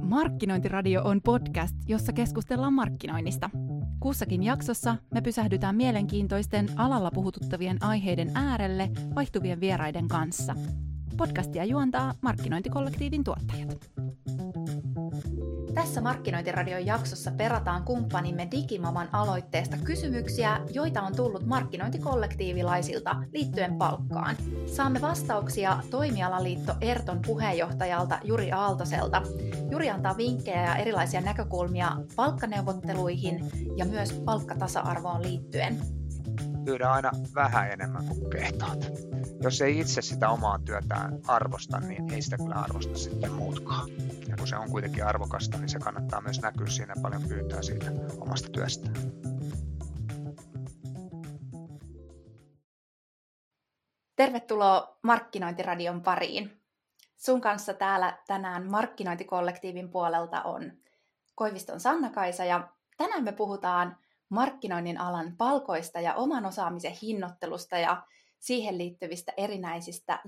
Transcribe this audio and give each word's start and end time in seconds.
Markkinointiradio 0.00 1.02
on 1.04 1.20
podcast, 1.22 1.76
jossa 1.86 2.12
keskustellaan 2.12 2.72
markkinoinnista. 2.72 3.50
Kussakin 4.00 4.42
jaksossa 4.42 4.96
me 5.14 5.20
pysähdytään 5.20 5.76
mielenkiintoisten 5.76 6.68
alalla 6.76 7.10
puhututtavien 7.10 7.82
aiheiden 7.82 8.30
äärelle 8.34 8.90
vaihtuvien 9.14 9.60
vieraiden 9.60 10.08
kanssa. 10.08 10.54
Podcastia 11.16 11.64
juontaa 11.64 12.14
markkinointikollektiivin 12.22 13.24
tuottajat. 13.24 13.95
Tässä 15.76 16.00
Markkinointiradion 16.00 16.86
jaksossa 16.86 17.30
perataan 17.30 17.84
kumppanimme 17.84 18.48
Digimaman 18.50 19.08
aloitteesta 19.12 19.76
kysymyksiä, 19.84 20.60
joita 20.70 21.02
on 21.02 21.16
tullut 21.16 21.46
markkinointikollektiivilaisilta 21.46 23.16
liittyen 23.32 23.78
palkkaan. 23.78 24.36
Saamme 24.66 25.00
vastauksia 25.00 25.78
toimialaliitto 25.90 26.74
Erton 26.80 27.20
puheenjohtajalta 27.26 28.18
Juri 28.24 28.52
Aaltoselta. 28.52 29.22
Juri 29.70 29.90
antaa 29.90 30.16
vinkkejä 30.16 30.62
ja 30.62 30.76
erilaisia 30.76 31.20
näkökulmia 31.20 31.96
palkkaneuvotteluihin 32.16 33.50
ja 33.76 33.84
myös 33.84 34.12
palkkatasa-arvoon 34.12 35.22
liittyen. 35.22 35.80
Pyydä 36.66 36.90
aina 36.90 37.10
vähän 37.34 37.70
enemmän 37.72 38.06
kuin 38.06 38.30
kehtaat. 38.30 38.78
Jos 39.42 39.60
ei 39.60 39.80
itse 39.80 40.02
sitä 40.02 40.28
omaa 40.28 40.58
työtään 40.58 41.20
arvosta, 41.26 41.80
niin 41.80 42.12
ei 42.12 42.22
sitä 42.22 42.36
kyllä 42.36 42.54
arvosta 42.54 42.98
sitten 42.98 43.32
muutkaan 43.32 43.88
ja 44.28 44.36
kun 44.36 44.48
se 44.48 44.56
on 44.56 44.70
kuitenkin 44.70 45.06
arvokasta, 45.06 45.58
niin 45.58 45.68
se 45.68 45.78
kannattaa 45.78 46.20
myös 46.20 46.42
näkyä 46.42 46.66
siinä 46.66 46.94
paljon 47.02 47.22
pyytää 47.28 47.62
siitä 47.62 47.86
omasta 48.18 48.48
työstä. 48.48 48.90
Tervetuloa 54.16 54.98
Markkinointiradion 55.02 56.02
pariin. 56.02 56.62
Sun 57.16 57.40
kanssa 57.40 57.74
täällä 57.74 58.18
tänään 58.26 58.70
Markkinointikollektiivin 58.70 59.90
puolelta 59.90 60.42
on 60.42 60.72
Koiviston 61.34 61.80
Sanna-Kaisa 61.80 62.44
ja 62.44 62.68
tänään 62.96 63.24
me 63.24 63.32
puhutaan 63.32 63.96
markkinoinnin 64.28 65.00
alan 65.00 65.36
palkoista 65.36 66.00
ja 66.00 66.14
oman 66.14 66.46
osaamisen 66.46 66.96
hinnoittelusta 67.02 67.78
ja 67.78 68.02
siihen 68.38 68.78
liittyvistä 68.78 69.32
erinäisistä 69.36 70.20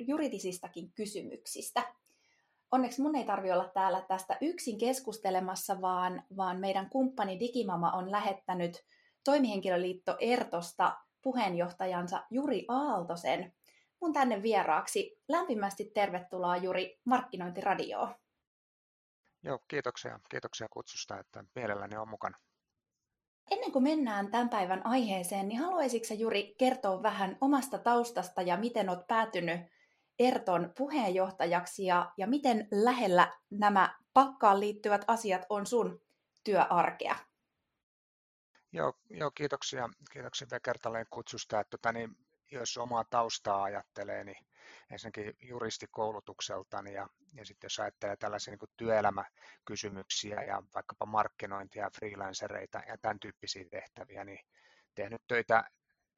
juridisistakin 0.00 0.92
kysymyksistä 0.92 1.82
onneksi 2.72 3.02
mun 3.02 3.16
ei 3.16 3.24
tarvi 3.24 3.52
olla 3.52 3.68
täällä 3.68 4.04
tästä 4.08 4.38
yksin 4.40 4.78
keskustelemassa, 4.78 5.80
vaan, 5.80 6.22
vaan 6.36 6.60
meidän 6.60 6.90
kumppani 6.90 7.40
Digimama 7.40 7.90
on 7.90 8.10
lähettänyt 8.10 8.84
toimihenkilöliitto 9.24 10.16
Ertosta 10.20 10.98
puheenjohtajansa 11.22 12.24
Juri 12.30 12.64
Aaltosen 12.68 13.52
mun 14.00 14.12
tänne 14.12 14.42
vieraaksi. 14.42 15.20
Lämpimästi 15.28 15.84
tervetuloa 15.94 16.56
Juri 16.56 17.00
Markkinointiradioon. 17.04 18.14
Joo, 19.42 19.58
kiitoksia. 19.68 20.20
Kiitoksia 20.30 20.66
kutsusta, 20.70 21.18
että 21.18 21.44
mielelläni 21.54 21.96
on 21.96 22.08
mukana. 22.08 22.38
Ennen 23.50 23.72
kuin 23.72 23.82
mennään 23.82 24.30
tämän 24.30 24.48
päivän 24.48 24.86
aiheeseen, 24.86 25.48
niin 25.48 25.60
haluaisitko 25.60 26.14
Juri 26.14 26.54
kertoa 26.58 27.02
vähän 27.02 27.38
omasta 27.40 27.78
taustasta 27.78 28.42
ja 28.42 28.56
miten 28.56 28.88
olet 28.88 29.06
päätynyt 29.06 29.60
Erton 30.18 30.72
puheenjohtajaksi 30.78 31.84
ja, 31.84 32.12
ja 32.16 32.26
miten 32.26 32.68
lähellä 32.70 33.32
nämä 33.50 33.98
pakkaan 34.14 34.60
liittyvät 34.60 35.04
asiat 35.06 35.46
on 35.48 35.66
sun 35.66 36.00
työarkea? 36.44 37.16
Joo, 38.72 38.92
joo 39.10 39.30
kiitoksia, 39.30 39.88
kiitoksia 40.12 40.48
vielä 40.50 40.60
kertalleen 40.60 41.06
kutsusta. 41.10 41.60
Että, 41.60 41.70
tota, 41.70 41.92
niin, 41.92 42.16
jos 42.52 42.76
omaa 42.76 43.04
taustaa 43.04 43.62
ajattelee, 43.62 44.24
niin 44.24 44.46
ensinnäkin 44.90 45.36
juristikoulutukseltani 45.40 46.94
ja, 46.94 47.08
ja 47.34 47.44
sitten 47.44 47.66
jos 47.66 47.80
ajattelee 47.80 48.16
tällaisia 48.16 48.56
niin 48.60 48.70
työelämäkysymyksiä 48.76 50.42
ja 50.42 50.62
vaikkapa 50.74 51.06
markkinointia, 51.06 51.90
freelancereita 51.98 52.82
ja 52.88 52.98
tämän 52.98 53.20
tyyppisiä 53.20 53.64
tehtäviä, 53.70 54.24
niin 54.24 54.46
tehnyt 54.94 55.22
töitä 55.28 55.64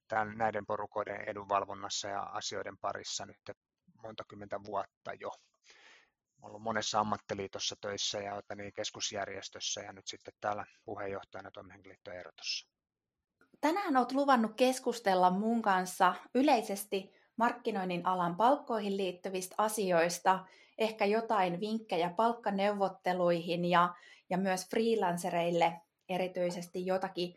tämän, 0.09 0.39
näiden 0.39 0.67
porukoiden 0.67 1.21
edunvalvonnassa 1.29 2.09
ja 2.09 2.23
asioiden 2.23 2.79
parissa 2.79 3.27
nyt 3.27 3.57
monta 4.03 4.25
kymmentä 4.29 4.61
vuotta 4.65 5.15
jo. 5.21 5.31
Ollut 6.43 6.63
monessa 6.63 7.01
ammattiliitossa 7.01 7.77
töissä 7.81 8.19
ja 8.19 8.43
niin 8.55 8.73
keskusjärjestössä 8.73 9.81
ja 9.81 9.93
nyt 9.93 10.07
sitten 10.07 10.35
täällä 10.41 10.67
puheenjohtajana 10.85 11.51
toimihenkilöliitto 11.51 12.11
Erotossa. 12.11 12.74
Tänään 13.65 13.97
olet 13.97 14.13
luvannut 14.13 14.53
keskustella 14.57 15.31
mun 15.31 15.63
kanssa 15.63 16.15
yleisesti 16.35 17.13
markkinoinnin 17.37 18.07
alan 18.07 18.37
palkkoihin 18.37 18.97
liittyvistä 18.97 19.55
asioista, 19.59 20.45
ehkä 20.79 21.05
jotain 21.05 21.61
vinkkejä 21.61 22.11
palkkaneuvotteluihin 22.17 23.65
ja, 23.65 23.95
ja 24.31 24.39
myös 24.39 24.69
freelancereille 24.71 25.81
erityisesti 26.09 26.87
jotakin 26.87 27.35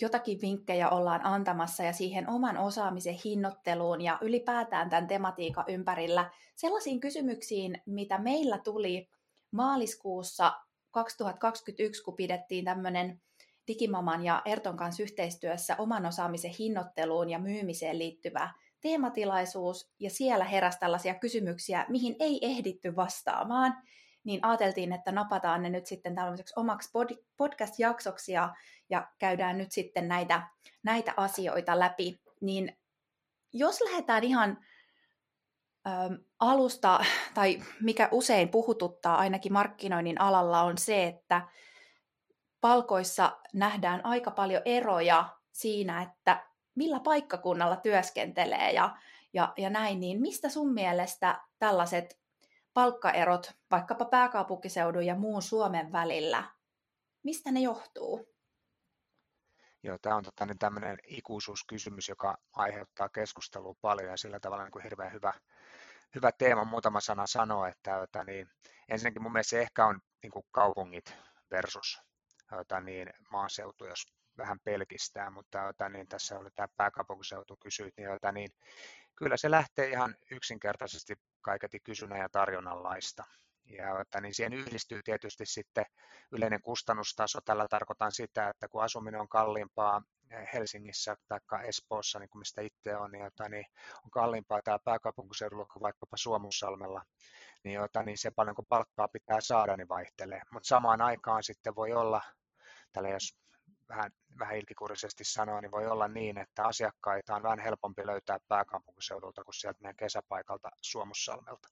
jotakin 0.00 0.38
vinkkejä 0.42 0.90
ollaan 0.90 1.26
antamassa 1.26 1.82
ja 1.82 1.92
siihen 1.92 2.28
oman 2.28 2.58
osaamisen 2.58 3.18
hinnoitteluun 3.24 4.00
ja 4.00 4.18
ylipäätään 4.20 4.90
tämän 4.90 5.06
tematiikan 5.06 5.64
ympärillä 5.68 6.30
sellaisiin 6.54 7.00
kysymyksiin, 7.00 7.82
mitä 7.86 8.18
meillä 8.18 8.58
tuli 8.58 9.08
maaliskuussa 9.50 10.52
2021, 10.90 12.02
kun 12.02 12.16
pidettiin 12.16 12.64
tämmöinen 12.64 13.20
Digimaman 13.68 14.24
ja 14.24 14.42
Erton 14.44 14.76
kanssa 14.76 15.02
yhteistyössä 15.02 15.76
oman 15.78 16.06
osaamisen 16.06 16.54
hinnoitteluun 16.58 17.30
ja 17.30 17.38
myymiseen 17.38 17.98
liittyvä 17.98 18.50
teematilaisuus, 18.80 19.92
ja 20.00 20.10
siellä 20.10 20.44
heräsi 20.44 20.78
tällaisia 20.78 21.14
kysymyksiä, 21.14 21.86
mihin 21.88 22.16
ei 22.18 22.38
ehditty 22.42 22.96
vastaamaan 22.96 23.82
niin 24.24 24.40
ajateltiin, 24.42 24.92
että 24.92 25.12
napataan 25.12 25.62
ne 25.62 25.70
nyt 25.70 25.86
sitten 25.86 26.14
tällaiseksi 26.14 26.54
omaksi 26.56 26.90
podcast-jaksoksi 27.36 28.32
ja, 28.32 28.54
ja 28.90 29.08
käydään 29.18 29.58
nyt 29.58 29.72
sitten 29.72 30.08
näitä, 30.08 30.42
näitä 30.82 31.14
asioita 31.16 31.78
läpi. 31.78 32.20
Niin 32.40 32.78
jos 33.52 33.80
lähdetään 33.80 34.24
ihan 34.24 34.58
ö, 35.86 35.90
alusta, 36.38 37.04
tai 37.34 37.62
mikä 37.80 38.08
usein 38.10 38.48
puhututtaa 38.48 39.16
ainakin 39.16 39.52
markkinoinnin 39.52 40.20
alalla 40.20 40.62
on 40.62 40.78
se, 40.78 41.06
että 41.06 41.48
palkoissa 42.62 43.38
nähdään 43.52 44.06
aika 44.06 44.30
paljon 44.30 44.62
eroja 44.64 45.28
siinä, 45.52 46.02
että 46.02 46.46
millä 46.74 47.00
paikkakunnalla 47.00 47.76
työskentelee 47.76 48.72
ja, 48.72 48.96
ja, 49.32 49.52
ja 49.56 49.70
näin, 49.70 50.00
niin 50.00 50.20
mistä 50.20 50.48
sun 50.48 50.74
mielestä 50.74 51.40
tällaiset 51.58 52.18
palkkaerot 52.74 53.52
vaikkapa 53.70 54.04
pääkaupunkiseudun 54.04 55.06
ja 55.06 55.14
muun 55.14 55.42
Suomen 55.42 55.92
välillä, 55.92 56.44
mistä 57.22 57.50
ne 57.50 57.60
johtuu? 57.60 58.32
Joo, 59.82 59.98
tämä 60.02 60.16
on 60.16 60.24
tota, 60.24 60.46
niin 60.46 60.58
tämmöinen 60.58 60.98
ikuisuuskysymys, 61.06 62.08
joka 62.08 62.38
aiheuttaa 62.52 63.08
keskustelua 63.08 63.74
paljon 63.80 64.10
ja 64.10 64.16
sillä 64.16 64.40
tavalla 64.40 64.64
niin 64.64 64.72
kuin 64.72 64.82
hirveän 64.82 65.12
hyvä, 65.12 65.32
hyvä 66.14 66.32
teema. 66.32 66.64
Muutama 66.64 67.00
sana 67.00 67.26
sanoa, 67.26 67.68
että 67.68 68.02
että 68.02 68.24
niin, 68.24 68.48
ensinnäkin 68.88 69.22
mun 69.22 69.32
mielestä 69.32 69.50
se 69.50 69.60
ehkä 69.60 69.86
on 69.86 70.00
niin 70.22 70.30
kuin 70.30 70.44
kaupungit 70.50 71.14
versus 71.50 72.11
että 72.60 72.80
niin, 72.80 73.12
maaseutu, 73.30 73.84
jos 73.84 74.06
vähän 74.38 74.60
pelkistää, 74.64 75.30
mutta 75.30 75.68
että 75.68 75.88
niin, 75.88 76.08
tässä 76.08 76.38
oli 76.38 76.50
tämä 76.50 76.68
pääkaupunkiseutu 76.76 77.56
kysyit, 77.56 77.94
niin, 77.96 78.14
että 78.14 78.32
niin 78.32 78.50
kyllä 79.14 79.36
se 79.36 79.50
lähtee 79.50 79.88
ihan 79.88 80.14
yksinkertaisesti 80.30 81.14
kaiketi 81.40 81.80
kysynnän 81.80 82.20
ja 82.20 82.28
tarjonnan 82.28 82.82
laista. 82.82 83.24
Ja 83.64 84.00
että 84.00 84.20
niin 84.20 84.34
siihen 84.34 84.52
yhdistyy 84.52 85.00
tietysti 85.04 85.46
sitten 85.46 85.84
yleinen 86.32 86.62
kustannustaso. 86.62 87.40
Tällä 87.40 87.66
tarkoitan 87.70 88.12
sitä, 88.12 88.48
että 88.48 88.68
kun 88.68 88.82
asuminen 88.82 89.20
on 89.20 89.28
kalliimpaa 89.28 90.02
Helsingissä 90.52 91.16
tai 91.28 91.68
Espoossa, 91.68 92.18
niin 92.18 92.30
kuin 92.30 92.40
mistä 92.40 92.60
itse 92.60 92.96
on, 92.96 93.12
niin, 93.12 93.24
jota, 93.24 93.48
niin 93.48 93.66
on 94.04 94.10
kalliimpaa 94.10 94.62
täällä 94.62 94.82
pääkaupunkiseudulla 94.84 95.66
kuin 95.72 95.82
vaikkapa 95.82 96.16
Suomussalmella, 96.16 97.02
niin, 97.64 97.74
jota, 97.74 98.02
niin 98.02 98.18
se 98.18 98.30
paljon 98.30 98.56
palkkaa 98.68 99.08
pitää 99.08 99.40
saada, 99.40 99.76
niin 99.76 99.88
vaihtelee. 99.88 100.42
Mutta 100.52 100.66
samaan 100.66 101.00
aikaan 101.00 101.42
sitten 101.42 101.74
voi 101.74 101.92
olla, 101.92 102.22
tällä 102.92 103.08
jos 103.08 103.36
vähän, 103.88 104.10
vähän 104.38 104.56
ilkikurisesti 104.56 105.24
sanoa, 105.24 105.60
niin 105.60 105.70
voi 105.70 105.86
olla 105.86 106.08
niin, 106.08 106.38
että 106.38 106.64
asiakkaita 106.64 107.34
on 107.34 107.42
vähän 107.42 107.58
helpompi 107.58 108.06
löytää 108.06 108.38
pääkaupunkiseudulta 108.48 109.44
kuin 109.44 109.54
sieltä 109.54 109.78
meidän 109.82 109.96
kesäpaikalta 109.96 110.70
Suomussalmelta. 110.80 111.68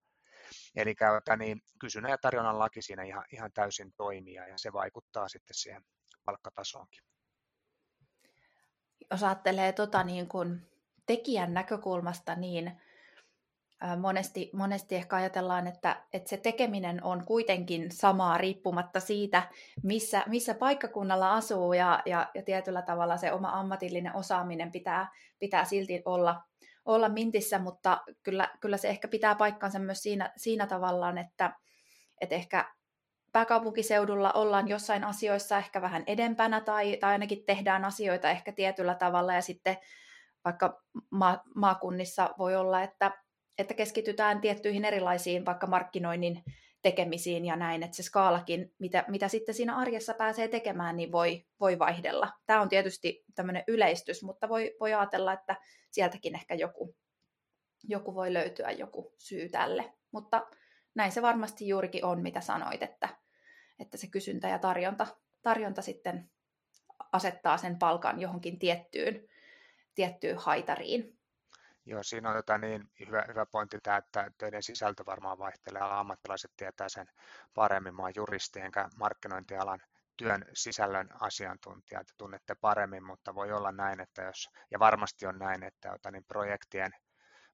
Eli 0.77 0.95
niin 1.39 1.63
kysynnän 1.81 2.11
ja 2.11 2.19
tarjonnan 2.19 2.59
laki 2.59 2.83
siinä 2.83 3.03
ihan, 3.03 3.25
ihan 3.33 3.53
täysin 3.53 3.93
toimii 3.97 4.35
ja 4.35 4.59
se 4.59 4.73
vaikuttaa 4.73 5.29
sitten 5.29 5.55
siihen 5.55 5.85
palkkatasoonkin. 6.25 7.03
Jos 9.11 9.23
ajattelee 9.23 9.73
tota 9.73 10.05
niin 10.05 10.29
kuin 10.29 10.71
tekijän 11.07 11.55
näkökulmasta, 11.55 12.35
niin 12.35 12.81
monesti, 14.01 14.51
monesti 14.53 14.95
ehkä 14.95 15.17
ajatellaan, 15.17 15.67
että, 15.67 16.03
että 16.13 16.29
se 16.29 16.37
tekeminen 16.37 17.05
on 17.05 17.25
kuitenkin 17.25 17.91
samaa 17.91 18.39
riippumatta 18.39 19.01
siitä, 19.01 19.43
missä, 19.83 20.23
missä 20.27 20.55
paikkakunnalla 20.55 21.35
asuu 21.35 21.73
ja, 21.73 22.03
ja, 22.07 22.31
ja 22.35 22.43
tietyllä 22.43 22.83
tavalla 22.83 23.17
se 23.17 23.33
oma 23.33 23.51
ammatillinen 23.61 24.17
osaaminen 24.17 24.73
pitää, 24.73 25.09
pitää 25.39 25.65
silti 25.65 26.03
olla, 26.05 26.43
olla 26.85 27.09
mintissä, 27.09 27.59
mutta 27.59 28.01
kyllä, 28.23 28.49
kyllä 28.61 28.77
se 28.77 28.89
ehkä 28.89 29.09
pitää 29.09 29.35
paikkansa 29.35 29.79
myös 29.79 30.03
siinä, 30.03 30.33
siinä 30.37 30.67
tavallaan, 30.67 31.19
että, 31.19 31.53
että 32.21 32.35
ehkä 32.35 32.75
pääkaupunkiseudulla 33.33 34.33
ollaan 34.33 34.69
jossain 34.69 35.05
asioissa 35.05 35.59
ehkä 35.59 35.83
vähän 35.83 36.05
edempänä 36.07 36.61
tai, 36.61 36.97
tai 36.97 37.13
ainakin 37.13 37.45
tehdään 37.47 37.85
asioita 37.85 38.31
ehkä 38.31 38.53
tietyllä 38.53 38.95
tavalla. 38.95 39.35
Ja 39.35 39.43
sitten 39.43 39.77
vaikka 40.45 40.83
ma- 41.11 41.43
maakunnissa 41.55 42.35
voi 42.39 42.57
olla, 42.57 42.83
että, 42.83 43.13
että 43.61 43.75
keskitytään 43.75 44.41
tiettyihin 44.41 44.85
erilaisiin 44.85 45.45
vaikka 45.45 45.67
markkinoinnin 45.67 46.45
tekemisiin 46.83 47.45
ja 47.45 47.57
näin, 47.57 47.83
että 47.83 47.97
se 47.97 48.03
skaalakin, 48.03 48.75
mitä, 48.79 49.05
mitä 49.09 49.29
sitten 49.29 49.55
siinä 49.55 49.77
arjessa 49.77 50.15
pääsee 50.15 50.49
tekemään, 50.49 50.97
niin 50.97 51.13
voi, 51.13 51.47
voi 51.61 51.79
vaihdella. 51.79 52.33
Tämä 52.47 52.61
on 52.61 52.69
tietysti 52.69 53.25
tämmöinen 53.35 53.65
yleistys, 53.67 54.23
mutta 54.23 54.49
voi, 54.49 54.77
voi 54.81 54.95
ajatella, 54.95 55.33
että 55.33 55.57
sieltäkin 55.91 56.35
ehkä 56.35 56.55
joku, 56.55 56.97
joku 57.85 58.15
voi 58.15 58.33
löytyä 58.33 58.71
joku 58.71 59.15
syy 59.19 59.49
tälle. 59.49 59.93
Mutta 60.13 60.47
näin 60.95 61.13
se 61.13 61.23
varmasti 61.23 61.69
juurikin 61.69 62.05
on, 62.05 62.23
mitä 62.23 62.41
sanoit, 62.41 62.83
että, 62.83 63.09
että 63.79 63.97
se 63.97 64.07
kysyntä 64.07 64.49
ja 64.49 64.59
tarjonta, 64.59 65.07
tarjonta 65.43 65.83
sitten 65.83 66.31
asettaa 67.13 67.57
sen 67.57 67.79
palkan 67.79 68.21
johonkin 68.21 68.59
tiettyyn, 68.59 69.29
tiettyyn 69.95 70.39
haitariin. 70.39 71.20
Joo, 71.91 72.03
siinä 72.03 72.31
on 72.31 72.37
tota 72.37 72.59
niin, 72.59 72.91
hyvä, 73.07 73.25
hyvä 73.29 73.47
pointti 73.47 73.79
tämä, 73.83 73.97
että 73.97 74.31
töiden 74.39 74.63
sisältö 74.63 75.07
varmaan 75.07 75.39
vaihtelee, 75.39 75.83
ammattilaiset 75.83 76.51
tietää 76.57 76.89
sen 76.89 77.07
paremmin, 77.55 77.95
mä 77.95 78.03
olen 78.03 78.13
juristi 78.17 78.61
enkä 78.61 78.89
markkinointialan 78.97 79.81
työn 80.17 80.45
sisällön 80.55 81.09
asiantuntija, 81.21 82.01
että 82.01 82.13
tunnette 82.17 82.55
paremmin, 82.55 83.05
mutta 83.05 83.35
voi 83.35 83.53
olla 83.53 83.73
näin, 83.73 84.01
että 84.01 84.23
jos, 84.23 84.49
ja 84.71 84.79
varmasti 84.79 85.27
on 85.27 85.39
näin, 85.39 85.63
että 85.63 85.91
tota 85.91 86.11
niin, 86.11 86.25
projektien 86.25 86.91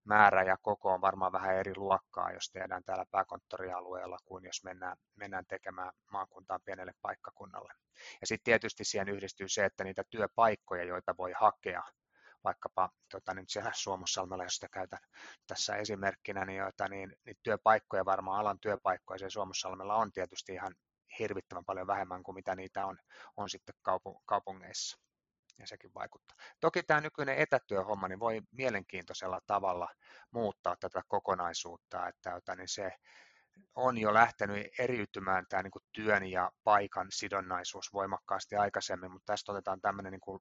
määrä 0.04 0.42
ja 0.42 0.56
koko 0.62 0.92
on 0.92 1.00
varmaan 1.00 1.32
vähän 1.32 1.54
eri 1.56 1.72
luokkaa, 1.76 2.32
jos 2.32 2.50
tehdään 2.50 2.84
täällä 2.84 3.04
pääkonttorialueella, 3.10 4.18
kuin 4.24 4.44
jos 4.44 4.64
mennään, 4.64 4.96
mennään 5.14 5.46
tekemään 5.46 5.92
maakuntaan 6.10 6.60
pienelle 6.64 6.92
paikkakunnalle. 7.02 7.72
Ja 8.20 8.26
sitten 8.26 8.44
tietysti 8.44 8.84
siihen 8.84 9.08
yhdistyy 9.08 9.48
se, 9.48 9.64
että 9.64 9.84
niitä 9.84 10.02
työpaikkoja, 10.10 10.84
joita 10.84 11.14
voi 11.18 11.32
hakea, 11.40 11.82
vaikkapa 12.46 12.90
tota, 13.10 13.34
nyt 13.34 13.48
siellä 13.48 13.70
Suomussalmella, 13.74 14.44
jos 14.44 14.54
sitä 14.54 14.68
käytän 14.72 14.98
tässä 15.46 15.76
esimerkkinä, 15.76 16.44
niin, 16.44 16.58
joita, 16.58 16.88
niin, 16.88 17.16
niin 17.24 17.36
työpaikkoja 17.42 18.04
varmaan 18.04 18.40
alan 18.40 18.60
työpaikkoja 18.60 19.18
siellä 19.18 19.30
Suomussalmella 19.30 19.94
on 19.94 20.12
tietysti 20.12 20.52
ihan 20.52 20.74
hirvittävän 21.18 21.64
paljon 21.64 21.86
vähemmän 21.86 22.22
kuin 22.22 22.34
mitä 22.34 22.56
niitä 22.56 22.86
on, 22.86 22.98
on 23.36 23.50
sitten 23.50 23.74
kaupungeissa 24.26 24.98
ja 25.58 25.66
sekin 25.66 25.94
vaikuttaa. 25.94 26.36
Toki 26.60 26.82
tämä 26.82 27.00
nykyinen 27.00 27.38
etätyöhomma 27.38 28.08
niin 28.08 28.20
voi 28.20 28.42
mielenkiintoisella 28.50 29.40
tavalla 29.46 29.88
muuttaa 30.30 30.76
tätä 30.80 31.02
kokonaisuutta, 31.08 32.08
että 32.08 32.56
niin 32.56 32.68
se 32.68 32.92
on 33.74 33.98
jo 33.98 34.14
lähtenyt 34.14 34.66
eriytymään 34.78 35.46
tämä 35.48 35.62
niin 35.62 35.70
kuin 35.70 35.84
työn 35.92 36.26
ja 36.26 36.50
paikan 36.64 37.06
sidonnaisuus 37.10 37.92
voimakkaasti 37.92 38.56
aikaisemmin, 38.56 39.10
mutta 39.10 39.32
tästä 39.32 39.52
otetaan 39.52 39.80
tämmöinen 39.80 40.12
niin 40.12 40.20
kuin 40.20 40.40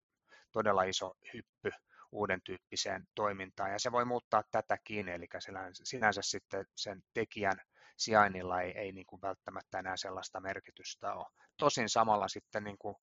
todella 0.51 0.83
iso 0.83 1.13
hyppy 1.33 1.71
uuden 2.15 2.41
tyyppiseen 2.41 3.07
toimintaan, 3.15 3.71
ja 3.71 3.79
se 3.79 3.91
voi 3.91 4.05
muuttaa 4.05 4.43
tätäkin, 4.51 5.09
eli 5.09 5.27
sinänsä 5.83 6.21
sitten 6.21 6.65
sen 6.75 7.03
tekijän 7.13 7.61
sijainnilla 7.97 8.61
ei, 8.61 8.77
ei 8.77 8.91
niin 8.91 9.05
kuin 9.05 9.21
välttämättä 9.21 9.79
enää 9.79 9.97
sellaista 9.97 10.39
merkitystä 10.39 11.13
ole. 11.13 11.27
Tosin 11.57 11.89
samalla 11.89 12.27
sitten 12.27 12.63
niin 12.63 12.77
kuin 12.77 12.95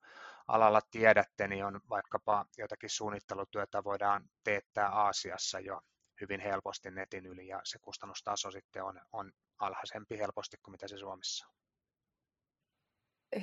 alalla 0.49 0.81
tiedätte, 0.91 1.49
niin 1.49 1.65
on 1.65 1.81
vaikkapa 1.89 2.47
jotakin 2.59 2.91
suunnittelutyötä 2.91 3.85
voidaan 3.85 4.31
teettää 4.45 4.89
Aasiassa 4.89 5.61
jo 5.61 5.81
hyvin 6.21 6.41
helposti 6.41 6.91
netin 6.91 7.27
yli, 7.27 7.47
ja 7.47 7.61
se 7.65 7.79
kustannustaso 7.79 8.51
sitten 8.51 8.85
on, 8.85 9.01
on 9.13 9.33
alhaisempi 9.59 10.19
helposti 10.19 10.57
kuin 10.57 10.73
mitä 10.73 10.89
se 10.89 10.99
Suomessa 10.99 11.47
on 11.47 11.62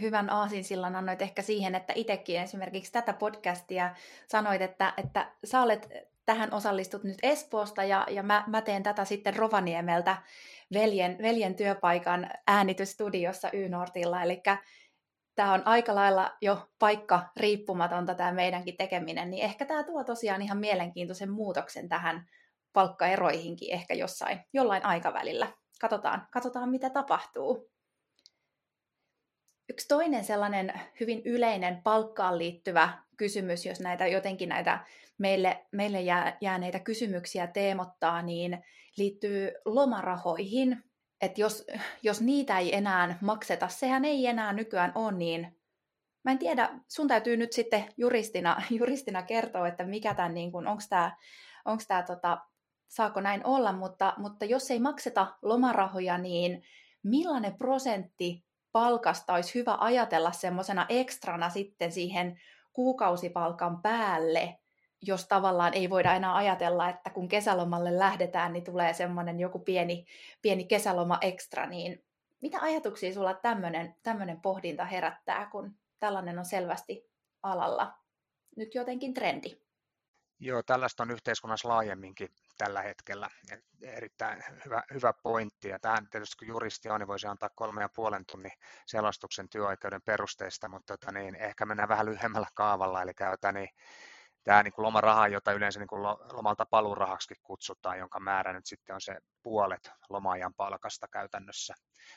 hyvän 0.01 0.30
aasinsillan 0.30 0.95
annoit 0.95 1.21
ehkä 1.21 1.41
siihen, 1.41 1.75
että 1.75 1.94
itsekin 1.95 2.41
esimerkiksi 2.41 2.91
tätä 2.91 3.13
podcastia 3.13 3.95
sanoit, 4.27 4.62
että, 4.62 4.94
että 4.97 5.31
sä 5.44 5.62
olet 5.62 5.89
tähän 6.25 6.53
osallistut 6.53 7.03
nyt 7.03 7.18
Espoosta 7.24 7.83
ja, 7.83 8.07
ja 8.09 8.24
mä, 8.24 8.44
mä 8.47 8.62
teen 8.62 8.83
tätä 8.83 9.06
sitten 9.06 9.36
Rovaniemeltä 9.36 10.18
veljen, 10.74 11.18
veljen 11.21 11.56
työpaikan 11.56 12.30
äänitystudiossa 12.47 13.50
Y-Nortilla, 13.53 14.24
eli 14.24 14.41
tämä 15.36 15.53
on 15.53 15.62
aika 15.65 15.95
lailla 15.95 16.38
jo 16.42 16.69
paikka 16.80 17.30
riippumatonta 17.38 18.15
tämä 18.15 18.31
meidänkin 18.31 18.77
tekeminen, 18.77 19.30
niin 19.30 19.44
ehkä 19.44 19.65
tämä 19.65 19.83
tuo 19.83 20.03
tosiaan 20.03 20.42
ihan 20.42 20.57
mielenkiintoisen 20.57 21.31
muutoksen 21.31 21.89
tähän 21.89 22.30
palkkaeroihinkin 22.74 23.74
ehkä 23.74 23.94
jossain, 23.94 24.39
jollain 24.53 24.85
aikavälillä. 24.85 25.47
Katsotaan, 25.81 26.27
katsotaan 26.31 26.69
mitä 26.69 26.89
tapahtuu. 26.89 27.71
Yksi 29.69 29.88
toinen 29.88 30.24
sellainen 30.24 30.74
hyvin 31.00 31.21
yleinen 31.25 31.81
palkkaan 31.83 32.38
liittyvä 32.38 32.98
kysymys, 33.18 33.66
jos 33.66 33.80
näitä 33.80 34.07
jotenkin 34.07 34.50
näitä 34.50 34.86
meille, 35.18 35.66
meille 35.71 36.01
jää, 36.01 36.38
jääneitä 36.42 36.80
kysymyksiä 36.80 37.48
teemottaa, 37.48 38.21
niin 38.21 38.63
liittyy 38.98 39.51
lomarahoihin. 39.66 40.83
Että 41.21 41.42
jos, 41.42 41.68
jos 42.04 42.21
niitä 42.21 42.60
ei 42.60 42.75
enää 42.75 43.18
makseta, 43.21 43.68
sehän 43.68 44.06
ei 44.06 44.27
enää 44.27 44.54
nykyään 44.54 44.92
ole 44.95 45.12
niin. 45.12 45.57
Mä 46.24 46.31
en 46.31 46.39
tiedä, 46.39 46.69
sun 46.88 47.07
täytyy 47.07 47.38
nyt 47.38 47.54
sitten 47.54 47.86
juristina, 47.98 48.62
juristina 48.80 49.24
kertoa, 49.24 49.68
että 49.68 49.83
mikä 49.83 50.13
tämän, 50.13 50.33
niin 50.33 50.56
onko 50.56 50.83
tämä, 50.89 51.16
onko 51.66 51.83
tämä 51.88 52.04
tota, 52.04 52.38
saako 52.88 53.21
näin 53.21 53.45
olla, 53.45 53.71
mutta, 53.71 54.13
mutta 54.18 54.45
jos 54.45 54.71
ei 54.71 54.80
makseta 54.80 55.38
lomarahoja, 55.42 56.18
niin 56.18 56.63
millainen 57.04 57.57
prosentti 57.57 58.49
palkasta 58.71 59.33
olisi 59.33 59.56
hyvä 59.56 59.77
ajatella 59.80 60.31
semmoisena 60.31 60.86
ekstrana 60.89 61.50
sitten 61.50 61.92
siihen 61.92 62.42
kuukausipalkan 62.74 63.81
päälle, 63.81 64.60
jos 65.01 65.27
tavallaan 65.27 65.74
ei 65.74 65.89
voida 65.89 66.13
enää 66.13 66.36
ajatella, 66.36 66.89
että 66.89 67.10
kun 67.10 67.27
kesälomalle 67.27 68.00
lähdetään, 68.00 68.54
niin 68.54 68.63
tulee 68.63 68.94
semmoinen 68.94 69.39
joku 69.39 69.60
pieni, 69.60 70.06
pieni 70.42 70.63
kesäloma 70.63 71.18
ekstra, 71.21 71.66
niin 71.66 72.04
mitä 72.42 72.57
ajatuksia 72.62 73.13
sulla 73.13 73.33
tämmöinen, 73.33 74.42
pohdinta 74.42 74.86
herättää, 74.86 75.50
kun 75.51 75.75
tällainen 76.00 76.39
on 76.39 76.45
selvästi 76.45 77.10
alalla 77.44 77.94
nyt 78.56 78.75
jotenkin 78.75 79.13
trendi? 79.13 79.57
Joo, 80.39 80.63
tällaista 80.63 81.04
on 81.04 81.12
yhteiskunnassa 81.12 81.69
laajemminkin 81.69 82.30
tällä 82.59 82.81
hetkellä. 82.81 83.29
Erittäin 83.81 84.44
hyvä, 84.65 84.83
hyvä 84.94 85.13
pointti. 85.13 85.69
Ja 85.69 85.79
tähän 85.79 86.09
tietysti 86.09 86.38
kun 86.38 86.47
juristi 86.47 86.89
on, 86.89 87.00
niin 87.00 87.07
voisi 87.07 87.27
antaa 87.27 87.50
kolme 87.56 87.81
ja 87.81 87.89
puolen 87.95 88.25
tunnin 88.25 88.51
selostuksen 88.85 89.49
työoikeuden 89.49 90.01
perusteista, 90.01 90.69
mutta 90.69 90.97
tota, 90.97 91.11
niin, 91.11 91.35
ehkä 91.35 91.66
mennään 91.66 91.89
vähän 91.89 92.06
lyhyemmällä 92.06 92.47
kaavalla. 92.54 93.01
Eli 93.01 93.13
tota, 93.13 93.51
niin, 93.51 93.69
tämä 94.44 94.63
niin 94.63 94.73
lomaraha, 94.78 95.28
jota 95.28 95.51
yleensä 95.51 95.80
niin 95.80 95.87
kuin 95.87 96.04
lomalta 96.31 96.66
paluurahaksi 96.66 97.35
kutsutaan, 97.44 97.99
jonka 97.99 98.19
määrä 98.19 98.54
nyt 98.54 98.66
sitten 98.66 98.94
on 98.94 99.01
se 99.01 99.18
puolet 99.44 99.92
lomaajan 100.09 100.54
palkasta 100.54 101.07
käytännössä, 101.07 101.73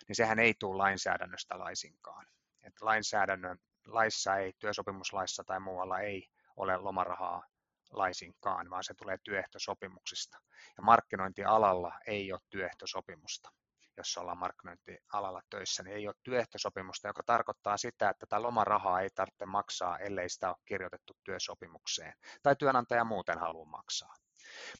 niin 0.08 0.16
sehän 0.16 0.38
ei 0.38 0.54
tule 0.58 0.76
lainsäädännöstä 0.76 1.58
laisinkaan. 1.58 2.26
Et 2.62 2.74
lainsäädännön 2.80 3.58
laissa 3.86 4.36
ei, 4.36 4.52
työsopimuslaissa 4.58 5.44
tai 5.44 5.60
muualla 5.60 6.00
ei 6.00 6.28
ole 6.56 6.76
lomarahaa 6.76 7.51
laisinkaan, 7.92 8.70
vaan 8.70 8.84
se 8.84 8.94
tulee 8.94 9.18
työehtosopimuksista. 9.24 10.38
Ja 10.76 10.82
markkinointialalla 10.82 11.92
ei 12.06 12.32
ole 12.32 12.40
työehtosopimusta. 12.50 13.50
Jos 13.96 14.16
ollaan 14.16 14.38
markkinointialalla 14.38 15.42
töissä, 15.50 15.82
niin 15.82 15.96
ei 15.96 16.08
ole 16.08 16.14
työehtosopimusta, 16.22 17.08
joka 17.08 17.22
tarkoittaa 17.26 17.76
sitä, 17.76 18.08
että 18.10 18.26
tätä 18.26 18.42
lomarahaa 18.42 19.00
ei 19.00 19.10
tarvitse 19.14 19.46
maksaa, 19.46 19.98
ellei 19.98 20.28
sitä 20.28 20.48
ole 20.48 20.56
kirjoitettu 20.64 21.12
työsopimukseen. 21.24 22.14
Tai 22.42 22.56
työnantaja 22.56 23.04
muuten 23.04 23.38
haluaa 23.38 23.70
maksaa. 23.70 24.14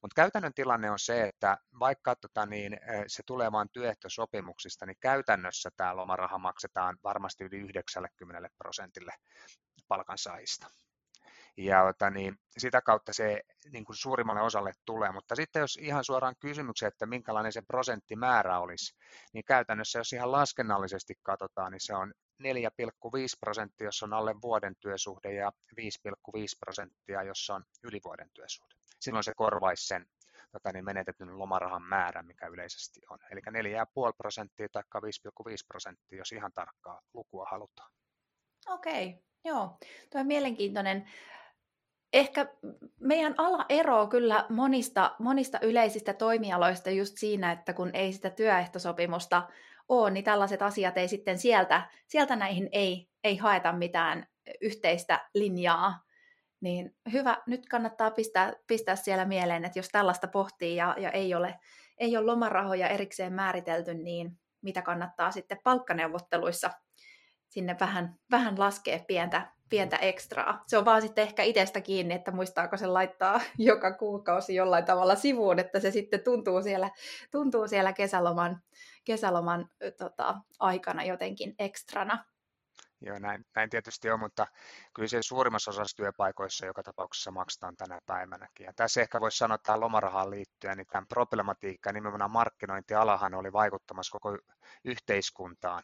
Mutta 0.02 0.14
käytännön 0.14 0.54
tilanne 0.54 0.90
on 0.90 0.98
se, 0.98 1.22
että 1.22 1.58
vaikka 1.78 2.16
tota, 2.16 2.46
niin, 2.46 2.80
se 3.06 3.22
tulee 3.26 3.52
vain 3.52 3.68
työehtosopimuksista, 3.72 4.86
niin 4.86 4.96
käytännössä 5.00 5.70
tämä 5.76 5.96
lomaraha 5.96 6.38
maksetaan 6.38 6.98
varmasti 7.04 7.44
yli 7.44 7.58
90 7.58 8.48
prosentille 8.58 9.12
palkansaajista 9.88 10.66
ja 11.56 11.82
ota, 11.82 12.10
niin, 12.10 12.36
sitä 12.58 12.82
kautta 12.82 13.12
se 13.12 13.42
niin 13.70 13.84
kuin 13.84 13.96
suurimmalle 13.96 14.42
osalle 14.42 14.72
tulee. 14.84 15.12
Mutta 15.12 15.36
sitten 15.36 15.60
jos 15.60 15.76
ihan 15.76 16.04
suoraan 16.04 16.34
kysymykseen, 16.40 16.88
että 16.88 17.06
minkälainen 17.06 17.52
se 17.52 17.62
prosenttimäärä 17.62 18.58
olisi, 18.58 18.94
niin 19.32 19.44
käytännössä 19.44 19.98
jos 19.98 20.12
ihan 20.12 20.32
laskennallisesti 20.32 21.14
katsotaan, 21.22 21.72
niin 21.72 21.80
se 21.80 21.94
on 21.94 22.12
4,5 22.42 22.48
prosenttia, 23.40 23.84
jos 23.84 24.02
on 24.02 24.12
alle 24.12 24.34
vuoden 24.42 24.74
työsuhde 24.80 25.34
ja 25.34 25.52
5,5 25.80 25.82
prosenttia, 26.60 27.22
jos 27.22 27.50
on 27.50 27.64
yli 27.82 28.00
vuoden 28.04 28.30
työsuhde. 28.34 28.74
Silloin 29.00 29.24
se 29.24 29.32
korvaisi 29.36 29.86
sen 29.86 30.06
tota, 30.52 30.72
niin 30.72 30.84
menetetyn 30.84 31.38
lomarahan 31.38 31.82
määrän, 31.82 32.26
mikä 32.26 32.46
yleisesti 32.46 33.00
on. 33.10 33.18
Eli 33.30 33.40
4,5 33.40 33.84
prosenttia 34.18 34.68
tai 34.72 34.82
5,5 34.82 35.56
prosenttia, 35.68 36.18
jos 36.18 36.32
ihan 36.32 36.52
tarkkaa 36.54 37.00
lukua 37.14 37.46
halutaan. 37.50 37.90
Okei, 38.68 39.24
joo. 39.44 39.78
Tuo 40.10 40.20
on 40.20 40.26
mielenkiintoinen 40.26 41.10
ehkä 42.12 42.46
meidän 43.00 43.34
ala 43.38 43.66
eroaa 43.68 44.06
kyllä 44.06 44.46
monista, 44.48 45.16
monista 45.18 45.58
yleisistä 45.62 46.14
toimialoista 46.14 46.90
just 46.90 47.16
siinä, 47.16 47.52
että 47.52 47.72
kun 47.72 47.90
ei 47.94 48.12
sitä 48.12 48.30
työehtosopimusta 48.30 49.48
ole, 49.88 50.10
niin 50.10 50.24
tällaiset 50.24 50.62
asiat 50.62 50.98
ei 50.98 51.08
sitten 51.08 51.38
sieltä, 51.38 51.90
sieltä 52.06 52.36
näihin 52.36 52.68
ei, 52.72 53.08
ei 53.24 53.36
haeta 53.36 53.72
mitään 53.72 54.26
yhteistä 54.60 55.28
linjaa. 55.34 56.00
Niin 56.60 56.94
hyvä, 57.12 57.36
nyt 57.46 57.66
kannattaa 57.68 58.10
pistää, 58.10 58.52
pistää 58.66 58.96
siellä 58.96 59.24
mieleen, 59.24 59.64
että 59.64 59.78
jos 59.78 59.88
tällaista 59.88 60.28
pohtii 60.28 60.76
ja, 60.76 60.94
ja 60.98 61.10
ei, 61.10 61.34
ole, 61.34 61.58
ei 61.98 62.16
ole 62.16 62.26
lomarahoja 62.26 62.88
erikseen 62.88 63.32
määritelty, 63.32 63.94
niin 63.94 64.38
mitä 64.62 64.82
kannattaa 64.82 65.30
sitten 65.30 65.58
palkkaneuvotteluissa 65.64 66.70
sinne 67.48 67.76
vähän, 67.80 68.14
vähän 68.30 68.58
laskea 68.58 68.98
pientä, 69.06 69.52
pientä 69.72 69.96
ekstraa. 69.96 70.62
Se 70.66 70.78
on 70.78 70.84
vaan 70.84 71.02
sitten 71.02 71.22
ehkä 71.22 71.42
itsestä 71.42 71.80
kiinni, 71.80 72.14
että 72.14 72.30
muistaako 72.30 72.76
se 72.76 72.86
laittaa 72.86 73.40
joka 73.58 73.92
kuukausi 73.92 74.54
jollain 74.54 74.84
tavalla 74.84 75.14
sivuun, 75.14 75.58
että 75.58 75.80
se 75.80 75.90
sitten 75.90 76.20
tuntuu 76.20 76.62
siellä, 76.62 76.90
tuntuu 77.30 77.68
siellä 77.68 77.92
kesäloman, 77.92 78.62
kesäloman 79.04 79.68
tota, 79.98 80.34
aikana 80.58 81.04
jotenkin 81.04 81.54
ekstrana. 81.58 82.24
Joo, 83.00 83.18
näin, 83.18 83.44
näin 83.56 83.70
tietysti 83.70 84.10
on, 84.10 84.20
mutta 84.20 84.46
kyllä 84.94 85.08
se 85.08 85.22
suurimmassa 85.22 85.70
osassa 85.70 85.96
työpaikoissa 85.96 86.66
joka 86.66 86.82
tapauksessa 86.82 87.30
maksetaan 87.30 87.76
tänä 87.76 87.98
päivänäkin. 88.06 88.64
Ja 88.64 88.72
tässä 88.76 89.00
ehkä 89.00 89.20
voisi 89.20 89.38
sanoa 89.38 89.58
tähän 89.58 89.80
lomarahaan 89.80 90.30
liittyen, 90.30 90.76
niin 90.76 90.86
tämän 90.86 91.06
problematiikka 91.06 91.92
nimenomaan 91.92 92.30
markkinointialahan 92.30 93.34
oli 93.34 93.52
vaikuttamassa 93.52 94.18
koko 94.18 94.38
yhteiskuntaan. 94.84 95.82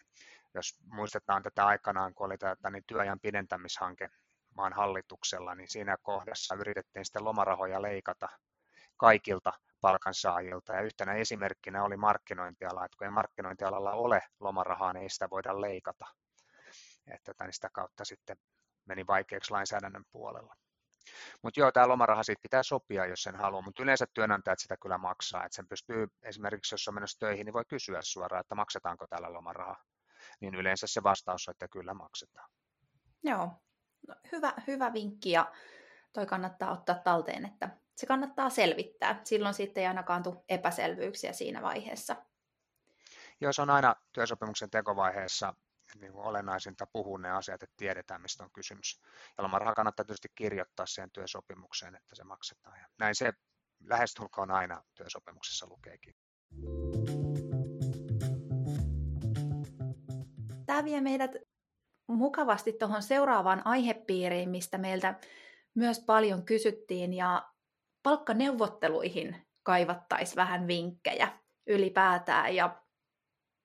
Jos 0.54 0.78
muistetaan 0.86 1.42
tätä 1.42 1.66
aikanaan, 1.66 2.14
kun 2.14 2.26
oli 2.26 2.38
tätä 2.38 2.70
niin 2.70 2.84
työajan 2.86 3.20
pidentämishanke 3.20 4.08
maan 4.54 4.72
hallituksella, 4.72 5.54
niin 5.54 5.68
siinä 5.68 5.96
kohdassa 6.02 6.54
yritettiin 6.54 7.04
sitten 7.04 7.24
lomarahoja 7.24 7.82
leikata 7.82 8.28
kaikilta 8.96 9.52
palkansaajilta. 9.80 10.72
Ja 10.72 10.80
yhtenä 10.80 11.12
esimerkkinä 11.12 11.84
oli 11.84 11.96
markkinointiala, 11.96 12.84
että 12.84 12.96
kun 12.98 13.04
ei 13.06 13.10
markkinointialalla 13.10 13.92
ole 13.92 14.22
lomarahaa, 14.40 14.92
niin 14.92 15.02
ei 15.02 15.10
sitä 15.10 15.30
voida 15.30 15.60
leikata 15.60 16.06
että 17.14 17.32
tota, 17.32 17.44
niin 17.44 17.52
sitä 17.52 17.70
kautta 17.72 18.04
sitten 18.04 18.36
meni 18.86 19.06
vaikeaksi 19.06 19.50
lainsäädännön 19.50 20.04
puolella. 20.12 20.56
Mutta 21.42 21.60
joo, 21.60 21.72
tämä 21.72 21.88
lomaraha 21.88 22.22
siitä 22.22 22.42
pitää 22.42 22.62
sopia, 22.62 23.06
jos 23.06 23.22
sen 23.22 23.36
haluaa, 23.36 23.62
mutta 23.62 23.82
yleensä 23.82 24.06
työnantajat 24.14 24.58
sitä 24.58 24.76
kyllä 24.82 24.98
maksaa, 24.98 25.44
että 25.44 25.56
sen 25.56 25.68
pystyy 25.68 26.06
esimerkiksi, 26.22 26.74
jos 26.74 26.88
on 26.88 26.94
menossa 26.94 27.18
töihin, 27.18 27.44
niin 27.44 27.52
voi 27.52 27.64
kysyä 27.68 27.98
suoraan, 28.02 28.40
että 28.40 28.54
maksetaanko 28.54 29.06
täällä 29.06 29.32
lomaraha, 29.32 29.76
niin 30.40 30.54
yleensä 30.54 30.86
se 30.86 31.02
vastaus 31.02 31.48
on, 31.48 31.52
että 31.52 31.68
kyllä 31.68 31.94
maksetaan. 31.94 32.50
Joo, 33.22 33.50
no, 34.08 34.14
hyvä, 34.32 34.52
hyvä 34.66 34.92
vinkki 34.92 35.30
ja 35.30 35.52
toi 36.12 36.26
kannattaa 36.26 36.72
ottaa 36.72 36.94
talteen, 37.04 37.44
että 37.44 37.76
se 37.96 38.06
kannattaa 38.06 38.50
selvittää. 38.50 39.20
Silloin 39.24 39.54
sitten 39.54 39.80
ei 39.80 39.86
ainakaan 39.86 40.22
tule 40.22 40.44
epäselvyyksiä 40.48 41.32
siinä 41.32 41.62
vaiheessa. 41.62 42.16
Joo, 43.40 43.52
se 43.52 43.62
on 43.62 43.70
aina 43.70 43.94
työsopimuksen 44.12 44.70
tekovaiheessa 44.70 45.54
niin 46.00 46.12
kuin 46.12 46.24
olennaisinta 46.24 46.86
puhua 46.92 47.18
ne 47.18 47.30
asiat, 47.30 47.62
että 47.62 47.76
tiedetään, 47.76 48.22
mistä 48.22 48.44
on 48.44 48.50
kysymys. 48.52 49.00
Ja 49.38 49.44
lomaraha 49.44 49.74
kannattaa 49.74 50.04
tietysti 50.04 50.28
kirjoittaa 50.34 50.86
siihen 50.86 51.10
työsopimukseen, 51.10 51.96
että 51.96 52.14
se 52.14 52.24
maksetaan. 52.24 52.80
Ja 52.80 52.86
näin 52.98 53.14
se 53.14 53.32
lähestulkoon 53.84 54.50
aina 54.50 54.82
työsopimuksessa 54.94 55.66
lukeekin. 55.66 56.14
Tämä 60.78 60.84
vie 60.86 61.00
meidät 61.00 61.30
mukavasti 62.06 62.72
tuohon 62.72 63.02
seuraavaan 63.02 63.66
aihepiiriin, 63.66 64.50
mistä 64.50 64.78
meiltä 64.78 65.14
myös 65.74 66.00
paljon 66.00 66.44
kysyttiin, 66.44 67.14
ja 67.14 67.48
palkkaneuvotteluihin 68.02 69.36
kaivattaisiin 69.62 70.36
vähän 70.36 70.66
vinkkejä 70.66 71.28
ylipäätään. 71.66 72.54
Ja 72.54 72.82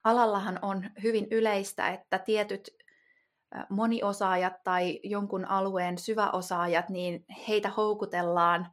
alallahan 0.04 0.58
on 0.62 0.90
hyvin 1.02 1.26
yleistä, 1.30 1.88
että 1.88 2.18
tietyt 2.18 2.70
moniosaajat 3.68 4.62
tai 4.64 5.00
jonkun 5.02 5.44
alueen 5.44 5.98
syväosaajat, 5.98 6.88
niin 6.88 7.24
heitä 7.48 7.68
houkutellaan 7.68 8.72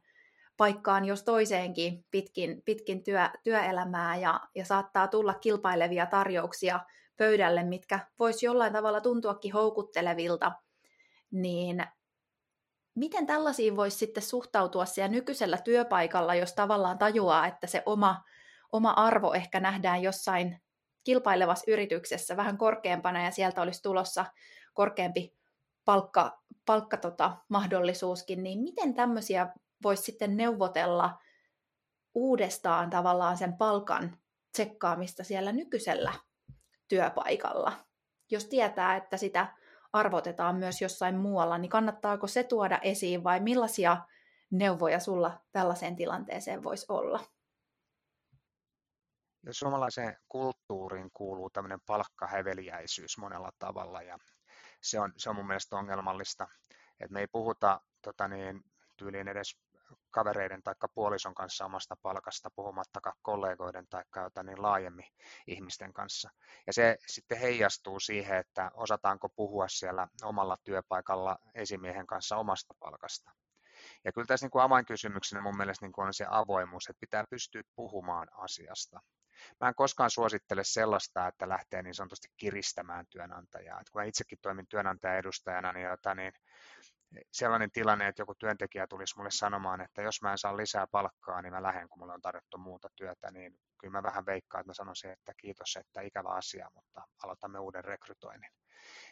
paikkaan 0.56 1.04
jos 1.04 1.22
toiseenkin 1.22 2.04
pitkin, 2.10 2.62
pitkin 2.64 3.04
työ, 3.04 3.28
työelämää 3.44 4.16
ja, 4.16 4.40
ja 4.54 4.64
saattaa 4.64 5.08
tulla 5.08 5.34
kilpailevia 5.34 6.06
tarjouksia 6.06 6.80
pöydälle, 7.16 7.62
mitkä 7.62 8.00
voisi 8.18 8.46
jollain 8.46 8.72
tavalla 8.72 9.00
tuntuakin 9.00 9.52
houkuttelevilta, 9.52 10.52
niin 11.30 11.84
miten 12.94 13.26
tällaisiin 13.26 13.76
voisi 13.76 13.98
sitten 13.98 14.22
suhtautua 14.22 14.86
siellä 14.86 15.08
nykyisellä 15.08 15.58
työpaikalla, 15.58 16.34
jos 16.34 16.54
tavallaan 16.54 16.98
tajuaa, 16.98 17.46
että 17.46 17.66
se 17.66 17.82
oma, 17.86 18.22
oma 18.72 18.90
arvo 18.90 19.32
ehkä 19.32 19.60
nähdään 19.60 20.02
jossain 20.02 20.62
kilpailevassa 21.04 21.70
yrityksessä 21.70 22.36
vähän 22.36 22.58
korkeampana 22.58 23.24
ja 23.24 23.30
sieltä 23.30 23.62
olisi 23.62 23.82
tulossa 23.82 24.24
korkeampi 24.74 25.36
palkka, 25.84 26.42
palkka 26.66 26.96
tota, 26.96 27.36
mahdollisuuskin, 27.48 28.42
niin 28.42 28.62
miten 28.62 28.94
tämmöisiä 28.94 29.52
voisi 29.82 30.02
sitten 30.02 30.36
neuvotella 30.36 31.18
uudestaan 32.14 32.90
tavallaan 32.90 33.36
sen 33.36 33.56
palkan 33.56 34.16
tsekkaamista 34.52 35.24
siellä 35.24 35.52
nykyisellä 35.52 36.12
työpaikalla? 36.92 37.72
Jos 38.30 38.44
tietää, 38.44 38.96
että 38.96 39.16
sitä 39.16 39.56
arvotetaan 39.92 40.56
myös 40.56 40.82
jossain 40.82 41.16
muualla, 41.16 41.58
niin 41.58 41.70
kannattaako 41.70 42.26
se 42.26 42.44
tuoda 42.44 42.78
esiin 42.82 43.24
vai 43.24 43.40
millaisia 43.40 43.96
neuvoja 44.50 45.00
sulla 45.00 45.40
tällaiseen 45.52 45.96
tilanteeseen 45.96 46.62
voisi 46.62 46.86
olla? 46.88 47.20
Ja 49.46 49.54
suomalaiseen 49.54 50.16
kulttuuriin 50.28 51.10
kuuluu 51.12 51.50
tämmöinen 51.50 51.80
palkkahäveliäisyys 51.86 53.18
monella 53.18 53.50
tavalla 53.58 54.02
ja 54.02 54.18
se 54.82 55.00
on, 55.00 55.12
se 55.16 55.30
on 55.30 55.36
mun 55.36 55.46
mielestä 55.46 55.76
ongelmallista, 55.76 56.48
että 57.00 57.12
me 57.12 57.20
ei 57.20 57.26
puhuta 57.32 57.80
tota 58.02 58.28
niin, 58.28 58.60
tyyliin 58.96 59.28
edes 59.28 59.56
kavereiden 60.10 60.62
tai 60.62 60.74
puolison 60.94 61.34
kanssa 61.34 61.64
omasta 61.64 61.96
palkasta, 62.02 62.50
puhumattakaan 62.50 63.16
kollegoiden 63.22 63.86
tai 63.88 64.04
niin 64.44 64.62
laajemmin 64.62 65.06
ihmisten 65.46 65.92
kanssa. 65.92 66.30
Ja 66.66 66.72
se 66.72 66.96
sitten 67.06 67.38
heijastuu 67.38 68.00
siihen, 68.00 68.38
että 68.38 68.70
osataanko 68.74 69.28
puhua 69.28 69.68
siellä 69.68 70.08
omalla 70.22 70.56
työpaikalla 70.64 71.38
esimiehen 71.54 72.06
kanssa 72.06 72.36
omasta 72.36 72.74
palkasta. 72.80 73.30
Ja 74.04 74.12
kyllä 74.12 74.26
tässä 74.26 74.44
niin 74.44 74.50
kuin 74.50 74.62
avainkysymyksenä 74.62 75.42
mun 75.42 75.56
mielestä 75.56 75.86
niin 75.86 75.92
kuin 75.92 76.06
on 76.06 76.14
se 76.14 76.26
avoimuus, 76.30 76.86
että 76.88 77.00
pitää 77.00 77.24
pystyä 77.30 77.62
puhumaan 77.76 78.28
asiasta. 78.32 79.00
Mä 79.60 79.68
en 79.68 79.74
koskaan 79.74 80.10
suosittele 80.10 80.64
sellaista, 80.64 81.26
että 81.26 81.48
lähtee 81.48 81.82
niin 81.82 81.94
sanotusti 81.94 82.28
kiristämään 82.36 83.06
työnantajaa. 83.06 83.80
Et 83.80 83.90
kun 83.90 84.00
mä 84.00 84.04
itsekin 84.04 84.38
toimin 84.42 84.66
työnantajan 84.66 85.16
edustajana, 85.16 85.72
niin, 85.72 85.86
jota, 85.86 86.14
niin 86.14 86.32
sellainen 87.32 87.70
tilanne, 87.70 88.08
että 88.08 88.22
joku 88.22 88.34
työntekijä 88.34 88.86
tulisi 88.86 89.16
mulle 89.16 89.30
sanomaan, 89.30 89.80
että 89.80 90.02
jos 90.02 90.22
mä 90.22 90.32
en 90.32 90.38
saa 90.38 90.56
lisää 90.56 90.86
palkkaa, 90.86 91.42
niin 91.42 91.52
mä 91.52 91.62
lähden, 91.62 91.88
kun 91.88 91.98
mulle 91.98 92.14
on 92.14 92.22
tarjottu 92.22 92.58
muuta 92.58 92.88
työtä, 92.96 93.30
niin 93.30 93.58
kyllä 93.80 93.92
mä 93.92 94.02
vähän 94.02 94.26
veikkaan, 94.26 94.60
että 94.60 94.70
mä 94.70 94.74
sanoisin, 94.74 95.10
että 95.10 95.32
kiitos, 95.36 95.76
että 95.76 96.00
ikävä 96.00 96.28
asia, 96.28 96.68
mutta 96.74 97.02
aloitamme 97.22 97.58
uuden 97.58 97.84
rekrytoinnin. 97.84 98.50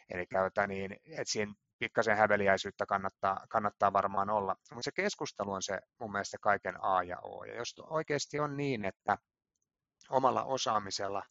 Eli 0.09 0.25
käytä 0.25 0.67
niin, 0.67 0.91
että 0.91 1.31
siinä 1.31 1.53
pikkasen 1.79 2.17
häveliäisyyttä 2.17 2.85
kannattaa, 2.85 3.45
kannattaa 3.49 3.93
varmaan 3.93 4.29
olla. 4.29 4.55
Mutta 4.71 4.83
se 4.83 4.91
keskustelu 4.91 5.51
on 5.51 5.61
se 5.61 5.79
mun 5.99 6.11
mielestä 6.11 6.37
kaiken 6.41 6.83
A 6.83 7.03
ja 7.03 7.17
O. 7.23 7.43
Ja 7.43 7.55
jos 7.55 7.75
oikeasti 7.79 8.39
on 8.39 8.57
niin, 8.57 8.85
että 8.85 9.17
omalla 10.09 10.43
osaamisella 10.43 11.23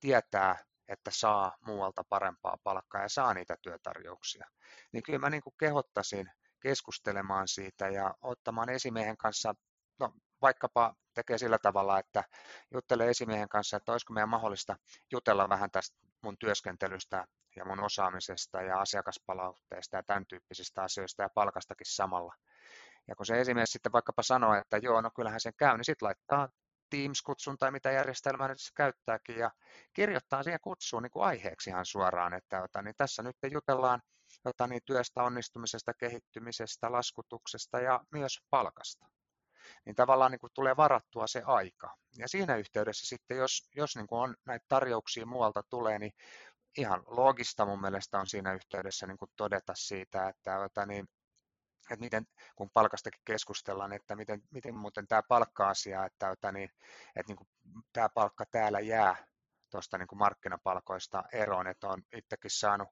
tietää, 0.00 0.56
että 0.88 1.10
saa 1.14 1.56
muualta 1.66 2.04
parempaa 2.08 2.56
palkkaa 2.64 3.02
ja 3.02 3.08
saa 3.08 3.34
niitä 3.34 3.56
työtarjouksia, 3.62 4.46
niin 4.92 5.02
kyllä 5.02 5.18
mä 5.18 5.30
niin 5.30 5.42
kuin 5.42 5.54
kehottaisin 5.58 6.30
keskustelemaan 6.60 7.48
siitä 7.48 7.88
ja 7.88 8.14
ottamaan 8.22 8.68
esimiehen 8.68 9.16
kanssa, 9.16 9.54
no 10.00 10.12
vaikkapa 10.42 10.94
tekee 11.14 11.38
sillä 11.38 11.58
tavalla, 11.58 11.98
että 11.98 12.24
juttelee 12.74 13.10
esimiehen 13.10 13.48
kanssa, 13.48 13.76
että 13.76 13.92
olisiko 13.92 14.12
meidän 14.12 14.28
mahdollista 14.28 14.76
jutella 15.12 15.48
vähän 15.48 15.70
tästä 15.70 15.96
mun 16.22 16.38
työskentelystä 16.38 17.24
ja 17.56 17.64
mun 17.64 17.84
osaamisesta 17.84 18.62
ja 18.62 18.80
asiakaspalautteesta 18.80 19.96
ja 19.96 20.02
tämän 20.02 20.26
tyyppisistä 20.26 20.82
asioista 20.82 21.22
ja 21.22 21.28
palkastakin 21.34 21.86
samalla. 21.86 22.34
Ja 23.08 23.16
kun 23.16 23.26
se 23.26 23.40
esimies 23.40 23.72
sitten 23.72 23.92
vaikkapa 23.92 24.22
sanoo, 24.22 24.54
että 24.54 24.76
joo, 24.76 25.00
no 25.00 25.10
kyllähän 25.16 25.40
sen 25.40 25.52
käy, 25.58 25.76
niin 25.76 25.84
sitten 25.84 26.06
laittaa 26.06 26.48
Teams-kutsun 26.90 27.58
tai 27.58 27.70
mitä 27.70 27.90
järjestelmää 27.90 28.48
nyt 28.48 28.58
käyttääkin 28.76 29.36
ja 29.38 29.50
kirjoittaa 29.92 30.42
siihen 30.42 30.60
kutsuun 30.62 31.02
niin 31.02 31.10
kuin 31.10 31.24
aiheeksi 31.24 31.70
ihan 31.70 31.86
suoraan, 31.86 32.34
että 32.34 32.62
ota, 32.62 32.82
niin 32.82 32.94
tässä 32.96 33.22
nyt 33.22 33.36
jutellaan 33.50 34.00
ota, 34.44 34.66
niin 34.66 34.80
työstä 34.84 35.22
onnistumisesta, 35.22 35.94
kehittymisestä, 35.94 36.92
laskutuksesta 36.92 37.80
ja 37.80 38.00
myös 38.12 38.38
palkasta. 38.50 39.06
Niin 39.86 39.96
tavallaan 39.96 40.30
niin 40.30 40.38
kuin 40.38 40.50
tulee 40.54 40.76
varattua 40.76 41.26
se 41.26 41.42
aika. 41.46 41.94
Ja 42.18 42.28
siinä 42.28 42.56
yhteydessä 42.56 43.06
sitten, 43.06 43.36
jos, 43.36 43.68
jos 43.76 43.96
niin 43.96 44.06
kuin 44.06 44.20
on 44.20 44.36
näitä 44.44 44.66
tarjouksia 44.68 45.26
muualta 45.26 45.62
tulee, 45.70 45.98
niin 45.98 46.12
ihan 46.78 47.02
loogista 47.06 47.66
mun 47.66 47.80
mielestä 47.80 48.18
on 48.18 48.26
siinä 48.26 48.52
yhteydessä 48.52 49.06
niin 49.06 49.18
kuin 49.18 49.30
todeta 49.36 49.72
siitä, 49.76 50.28
että 50.28 50.58
ota, 50.58 50.86
niin, 50.86 51.08
että 51.94 52.04
miten, 52.04 52.26
kun 52.56 52.70
palkastakin 52.70 53.20
keskustellaan, 53.24 53.92
että 53.92 54.16
miten, 54.16 54.42
miten 54.50 54.76
muuten 54.76 55.06
tämä 55.06 55.22
palkka-asia, 55.22 56.04
että, 56.04 56.30
että, 56.30 56.52
niin, 56.52 56.70
että 57.16 57.30
niin 57.30 57.36
kuin 57.36 57.48
tämä 57.92 58.08
palkka 58.08 58.44
täällä 58.50 58.80
jää 58.80 59.16
tuosta 59.70 59.98
niin 59.98 60.08
markkinapalkoista 60.14 61.24
eroon, 61.32 61.66
että 61.66 61.88
on 61.88 62.02
itsekin 62.12 62.50
saanut 62.50 62.88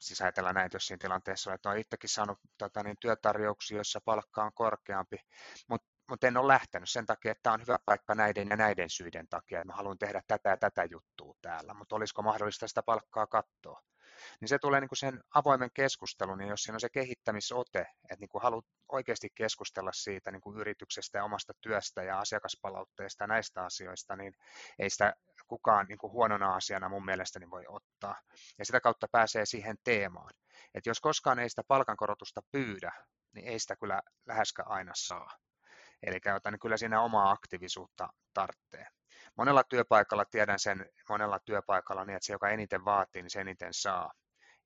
siis 0.00 0.20
ajatellaan 0.20 0.54
näin, 0.54 0.70
jos 0.72 0.86
siinä 0.86 0.98
tilanteessa 1.00 1.50
on, 1.50 1.54
että 1.54 1.70
on 1.70 1.78
itsekin 1.78 2.10
saanut 2.10 2.38
tota, 2.58 2.82
niin, 2.82 2.96
työtarjouksia, 3.00 3.76
joissa 3.76 4.00
palkka 4.04 4.44
on 4.44 4.52
korkeampi, 4.54 5.16
mutta 5.68 5.88
mut 6.10 6.24
en 6.24 6.36
ole 6.36 6.52
lähtenyt 6.52 6.90
sen 6.90 7.06
takia, 7.06 7.32
että 7.32 7.42
tämä 7.42 7.54
on 7.54 7.60
hyvä 7.60 7.78
paikka 7.86 8.14
näiden 8.14 8.48
ja 8.48 8.56
näiden 8.56 8.90
syiden 8.90 9.28
takia, 9.28 9.64
mä 9.64 9.72
haluan 9.72 9.98
tehdä 9.98 10.22
tätä 10.26 10.50
ja 10.50 10.56
tätä 10.56 10.84
juttua 10.84 11.34
täällä, 11.42 11.74
mutta 11.74 11.96
olisiko 11.96 12.22
mahdollista 12.22 12.68
sitä 12.68 12.82
palkkaa 12.82 13.26
katsoa 13.26 13.82
niin 14.40 14.48
se 14.48 14.58
tulee 14.58 14.80
niin 14.80 14.88
kuin 14.88 14.98
sen 14.98 15.20
avoimen 15.34 15.70
keskustelun, 15.74 16.38
niin 16.38 16.48
jos 16.48 16.62
siinä 16.62 16.76
on 16.76 16.80
se 16.80 16.88
kehittämisote, 16.88 17.80
että 17.80 18.20
niin 18.20 18.28
kuin 18.28 18.42
haluat 18.42 18.64
oikeasti 18.88 19.28
keskustella 19.34 19.92
siitä 19.92 20.30
niin 20.30 20.40
kuin 20.40 20.58
yrityksestä 20.58 21.18
ja 21.18 21.24
omasta 21.24 21.52
työstä 21.60 22.02
ja 22.02 22.20
asiakaspalautteesta 22.20 23.24
ja 23.24 23.28
näistä 23.28 23.64
asioista, 23.64 24.16
niin 24.16 24.34
ei 24.78 24.90
sitä 24.90 25.14
kukaan 25.48 25.86
niin 25.86 25.98
kuin 25.98 26.12
huonona 26.12 26.54
asiana 26.54 26.88
mun 26.88 27.04
mielestäni 27.04 27.50
voi 27.50 27.64
ottaa. 27.68 28.20
Ja 28.58 28.64
sitä 28.64 28.80
kautta 28.80 29.08
pääsee 29.12 29.46
siihen 29.46 29.76
teemaan. 29.84 30.30
Että 30.74 30.90
jos 30.90 31.00
koskaan 31.00 31.38
ei 31.38 31.50
sitä 31.50 31.62
palkankorotusta 31.68 32.42
pyydä, 32.52 32.92
niin 33.32 33.48
ei 33.48 33.58
sitä 33.58 33.76
kyllä 33.76 34.02
läheskään 34.26 34.68
aina 34.68 34.92
saa. 34.94 35.30
Eli 36.02 36.20
kyllä 36.60 36.76
siinä 36.76 37.02
omaa 37.02 37.30
aktiivisuutta 37.30 38.08
tarvitsee 38.34 38.86
monella 39.36 39.64
työpaikalla 39.64 40.24
tiedän 40.24 40.58
sen 40.58 40.86
monella 41.08 41.38
työpaikalla 41.38 42.04
niin, 42.04 42.16
että 42.16 42.26
se, 42.26 42.32
joka 42.32 42.48
eniten 42.48 42.84
vaatii, 42.84 43.22
niin 43.22 43.30
se 43.30 43.40
eniten 43.40 43.74
saa. 43.74 44.12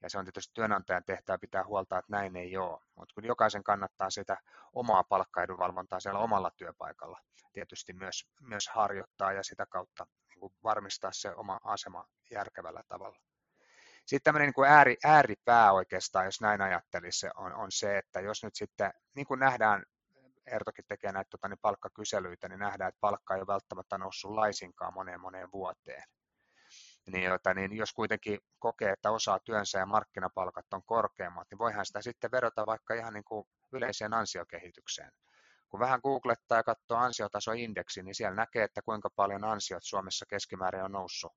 Ja 0.02 0.10
se 0.10 0.18
on 0.18 0.24
tietysti 0.24 0.54
työnantajan 0.54 1.04
tehtävä 1.06 1.38
pitää 1.38 1.64
huolta, 1.64 1.98
että 1.98 2.12
näin 2.12 2.36
ei 2.36 2.56
ole. 2.56 2.80
Mutta 2.94 3.14
kun 3.14 3.24
jokaisen 3.24 3.64
kannattaa 3.64 4.10
sitä 4.10 4.36
omaa 4.72 5.04
palkkaedunvalvontaa 5.04 6.00
siellä 6.00 6.20
omalla 6.20 6.50
työpaikalla 6.56 7.20
tietysti 7.52 7.92
myös, 7.92 8.26
myös 8.40 8.68
harjoittaa 8.68 9.32
ja 9.32 9.42
sitä 9.42 9.66
kautta 9.66 10.06
niin 10.28 10.40
kuin 10.40 10.52
varmistaa 10.62 11.10
se 11.12 11.34
oma 11.34 11.60
asema 11.64 12.04
järkevällä 12.30 12.82
tavalla. 12.88 13.18
Sitten 14.06 14.24
tämmöinen 14.24 14.46
niin 14.46 14.54
kuin 14.54 14.68
ääri, 14.68 14.96
ääripää 15.04 15.72
oikeastaan, 15.72 16.24
jos 16.24 16.40
näin 16.40 16.60
ajattelisi, 16.60 17.26
on, 17.36 17.54
on 17.54 17.72
se, 17.72 17.98
että 17.98 18.20
jos 18.20 18.44
nyt 18.44 18.54
sitten, 18.54 18.90
niin 19.14 19.26
kuin 19.26 19.40
nähdään 19.40 19.84
Ertokin 20.46 20.84
tekee 20.88 21.12
näitä 21.12 21.28
tota, 21.30 21.48
niin 21.48 21.58
palkkakyselyitä, 21.62 22.48
niin 22.48 22.58
nähdään, 22.58 22.88
että 22.88 23.00
palkka 23.00 23.34
ei 23.34 23.40
ole 23.40 23.46
välttämättä 23.46 23.98
noussut 23.98 24.30
laisinkaan 24.30 24.94
moneen 24.94 25.20
moneen 25.20 25.48
vuoteen. 25.52 26.02
Niin, 27.06 27.24
jota, 27.24 27.54
niin 27.54 27.76
jos 27.76 27.92
kuitenkin 27.92 28.38
kokee, 28.58 28.92
että 28.92 29.10
osaa 29.10 29.38
työnsä 29.38 29.78
ja 29.78 29.86
markkinapalkat 29.86 30.66
on 30.72 30.82
korkeammat, 30.84 31.48
niin 31.50 31.58
voihan 31.58 31.86
sitä 31.86 32.02
sitten 32.02 32.30
verrata 32.30 32.66
vaikka 32.66 32.94
ihan 32.94 33.14
niin 33.14 33.24
kuin 33.24 33.44
yleiseen 33.72 34.14
ansiokehitykseen. 34.14 35.10
Kun 35.68 35.80
vähän 35.80 36.00
googlettaa 36.02 36.58
ja 36.58 36.62
katsoo 36.62 36.98
ansiotasoindeksi, 36.98 38.02
niin 38.02 38.14
siellä 38.14 38.36
näkee, 38.36 38.64
että 38.64 38.82
kuinka 38.82 39.10
paljon 39.16 39.44
ansiot 39.44 39.82
Suomessa 39.82 40.26
keskimäärin 40.26 40.84
on 40.84 40.92
noussut 40.92 41.32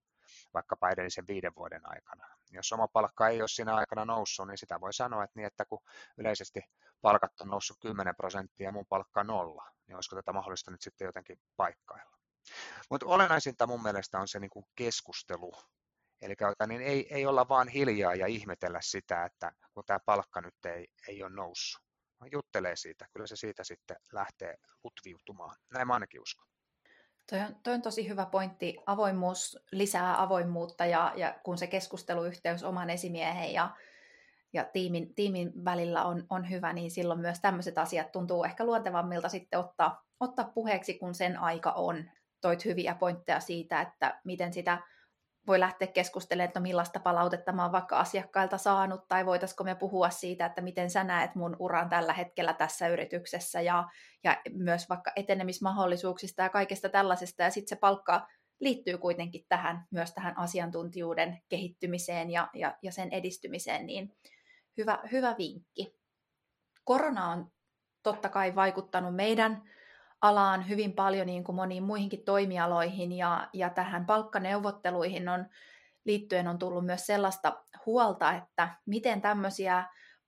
vaikkapa 0.54 0.90
edellisen 0.90 1.28
viiden 1.28 1.56
vuoden 1.56 1.82
aikana. 1.84 2.39
Jos 2.52 2.72
oma 2.72 2.88
palkka 2.88 3.28
ei 3.28 3.42
ole 3.42 3.48
siinä 3.48 3.76
aikana 3.76 4.06
noussut, 4.06 4.48
niin 4.48 4.58
sitä 4.58 4.82
voi 4.82 4.94
sanoa, 4.94 5.24
että, 5.24 5.40
niin, 5.40 5.48
että 5.48 5.66
kun 5.66 5.80
yleisesti 6.18 6.62
palkat 7.02 7.42
on 7.42 7.48
noussut 7.48 7.78
10 7.80 8.16
prosenttia 8.16 8.68
ja 8.68 8.72
mun 8.72 8.86
palkka 8.90 9.24
nolla, 9.24 9.72
niin 9.88 9.96
olisiko 9.96 10.16
tätä 10.16 10.34
mahdollista 10.34 10.72
nyt 10.72 10.82
sitten 10.82 11.06
jotenkin 11.06 11.40
paikkailla. 11.56 12.20
Mutta 12.90 13.06
olennaisinta 13.06 13.68
mun 13.68 13.84
mielestä 13.84 14.20
on 14.20 14.28
se 14.28 14.40
niin 14.40 14.50
kuin 14.50 14.66
keskustelu. 14.76 15.52
Eli 16.22 16.36
niin 16.68 16.82
ei, 16.82 17.14
ei 17.14 17.26
olla 17.26 17.50
vaan 17.50 17.68
hiljaa 17.68 18.16
ja 18.16 18.28
ihmetellä 18.28 18.80
sitä, 18.82 19.26
että 19.26 19.52
kun 19.74 19.84
tämä 19.86 20.00
palkka 20.06 20.42
nyt 20.42 20.66
ei, 20.66 20.88
ei 21.08 21.24
ole 21.24 21.32
noussut. 21.32 21.82
Juttelee 22.32 22.76
siitä, 22.76 23.08
kyllä 23.14 23.28
se 23.28 23.36
siitä 23.36 23.64
sitten 23.64 23.98
lähtee 24.12 24.56
lutviutumaan. 24.84 25.56
Näin 25.74 25.88
mä 25.88 25.94
ainakin 25.94 26.22
uskon. 26.22 26.48
Toi 27.30 27.40
on, 27.40 27.56
toi 27.64 27.74
on 27.74 27.82
tosi 27.82 28.10
hyvä 28.10 28.26
pointti. 28.26 28.78
Avoimuus 28.86 29.60
lisää 29.72 30.22
avoimuutta 30.22 30.86
ja, 30.86 31.14
ja 31.16 31.36
kun 31.44 31.58
se 31.58 31.68
keskusteluyhteys 31.68 32.64
oman 32.64 32.90
esimiehen 32.90 33.54
ja, 33.54 33.70
ja 34.54 34.64
tiimin, 34.64 35.16
tiimin 35.16 35.66
välillä 35.66 36.04
on, 36.04 36.26
on 36.30 36.50
hyvä, 36.50 36.74
niin 36.74 36.92
silloin 36.92 37.20
myös 37.20 37.40
tämmöiset 37.40 37.78
asiat 37.78 38.12
tuntuu 38.12 38.44
ehkä 38.44 38.66
luontevammilta 38.66 39.30
sitten 39.30 39.60
ottaa, 39.60 40.06
ottaa 40.20 40.52
puheeksi, 40.54 40.94
kun 40.94 41.16
sen 41.16 41.38
aika 41.38 41.72
on. 41.72 42.04
Toit 42.42 42.66
hyviä 42.66 42.96
pointteja 42.96 43.40
siitä, 43.40 43.82
että 43.82 44.20
miten 44.24 44.54
sitä 44.54 44.82
voi 45.50 45.60
lähteä 45.60 45.88
keskustelemaan, 45.88 46.48
että 46.48 46.60
no 46.60 46.64
millaista 46.64 47.00
palautetta 47.00 47.52
mä 47.52 47.64
oon 47.64 47.72
vaikka 47.72 48.00
asiakkailta 48.00 48.58
saanut, 48.58 49.08
tai 49.08 49.26
voitaisiko 49.26 49.64
me 49.64 49.76
puhua 49.76 50.10
siitä, 50.10 50.46
että 50.46 50.62
miten 50.62 50.90
sä 50.90 51.04
näet 51.04 51.36
mun 51.36 51.56
uran 51.60 51.90
tällä 51.90 52.14
hetkellä 52.14 52.54
tässä 52.54 52.88
yrityksessä, 52.88 53.62
ja, 53.62 53.90
ja 54.24 54.42
myös 54.52 54.90
vaikka 54.90 55.12
etenemismahdollisuuksista 55.16 56.42
ja 56.42 56.50
kaikesta 56.50 56.90
tällaisesta, 56.90 57.44
ja 57.44 57.50
sitten 57.50 57.70
se 57.70 57.76
palkka 57.76 58.28
liittyy 58.60 58.98
kuitenkin 58.98 59.46
tähän, 59.50 59.88
myös 59.92 60.14
tähän 60.14 60.38
asiantuntijuuden 60.38 61.42
kehittymiseen 61.50 62.32
ja, 62.32 62.50
ja, 62.54 62.78
ja 62.82 62.92
sen 62.92 63.12
edistymiseen, 63.12 63.86
niin 63.86 64.18
hyvä, 64.78 65.00
hyvä 65.12 65.36
vinkki. 65.38 65.96
Korona 66.84 67.28
on 67.28 67.52
totta 68.04 68.30
kai 68.30 68.56
vaikuttanut 68.56 69.16
meidän 69.16 69.64
alaan 70.22 70.70
hyvin 70.70 70.94
paljon 70.94 71.28
niin 71.28 71.44
kuin 71.44 71.56
moniin 71.56 71.84
muihinkin 71.84 72.26
toimialoihin 72.26 73.12
ja, 73.12 73.50
ja 73.54 73.70
tähän 73.70 74.06
palkkaneuvotteluihin 74.06 75.30
on 75.30 75.46
liittyen 76.06 76.48
on 76.48 76.60
tullut 76.60 76.86
myös 76.86 77.06
sellaista 77.06 77.64
huolta, 77.86 78.34
että 78.34 78.70
miten 78.86 79.22
tämmöisiä 79.22 79.86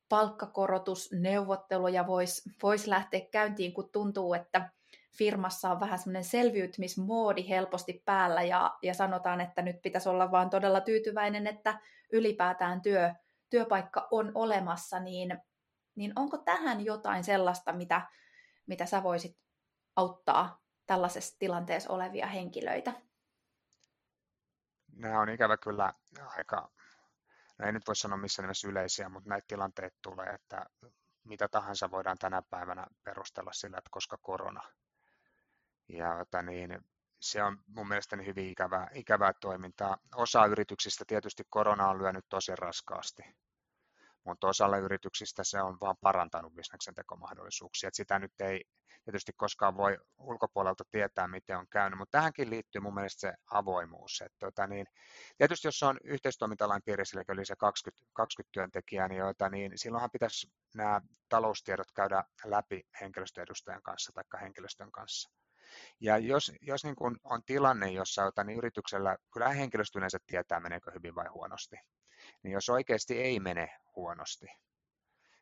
palkkakorotusneuvotteluja 0.10 2.08
voisi 2.08 2.50
vois 2.64 2.88
lähteä 2.88 3.22
käyntiin, 3.32 3.74
kun 3.74 3.90
tuntuu, 3.92 4.34
että 4.34 4.70
firmassa 5.18 5.72
on 5.72 5.80
vähän 5.80 6.00
semmoinen 6.00 6.24
selviytymismoodi 6.24 7.50
helposti 7.50 8.02
päällä 8.06 8.44
ja, 8.44 8.78
ja 8.82 8.94
sanotaan, 8.94 9.42
että 9.42 9.62
nyt 9.62 9.82
pitäisi 9.82 10.10
olla 10.10 10.32
vaan 10.32 10.50
todella 10.50 10.82
tyytyväinen, 10.82 11.48
että 11.48 11.80
ylipäätään 12.12 12.82
työ, 12.82 13.14
työpaikka 13.50 14.08
on 14.12 14.32
olemassa, 14.36 15.00
niin, 15.00 15.38
niin 15.96 16.14
onko 16.16 16.38
tähän 16.38 16.86
jotain 16.86 17.24
sellaista, 17.24 17.74
mitä, 17.74 18.02
mitä 18.68 18.86
sä 18.86 19.04
voisit 19.04 19.38
auttaa 19.96 20.62
tällaisessa 20.86 21.36
tilanteessa 21.40 21.94
olevia 21.94 22.28
henkilöitä? 22.28 22.94
Nämä 24.96 25.20
on 25.20 25.30
ikävä 25.30 25.58
kyllä 25.58 25.94
aika, 26.26 26.72
no 27.60 27.66
ei 27.66 27.72
nyt 27.72 27.88
voi 27.88 27.96
sanoa 27.96 28.18
missä 28.18 28.42
nimessä 28.42 28.68
yleisiä, 28.68 29.10
mutta 29.10 29.30
näitä 29.30 29.46
tilanteita 29.48 29.98
tulee, 30.02 30.30
että 30.30 30.66
mitä 31.24 31.48
tahansa 31.48 31.92
voidaan 31.92 32.18
tänä 32.18 32.42
päivänä 32.42 32.88
perustella 33.04 33.54
sillä, 33.54 33.78
että 33.78 33.90
koska 33.92 34.18
korona. 34.22 34.62
Ja 35.88 36.20
että 36.20 36.42
niin, 36.42 36.80
se 37.20 37.44
on 37.44 37.58
mun 37.68 37.88
mielestäni 37.88 38.26
hyvin 38.26 38.50
ikävää, 38.50 38.88
ikävää 38.94 39.34
toimintaa. 39.42 39.98
Osa 40.16 40.46
yrityksistä 40.46 41.06
tietysti 41.08 41.44
korona 41.50 41.90
on 41.90 41.98
lyönyt 41.98 42.26
tosi 42.30 42.56
raskaasti, 42.56 43.24
mutta 44.24 44.48
osalla 44.48 44.78
yrityksistä 44.78 45.44
se 45.44 45.62
on 45.62 45.78
vaan 45.82 45.96
parantanut 46.02 46.54
bisneksen 46.54 46.96
tekomahdollisuuksia. 46.96 47.88
Et 47.88 47.96
sitä 47.96 48.20
nyt 48.20 48.42
ei 48.42 48.64
tietysti 49.04 49.32
koskaan 49.38 49.78
voi 49.78 49.98
ulkopuolelta 50.18 50.84
tietää, 50.92 51.28
miten 51.28 51.58
on 51.58 51.68
käynyt, 51.68 52.00
mutta 52.00 52.18
tähänkin 52.18 52.50
liittyy 52.50 52.82
mun 52.82 52.94
mielestä 52.94 53.20
se 53.20 53.34
avoimuus. 53.52 54.22
Et, 54.26 54.34
tota, 54.40 54.68
niin, 54.68 54.86
tietysti 55.38 55.68
jos 55.68 55.84
on 55.84 55.98
yhteistoimintalain 56.04 56.82
piirissä, 56.86 57.24
eli 57.30 57.46
se 57.46 57.56
20, 57.56 58.06
20 58.14 58.52
työntekijää, 58.52 59.08
niin, 59.08 59.20
jota, 59.20 59.50
niin 59.50 59.72
silloinhan 59.76 60.12
pitäisi 60.12 60.48
nämä 60.76 61.02
taloustiedot 61.30 61.92
käydä 61.96 62.24
läpi 62.46 62.82
henkilöstöedustajan 63.02 63.82
kanssa 63.82 64.12
tai 64.14 64.42
henkilöstön 64.42 64.92
kanssa. 64.92 65.32
Ja 66.00 66.18
jos, 66.18 66.52
jos 66.62 66.84
niin 66.84 66.96
kun 66.96 67.18
on 67.24 67.44
tilanne, 67.46 67.92
jossa 67.92 68.22
jota, 68.22 68.44
niin 68.44 68.58
yrityksellä, 68.58 69.18
kyllä 69.34 69.50
henkilöstö 69.50 70.00
yleensä 70.00 70.18
tietää, 70.28 70.60
meneekö 70.60 70.92
hyvin 70.92 71.16
vai 71.16 71.28
huonosti, 71.28 71.76
niin 72.44 72.52
jos 72.52 72.70
oikeasti 72.70 73.22
ei 73.22 73.40
mene 73.40 73.80
huonosti, 73.96 74.48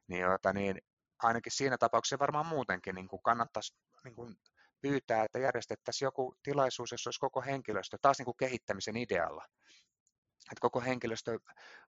niin, 0.07 0.21
jota, 0.21 0.53
niin 0.53 0.81
ainakin 1.23 1.51
siinä 1.51 1.77
tapauksessa 1.77 2.19
varmaan 2.19 2.45
muutenkin 2.45 2.95
niin 2.95 3.07
kuin 3.07 3.21
kannattaisi 3.21 3.75
niin 4.03 4.15
kuin 4.15 4.35
pyytää, 4.81 5.23
että 5.23 5.39
järjestettäisiin 5.39 6.07
joku 6.07 6.35
tilaisuus, 6.43 6.91
jossa 6.91 7.07
olisi 7.07 7.19
koko 7.19 7.41
henkilöstö 7.41 7.97
taas 8.01 8.17
niin 8.17 8.25
kuin 8.25 8.37
kehittämisen 8.37 8.97
idealla. 8.97 9.45
Että 10.51 10.61
koko 10.61 10.81
henkilöstö 10.81 11.39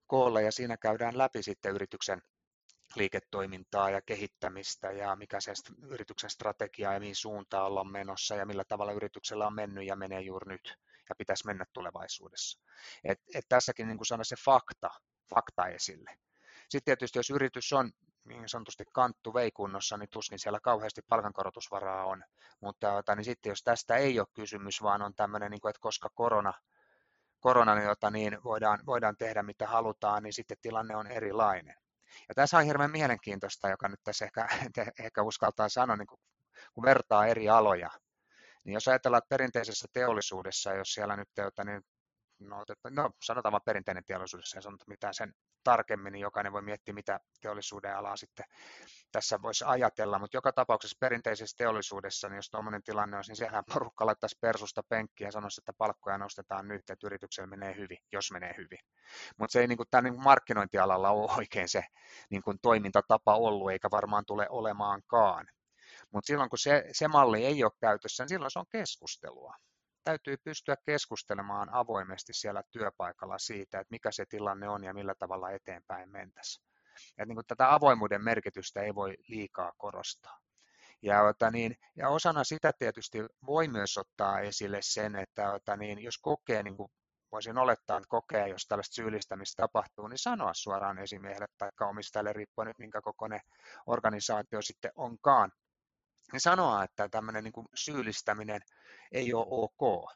koolla 0.07 0.41
ja 0.41 0.51
siinä 0.51 0.77
käydään 0.77 1.17
läpi 1.17 1.43
sitten 1.43 1.75
yrityksen 1.75 2.21
liiketoimintaa 2.95 3.89
ja 3.89 4.01
kehittämistä 4.01 4.91
ja 4.91 5.15
mikä 5.15 5.39
se 5.39 5.53
yrityksen 5.87 6.29
strategia 6.29 6.93
ja 6.93 6.99
mihin 6.99 7.15
suuntaan 7.15 7.65
ollaan 7.65 7.91
menossa 7.91 8.35
ja 8.35 8.45
millä 8.45 8.63
tavalla 8.63 8.91
yrityksellä 8.91 9.47
on 9.47 9.55
mennyt 9.55 9.85
ja 9.85 9.95
menee 9.95 10.21
juuri 10.21 10.51
nyt 10.53 10.77
ja 11.09 11.15
pitäisi 11.15 11.45
mennä 11.45 11.65
tulevaisuudessa. 11.73 12.59
Et, 13.03 13.21
et 13.35 13.45
tässäkin 13.49 13.87
niin 13.87 14.05
saada 14.05 14.23
se 14.23 14.35
fakta, 14.45 14.89
fakta 15.35 15.67
esille. 15.67 16.17
Sitten 16.69 16.85
tietysti 16.85 17.19
jos 17.19 17.29
yritys 17.29 17.73
on 17.73 17.91
niin 18.25 18.49
sanotusti 18.49 18.83
kanttu 18.93 19.33
veikunnossa, 19.33 19.97
niin 19.97 20.09
tuskin 20.09 20.39
siellä 20.39 20.59
kauheasti 20.59 21.01
palkankorotusvaraa 21.09 22.05
on. 22.05 22.23
Mutta 22.61 22.93
ota, 22.93 23.15
niin 23.15 23.25
sitten 23.25 23.49
jos 23.49 23.63
tästä 23.63 23.95
ei 23.95 24.19
ole 24.19 24.27
kysymys, 24.33 24.83
vaan 24.83 25.01
on 25.01 25.15
tämmöinen, 25.15 25.51
niin 25.51 25.61
kuin, 25.61 25.69
että 25.69 25.81
koska 25.81 26.09
korona, 26.13 26.53
korona 27.39 27.75
niin, 27.75 27.87
jota, 27.87 28.09
niin 28.11 28.43
voidaan, 28.43 28.79
voidaan 28.85 29.17
tehdä 29.17 29.43
mitä 29.43 29.67
halutaan, 29.67 30.23
niin 30.23 30.33
sitten 30.33 30.57
tilanne 30.61 30.95
on 30.95 31.07
erilainen. 31.07 31.75
Ja 32.29 32.35
tässä 32.35 32.57
on 32.57 32.65
hirveän 32.65 32.91
mielenkiintoista, 32.91 33.69
joka 33.69 33.87
nyt 33.87 33.99
tässä 34.03 34.25
ehkä, 34.25 34.47
ehkä 35.05 35.21
uskaltaa 35.21 35.69
sanoa, 35.69 35.97
niin 35.97 36.07
kun, 36.07 36.19
kun 36.73 36.85
vertaa 36.85 37.27
eri 37.27 37.49
aloja, 37.49 37.89
niin 38.63 38.73
jos 38.73 38.87
ajatellaan, 38.87 39.17
että 39.17 39.29
perinteisessä 39.29 39.87
teollisuudessa, 39.93 40.73
jos 40.73 40.93
siellä 40.93 41.15
nyt 41.15 41.29
teota, 41.35 41.63
niin 41.63 41.81
no, 42.41 42.65
no 42.89 43.09
sanotaan 43.23 43.51
vaan 43.51 43.61
perinteinen 43.65 44.05
teollisuudessa 44.05 44.57
ja 44.57 44.61
sanotaan 44.61 44.89
mitään 44.89 45.13
sen 45.13 45.33
tarkemmin, 45.63 46.13
niin 46.13 46.21
jokainen 46.21 46.53
voi 46.53 46.61
miettiä, 46.61 46.93
mitä 46.93 47.19
teollisuuden 47.41 47.97
alaa 47.97 48.17
sitten 48.17 48.45
tässä 49.11 49.41
voisi 49.41 49.63
ajatella, 49.67 50.19
mutta 50.19 50.37
joka 50.37 50.53
tapauksessa 50.53 50.97
perinteisessä 50.99 51.57
teollisuudessa, 51.57 52.29
niin 52.29 52.35
jos 52.35 52.49
tuommoinen 52.49 52.83
tilanne 52.83 53.17
olisi, 53.17 53.31
niin 53.31 53.37
siellä 53.37 53.63
porukka 53.73 54.05
laittaisi 54.05 54.37
persusta 54.41 54.83
penkkiä 54.83 55.27
ja 55.27 55.31
sanoisi, 55.31 55.61
että 55.61 55.73
palkkoja 55.77 56.17
nostetaan 56.17 56.67
nyt, 56.67 56.89
että 56.89 57.07
yrityksellä 57.07 57.47
menee 57.47 57.75
hyvin, 57.75 57.97
jos 58.11 58.31
menee 58.31 58.53
hyvin. 58.57 58.79
Mutta 59.37 59.51
se 59.51 59.59
ei 59.59 59.67
niin 59.67 59.77
kuin, 59.77 59.87
tämän 59.91 60.03
niin 60.03 60.23
markkinointialalla 60.23 61.09
ole 61.09 61.31
oikein 61.37 61.69
se 61.69 61.83
niin 62.29 62.41
kuin 62.41 62.59
toimintatapa 62.61 63.35
ollut, 63.35 63.71
eikä 63.71 63.87
varmaan 63.91 64.25
tule 64.25 64.47
olemaankaan. 64.49 65.47
Mutta 66.13 66.27
silloin 66.27 66.49
kun 66.49 66.59
se, 66.59 66.85
se 66.91 67.07
malli 67.07 67.45
ei 67.45 67.63
ole 67.63 67.71
käytössä, 67.81 68.23
niin 68.23 68.29
silloin 68.29 68.51
se 68.51 68.59
on 68.59 68.65
keskustelua 68.71 69.53
täytyy 70.03 70.37
pystyä 70.37 70.75
keskustelemaan 70.85 71.69
avoimesti 71.73 72.33
siellä 72.33 72.63
työpaikalla 72.71 73.37
siitä, 73.37 73.79
että 73.79 73.91
mikä 73.91 74.11
se 74.11 74.25
tilanne 74.25 74.69
on 74.69 74.83
ja 74.83 74.93
millä 74.93 75.15
tavalla 75.15 75.51
eteenpäin 75.51 76.11
mentäisiin. 76.11 76.65
Ja 77.17 77.25
niin 77.25 77.37
tätä 77.47 77.73
avoimuuden 77.73 78.23
merkitystä 78.23 78.81
ei 78.81 78.95
voi 78.95 79.17
liikaa 79.27 79.71
korostaa. 79.77 80.39
Ja, 81.01 81.23
ota, 81.23 81.51
niin, 81.51 81.75
ja 81.95 82.09
osana 82.09 82.43
sitä 82.43 82.71
tietysti 82.79 83.17
voi 83.45 83.67
myös 83.67 83.97
ottaa 83.97 84.39
esille 84.39 84.79
sen, 84.81 85.15
että 85.15 85.53
ota, 85.53 85.77
niin, 85.77 85.99
jos 85.99 86.17
kokee, 86.17 86.63
niin 86.63 86.77
kuin 86.77 86.91
voisin 87.31 87.57
olettaa, 87.57 87.97
että 87.97 88.07
kokee, 88.09 88.47
jos 88.47 88.65
tällaista 88.67 88.93
syyllistämistä 88.93 89.63
tapahtuu, 89.63 90.07
niin 90.07 90.17
sanoa 90.17 90.53
suoraan 90.53 90.99
esimiehelle 90.99 91.47
tai 91.57 91.69
omistajalle, 91.81 92.33
riippuen 92.33 92.67
nyt 92.67 92.79
minkä 92.79 93.01
kokoinen 93.01 93.39
organisaatio 93.85 94.61
sitten 94.61 94.91
onkaan, 94.95 95.51
sanoa, 96.39 96.83
että 96.83 97.09
tämmöinen 97.09 97.43
niin 97.43 97.53
syyllistäminen 97.75 98.61
ei 99.11 99.33
ole 99.33 99.47
ok. 99.49 100.11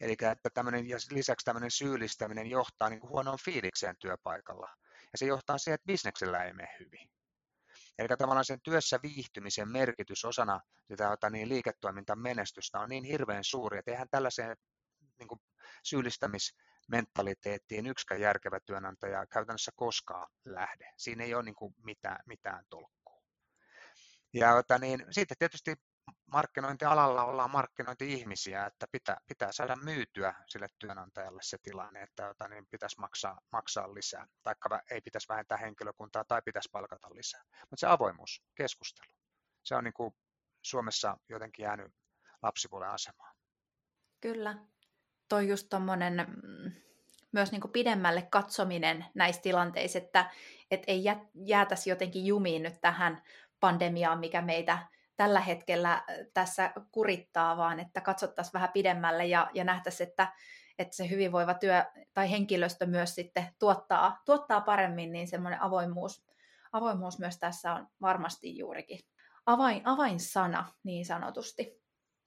Eli 0.00 0.12
että 0.12 0.50
tämmöinen, 0.54 0.88
ja 0.88 0.96
lisäksi 1.10 1.44
tämmöinen 1.44 1.70
syyllistäminen 1.70 2.46
johtaa 2.46 2.88
niin 2.88 3.00
kuin 3.00 3.10
huonoon 3.10 3.38
fiilikseen 3.44 3.96
työpaikalla. 3.98 4.68
Ja 5.12 5.18
se 5.18 5.26
johtaa 5.26 5.58
siihen, 5.58 5.74
että 5.74 5.86
bisneksellä 5.86 6.44
ei 6.44 6.52
mene 6.52 6.76
hyvin. 6.78 7.10
Eli 7.98 8.08
tavallaan 8.08 8.44
sen 8.44 8.60
työssä 8.60 8.98
viihtymisen 9.02 9.68
merkitys 9.68 10.24
osana 10.24 10.60
sitä 10.88 11.30
niin 11.30 11.48
liiketoimintamenestystä 11.48 12.80
on 12.80 12.88
niin 12.88 13.04
hirveän 13.04 13.44
suuri, 13.44 13.78
että 13.78 13.90
eihän 13.90 14.08
tällaiseen 14.10 14.56
niin 15.18 15.28
kuin 15.28 15.40
syyllistämismentaliteettiin 15.84 17.86
yksikään 17.86 18.20
järkevä 18.20 18.60
työnantaja 18.60 19.26
käytännössä 19.26 19.72
koskaan 19.76 20.28
lähde. 20.44 20.92
Siinä 20.96 21.24
ei 21.24 21.34
ole 21.34 21.42
niin 21.42 21.54
kuin 21.54 21.74
mitään, 21.84 22.18
mitään 22.26 22.64
tolkkua. 22.70 22.99
Ja 24.32 24.54
ota, 24.54 24.78
niin, 24.78 25.06
sitten 25.10 25.36
tietysti 25.38 25.74
markkinointialalla 26.32 27.24
ollaan 27.24 27.50
markkinointi-ihmisiä, 27.50 28.66
että 28.66 28.86
pitää, 28.92 29.20
pitää 29.28 29.52
saada 29.52 29.76
myytyä 29.76 30.34
sille 30.46 30.66
työnantajalle 30.78 31.40
se 31.42 31.58
tilanne, 31.62 32.02
että 32.02 32.22
jota, 32.22 32.48
niin 32.48 32.66
pitäisi 32.70 33.00
maksaa, 33.00 33.40
maksaa 33.52 33.94
lisää, 33.94 34.26
tai 34.42 34.54
ei 34.90 35.00
pitäisi 35.00 35.28
vähentää 35.28 35.58
henkilökuntaa 35.58 36.24
tai 36.24 36.42
pitäisi 36.44 36.68
palkata 36.72 37.14
lisää. 37.14 37.42
Mutta 37.60 37.76
se 37.80 37.86
avoimuus, 37.86 38.42
keskustelu, 38.54 39.12
se 39.62 39.74
on 39.74 39.84
niin 39.84 39.94
kuin 39.94 40.14
Suomessa 40.62 41.16
jotenkin 41.28 41.62
jäänyt 41.62 41.92
lapsipuolen 42.42 42.90
asemaan. 42.90 43.36
Kyllä. 44.20 44.58
Toi 45.28 45.48
just 45.48 45.66
tommonen, 45.70 46.26
mm, 46.42 46.72
myös 47.32 47.52
niin 47.52 47.60
kuin 47.60 47.72
pidemmälle 47.72 48.22
katsominen 48.22 49.06
näissä 49.14 49.42
tilanteissa, 49.42 49.98
että 49.98 50.30
et 50.70 50.82
ei 50.86 51.04
jäätäisi 51.34 51.90
jotenkin 51.90 52.26
jumiin 52.26 52.62
nyt 52.62 52.80
tähän 52.80 53.22
pandemiaan, 53.60 54.18
mikä 54.18 54.42
meitä 54.42 54.78
tällä 55.16 55.40
hetkellä 55.40 55.92
äh, 55.92 56.04
tässä 56.34 56.72
kurittaa, 56.92 57.56
vaan 57.56 57.80
että 57.80 58.00
katsottaisiin 58.00 58.52
vähän 58.52 58.72
pidemmälle 58.72 59.26
ja, 59.26 59.50
ja 59.54 59.64
nähtäisiin, 59.64 60.08
että, 60.08 60.32
että 60.78 60.96
se 60.96 61.10
hyvinvoiva 61.10 61.54
työ 61.54 61.84
tai 62.14 62.30
henkilöstö 62.30 62.86
myös 62.86 63.14
sitten 63.14 63.46
tuottaa, 63.58 64.22
tuottaa 64.24 64.60
paremmin, 64.60 65.12
niin 65.12 65.28
semmoinen 65.28 65.62
avoimuus, 65.62 66.26
avoimuus 66.72 67.18
myös 67.18 67.38
tässä 67.38 67.72
on 67.74 67.88
varmasti 68.00 68.58
juurikin 68.58 69.00
avain, 69.46 69.82
avainsana 69.84 70.72
niin 70.82 71.06
sanotusti. 71.06 71.80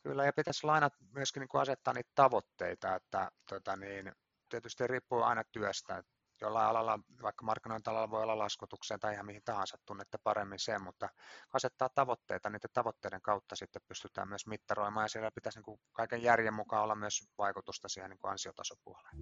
Kyllä, 0.03 0.25
ja 0.25 0.33
pitäisi 0.33 0.67
aina 0.67 0.89
myöskin 1.11 1.39
niin 1.39 1.47
kuin 1.47 1.61
asettaa 1.61 1.93
niitä 1.93 2.11
tavoitteita, 2.15 2.95
että 2.95 3.31
tota 3.49 3.75
niin, 3.75 4.11
tietysti 4.49 4.87
riippuu 4.87 5.21
aina 5.21 5.43
työstä, 5.51 5.97
että 5.97 6.12
jollain 6.45 6.67
alalla, 6.67 6.99
vaikka 7.21 7.45
markkinointialalla 7.45 8.11
voi 8.11 8.23
olla 8.23 8.37
laskutukseen 8.37 8.99
tai 8.99 9.13
ihan 9.13 9.25
mihin 9.25 9.41
tahansa, 9.45 9.77
tunnette 9.85 10.17
paremmin 10.23 10.59
sen, 10.59 10.83
mutta 10.83 11.09
asettaa 11.53 11.89
tavoitteita, 11.95 12.49
niiden 12.49 12.69
tavoitteiden 12.73 13.21
kautta 13.21 13.55
sitten 13.55 13.81
pystytään 13.87 14.29
myös 14.29 14.47
mittaroimaan 14.47 15.03
ja 15.03 15.07
siellä 15.07 15.31
pitäisi 15.31 15.57
niin 15.59 15.63
kuin 15.63 15.79
kaiken 15.91 16.23
järjen 16.23 16.53
mukaan 16.53 16.83
olla 16.83 16.95
myös 16.95 17.31
vaikutusta 17.37 17.87
siihen 17.87 18.09
niin 18.09 18.19
kuin 18.19 18.31
ansiotasopuoleen. 18.31 19.17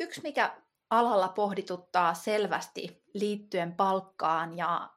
Yksi, 0.00 0.22
mikä 0.22 0.56
alalla 0.90 1.28
pohdituttaa 1.28 2.14
selvästi 2.14 3.02
liittyen 3.14 3.74
palkkaan 3.74 4.56
ja, 4.56 4.90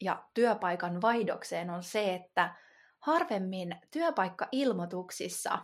ja 0.00 0.24
työpaikan 0.34 1.00
vaihdokseen 1.02 1.70
on 1.70 1.82
se, 1.82 2.14
että 2.14 2.54
harvemmin 2.98 3.80
työpaikkailmoituksissa 3.90 5.58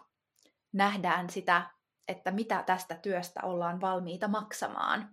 nähdään 0.74 1.30
sitä, 1.30 1.70
että 2.08 2.30
mitä 2.30 2.62
tästä 2.66 2.94
työstä 2.94 3.40
ollaan 3.42 3.80
valmiita 3.80 4.28
maksamaan, 4.28 5.08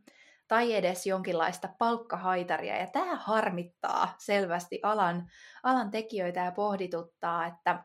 tai 0.47 0.73
edes 0.73 1.07
jonkinlaista 1.07 1.69
palkkahaitaria. 1.77 2.77
Ja 2.77 2.87
tämä 2.87 3.15
harmittaa 3.15 4.15
selvästi 4.17 4.79
alan, 4.83 5.29
alan 5.63 5.91
tekijöitä 5.91 6.39
ja 6.39 6.51
pohdituttaa, 6.51 7.45
että, 7.45 7.83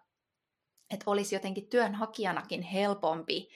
että 0.90 1.10
olisi 1.10 1.34
jotenkin 1.34 1.68
työnhakijanakin 1.68 2.62
helpompi 2.62 3.48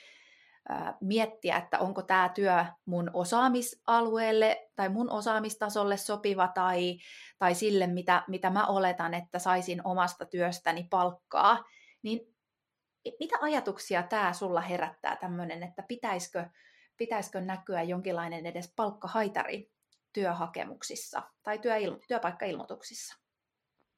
miettiä, 1.01 1.57
että 1.57 1.79
onko 1.79 2.03
tämä 2.03 2.29
työ 2.29 2.65
mun 2.85 3.11
osaamisalueelle 3.15 4.69
tai 4.77 4.89
mun 4.89 5.11
osaamistasolle 5.11 5.97
sopiva 5.97 6.49
tai, 6.49 6.99
tai 7.39 7.55
sille, 7.55 7.87
mitä, 7.87 8.23
mitä 8.29 8.51
mä 8.51 8.67
oletan, 8.67 9.15
että 9.15 9.39
saisin 9.39 9.81
omasta 9.85 10.27
työstäni 10.27 10.87
palkkaa, 10.91 11.65
niin 12.03 12.21
mitä 13.21 13.39
ajatuksia 13.41 14.03
tämä 14.03 14.33
sulla 14.33 14.61
herättää 14.61 15.17
tämmöinen, 15.17 15.63
että 15.63 15.83
pitäisikö, 15.83 16.49
pitäisikö 16.97 17.41
näkyä 17.41 17.83
jonkinlainen 17.83 18.47
edes 18.47 18.73
palkkahaitari 18.77 19.71
työhakemuksissa 20.13 21.23
tai 21.43 21.57
työil- 21.57 22.05
työpaikkailmoituksissa? 22.09 23.17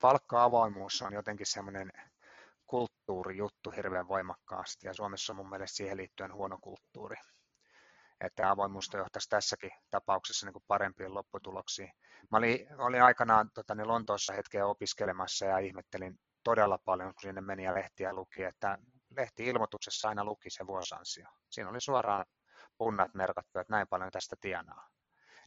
Palkka-avoimuus 0.01 1.03
on 1.03 1.13
jotenkin 1.13 1.47
semmoinen 1.47 1.93
kulttuurijuttu 2.67 3.71
hirveän 3.71 4.09
voimakkaasti 4.09 4.87
ja 4.87 4.95
Suomessa 4.95 5.33
on 5.33 5.37
mun 5.37 5.51
mielestä 5.51 5.77
siihen 5.77 5.97
liittyen 5.97 6.35
huono 6.35 6.59
kulttuuri. 6.61 7.17
Että 8.21 8.51
avoimuus 8.51 8.91
johtaisi 8.95 9.29
tässäkin 9.29 9.71
tapauksessa 9.91 10.47
niin 10.47 10.53
kuin 10.53 10.65
parempiin 10.69 11.15
lopputuloksiin. 11.15 11.93
Mä 12.31 12.39
olin, 12.39 12.69
olin 12.79 13.03
aikanaan 13.03 13.51
tota, 13.55 13.75
niin 13.75 13.89
Lontoossa 13.89 14.33
hetkeä 14.33 14.67
opiskelemassa 14.67 15.45
ja 15.45 15.59
ihmettelin 15.59 16.19
todella 16.45 16.79
paljon, 16.79 17.15
kun 17.15 17.23
sinne 17.23 17.41
meni 17.41 17.65
ja 17.65 17.75
lehtiä 17.75 18.13
luki, 18.13 18.43
että 18.43 18.79
lehti-ilmoituksessa 19.17 20.09
aina 20.09 20.25
luki 20.25 20.51
se 20.51 20.67
vuosansio. 20.67 21.27
Siinä 21.51 21.71
oli 21.71 21.81
suoraan 21.81 22.27
punnat 22.79 23.15
merkattu, 23.15 23.59
että 23.59 23.73
näin 23.73 23.87
paljon 23.89 24.11
tästä 24.11 24.37
tienaa. 24.41 24.89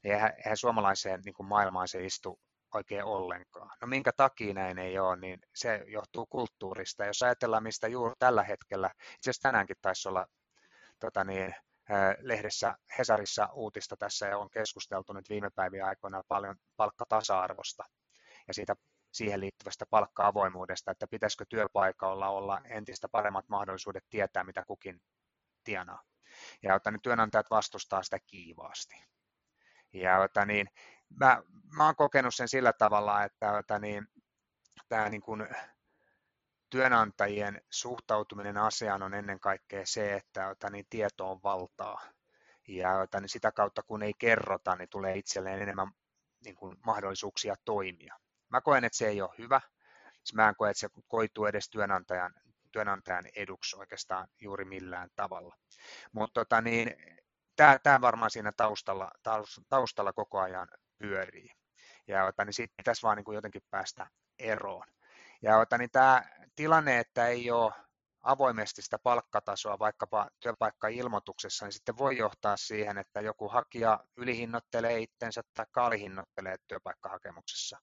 Niin 0.04 0.14
eihän, 0.14 0.34
eihän 0.38 0.58
suomalaiseen 0.58 1.22
niin 1.26 1.34
kuin 1.34 1.48
maailmaan 1.48 1.88
se 1.88 2.06
istu 2.06 2.40
oikein 2.74 3.04
ollenkaan. 3.04 3.78
No 3.82 3.88
minkä 3.88 4.12
takia 4.18 4.54
näin 4.54 4.78
ei 4.78 5.00
ole, 5.00 5.16
niin 5.16 5.40
se 5.56 5.84
johtuu 5.88 6.26
kulttuurista. 6.26 7.06
Jos 7.06 7.24
ajatellaan, 7.24 7.64
mistä 7.64 7.88
juuri 7.88 8.16
tällä 8.20 8.44
hetkellä, 8.44 8.90
itse 8.98 9.30
asiassa 9.30 9.50
tänäänkin 9.50 9.78
taisi 9.82 10.10
olla 10.10 10.28
tota 11.00 11.24
niin, 11.24 11.56
lehdessä 12.20 12.76
Hesarissa 12.98 13.50
uutista 13.54 13.98
tässä 13.98 14.28
ja 14.28 14.38
on 14.38 14.50
keskusteltu 14.50 15.14
nyt 15.14 15.30
viime 15.30 15.50
päivien 15.56 15.86
aikoina 15.86 16.22
paljon 16.28 16.56
palkkatasa-arvosta 16.78 17.84
ja 18.48 18.54
siitä 18.54 18.76
siihen 19.16 19.42
liittyvästä 19.42 19.86
palkka-avoimuudesta, 19.90 20.92
että 20.92 21.08
pitäisikö 21.08 21.46
työpaikalla 21.50 22.30
olla 22.30 22.62
entistä 22.66 23.10
paremmat 23.10 23.50
mahdollisuudet 23.50 24.04
tietää, 24.10 24.44
mitä 24.44 24.64
kukin 24.68 25.02
tienaa. 25.64 26.02
Ja 26.64 26.76
että 26.76 26.92
niin 26.92 27.02
työnantajat 27.02 27.50
vastustaa 27.50 28.04
sitä 28.04 28.20
kiivaasti. 28.28 28.96
Ja 29.94 30.24
että 30.24 30.46
niin, 30.46 30.68
mä, 31.20 31.44
mä 31.78 31.86
oon 31.86 31.96
kokenut 31.96 32.36
sen 32.36 32.48
sillä 32.48 32.74
tavalla, 32.74 33.24
että, 33.24 33.60
että 33.60 33.80
niin, 33.80 34.08
tämä 34.90 35.10
niin 35.10 35.22
kuin, 35.22 35.48
työnantajien 36.70 37.62
suhtautuminen 37.70 38.58
asiaan 38.58 39.04
on 39.04 39.14
ennen 39.14 39.40
kaikkea 39.40 39.86
se, 39.86 40.14
että, 40.14 40.50
että 40.50 40.70
niin 40.70 40.86
tieto 40.90 41.32
on 41.32 41.40
valtaa. 41.44 42.02
Ja 42.68 43.04
että 43.04 43.20
niin 43.20 43.30
sitä 43.30 43.52
kautta, 43.52 43.84
kun 43.84 44.04
ei 44.04 44.14
kerrota, 44.14 44.76
niin 44.76 44.90
tulee 44.90 45.18
itselleen 45.18 45.62
enemmän 45.62 45.92
niin 46.46 46.56
kuin, 46.56 46.78
mahdollisuuksia 46.86 47.56
toimia. 47.66 48.20
Mä 48.56 48.62
koen, 48.62 48.84
että 48.84 48.98
se 48.98 49.08
ei 49.08 49.22
ole 49.22 49.30
hyvä. 49.38 49.62
Mä 50.34 50.50
en 50.50 50.56
koe, 50.56 50.70
että 50.70 50.80
se 50.80 50.88
koituu 51.08 51.46
edes 51.46 51.70
työnantajan, 51.70 52.34
työnantajan 52.72 53.26
eduksi 53.36 53.76
oikeastaan 53.80 54.28
juuri 54.42 54.66
millään 54.66 55.10
tavalla. 55.16 55.56
Mutta 56.12 56.42
tota, 56.42 56.62
niin, 56.62 56.96
tämä, 57.84 58.02
varmaan 58.02 58.32
siinä 58.32 58.52
taustalla, 58.58 59.12
taustalla 59.70 60.14
koko 60.14 60.40
ajan 60.40 60.68
pyörii. 60.98 61.52
Ja 62.08 62.26
ota, 62.26 62.46
niin 62.46 62.54
siitä 62.54 62.74
pitäisi 62.78 63.04
vaan 63.04 63.18
niin 63.18 63.26
kuin 63.26 63.36
jotenkin 63.36 63.62
päästä 63.70 64.08
eroon. 64.40 64.88
Ja 65.42 65.58
ota, 65.58 65.78
niin 65.78 65.92
tämä 65.92 66.24
tilanne, 66.56 67.00
että 67.00 67.28
ei 67.28 67.52
ole 67.52 67.74
avoimesti 68.24 68.82
sitä 68.82 69.00
palkkatasoa 69.00 69.80
vaikkapa 69.80 70.28
työpaikka-ilmoituksessa, 70.40 71.66
niin 71.66 71.74
sitten 71.74 71.98
voi 71.98 72.18
johtaa 72.18 72.58
siihen, 72.58 72.98
että 72.98 73.22
joku 73.22 73.50
hakija 73.50 74.00
ylihinnoittelee 74.18 75.00
itsensä 75.00 75.42
tai 75.54 75.66
alihinnoittelee 75.76 76.56
työpaikkahakemuksessa. 76.68 77.80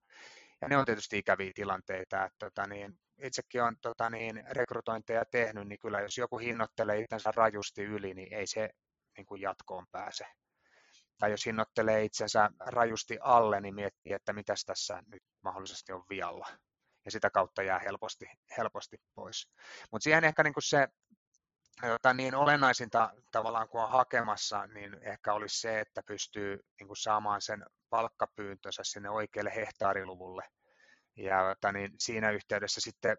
Ja 0.63 0.69
ne 0.69 0.77
on 0.77 0.85
tietysti 0.85 1.19
ikäviä 1.19 1.51
tilanteita. 1.55 2.25
Että, 2.25 2.37
tota, 2.39 2.67
niin, 2.67 2.99
itsekin 3.23 3.63
olen 3.63 3.77
tota, 3.81 4.11
niin, 4.11 4.45
rekrytointeja 4.51 5.25
tehnyt, 5.31 5.69
niin 5.69 5.79
kyllä 5.79 6.01
jos 6.01 6.19
joku 6.19 6.39
hinnoittelee 6.39 6.99
itsensä 7.01 7.31
rajusti 7.37 7.83
yli, 7.83 8.15
niin 8.15 8.35
ei 8.35 8.47
se 8.47 8.71
niin 9.17 9.27
kuin 9.27 9.41
jatkoon 9.41 9.87
pääse. 9.93 10.25
Tai 11.19 11.31
jos 11.31 11.47
hinnoittelee 11.47 12.05
itsensä 12.05 12.51
rajusti 12.61 13.19
alle, 13.21 13.61
niin 13.61 13.75
miettii, 13.75 14.13
että 14.13 14.33
mitä 14.33 14.55
tässä 14.67 15.03
nyt 15.07 15.23
mahdollisesti 15.45 15.93
on 15.93 16.05
vialla. 16.11 16.47
Ja 17.05 17.11
sitä 17.11 17.31
kautta 17.31 17.63
jää 17.63 17.79
helposti, 17.79 18.27
helposti 18.59 18.97
pois. 19.15 19.49
Mutta 19.93 20.05
siihen 20.05 20.25
ehkä 20.25 20.43
niin 20.43 20.55
kuin 20.55 20.63
se 20.63 20.89
jota 21.83 22.15
niin 22.15 22.35
olennaisinta 22.35 23.11
tavallaan 23.31 23.69
kun 23.69 23.83
on 23.83 23.91
hakemassa, 23.91 24.67
niin 24.67 24.97
ehkä 25.03 25.33
olisi 25.33 25.61
se, 25.61 25.81
että 25.81 26.03
pystyy 26.07 26.61
niin 26.81 26.87
kuin 26.87 26.97
saamaan 26.97 27.43
sen 27.43 27.65
palkkapyyntönsä 27.91 28.83
sinne 28.85 29.11
oikealle 29.11 29.55
hehtaariluvulle. 29.55 30.49
Ja 31.17 31.49
jota 31.49 31.73
niin 31.73 31.91
siinä 31.99 32.31
yhteydessä 32.31 32.81
sitten 32.81 33.17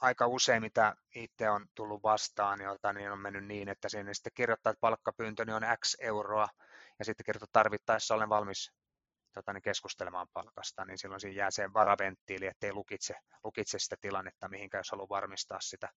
aika 0.00 0.26
usein, 0.26 0.62
mitä 0.62 0.94
itse 1.14 1.50
on 1.50 1.66
tullut 1.74 2.02
vastaan, 2.02 2.60
jota 2.60 2.92
niin 2.92 3.10
on 3.10 3.18
mennyt 3.18 3.44
niin, 3.44 3.68
että 3.68 3.88
sinne 3.88 4.14
sitten 4.14 4.32
kirjoittaa, 4.34 4.70
että 4.70 4.80
palkkapyyntöni 4.80 5.52
on 5.52 5.62
X 5.84 5.94
euroa, 6.00 6.48
ja 6.98 7.04
sitten 7.04 7.24
kirjoittaa 7.24 7.48
tarvittaessa 7.62 8.14
olen 8.14 8.28
valmis 8.28 8.72
tota, 9.34 9.52
niin 9.52 9.62
keskustelemaan 9.62 10.28
palkasta, 10.32 10.84
niin 10.84 10.98
silloin 10.98 11.20
siinä 11.20 11.36
jää 11.36 11.50
se 11.50 11.72
varaventtiili, 11.72 12.46
ettei 12.46 12.72
lukitse, 12.72 13.14
lukitse 13.44 13.78
sitä 13.78 13.96
tilannetta 14.00 14.48
mihinkä, 14.48 14.78
jos 14.78 14.90
haluaa 14.90 15.08
varmistaa 15.08 15.60
sitä 15.60 15.88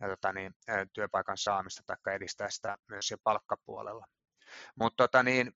ja, 0.00 0.08
tota, 0.08 0.32
niin, 0.32 0.54
työpaikan 0.92 1.38
saamista 1.38 1.82
tai 1.86 2.14
edistää 2.14 2.50
sitä 2.50 2.76
myös 2.88 3.06
siellä 3.06 3.20
palkkapuolella. 3.24 4.06
Mutta 4.74 4.96
tota, 5.04 5.22
niin, 5.22 5.52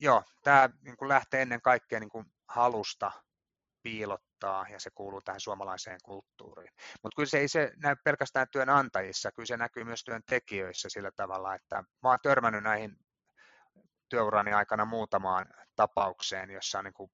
joo, 0.00 0.22
tämä 0.42 0.68
niin 0.82 1.08
lähtee 1.08 1.42
ennen 1.42 1.62
kaikkea 1.62 2.00
niin 2.00 2.10
kuin 2.10 2.26
halusta 2.48 3.12
piilottaa 3.82 4.66
ja 4.68 4.80
se 4.80 4.90
kuuluu 4.94 5.20
tähän 5.20 5.40
suomalaiseen 5.40 5.98
kulttuuriin. 6.04 6.72
Mutta 7.02 7.16
kyllä 7.16 7.28
se 7.28 7.38
ei 7.38 7.48
se 7.48 7.72
näy 7.82 7.96
pelkästään 8.04 8.46
työnantajissa, 8.52 9.32
kyllä 9.32 9.46
se 9.46 9.56
näkyy 9.56 9.84
myös 9.84 10.04
työntekijöissä 10.04 10.88
sillä 10.88 11.10
tavalla, 11.16 11.54
että 11.54 11.76
mä 11.76 12.08
oon 12.08 12.18
törmännyt 12.22 12.62
näihin 12.62 12.96
työurani 14.08 14.52
aikana 14.52 14.84
muutamaan 14.84 15.46
tapaukseen, 15.76 16.50
jossa 16.50 16.82
niin 16.82 16.94
kuin 16.94 17.10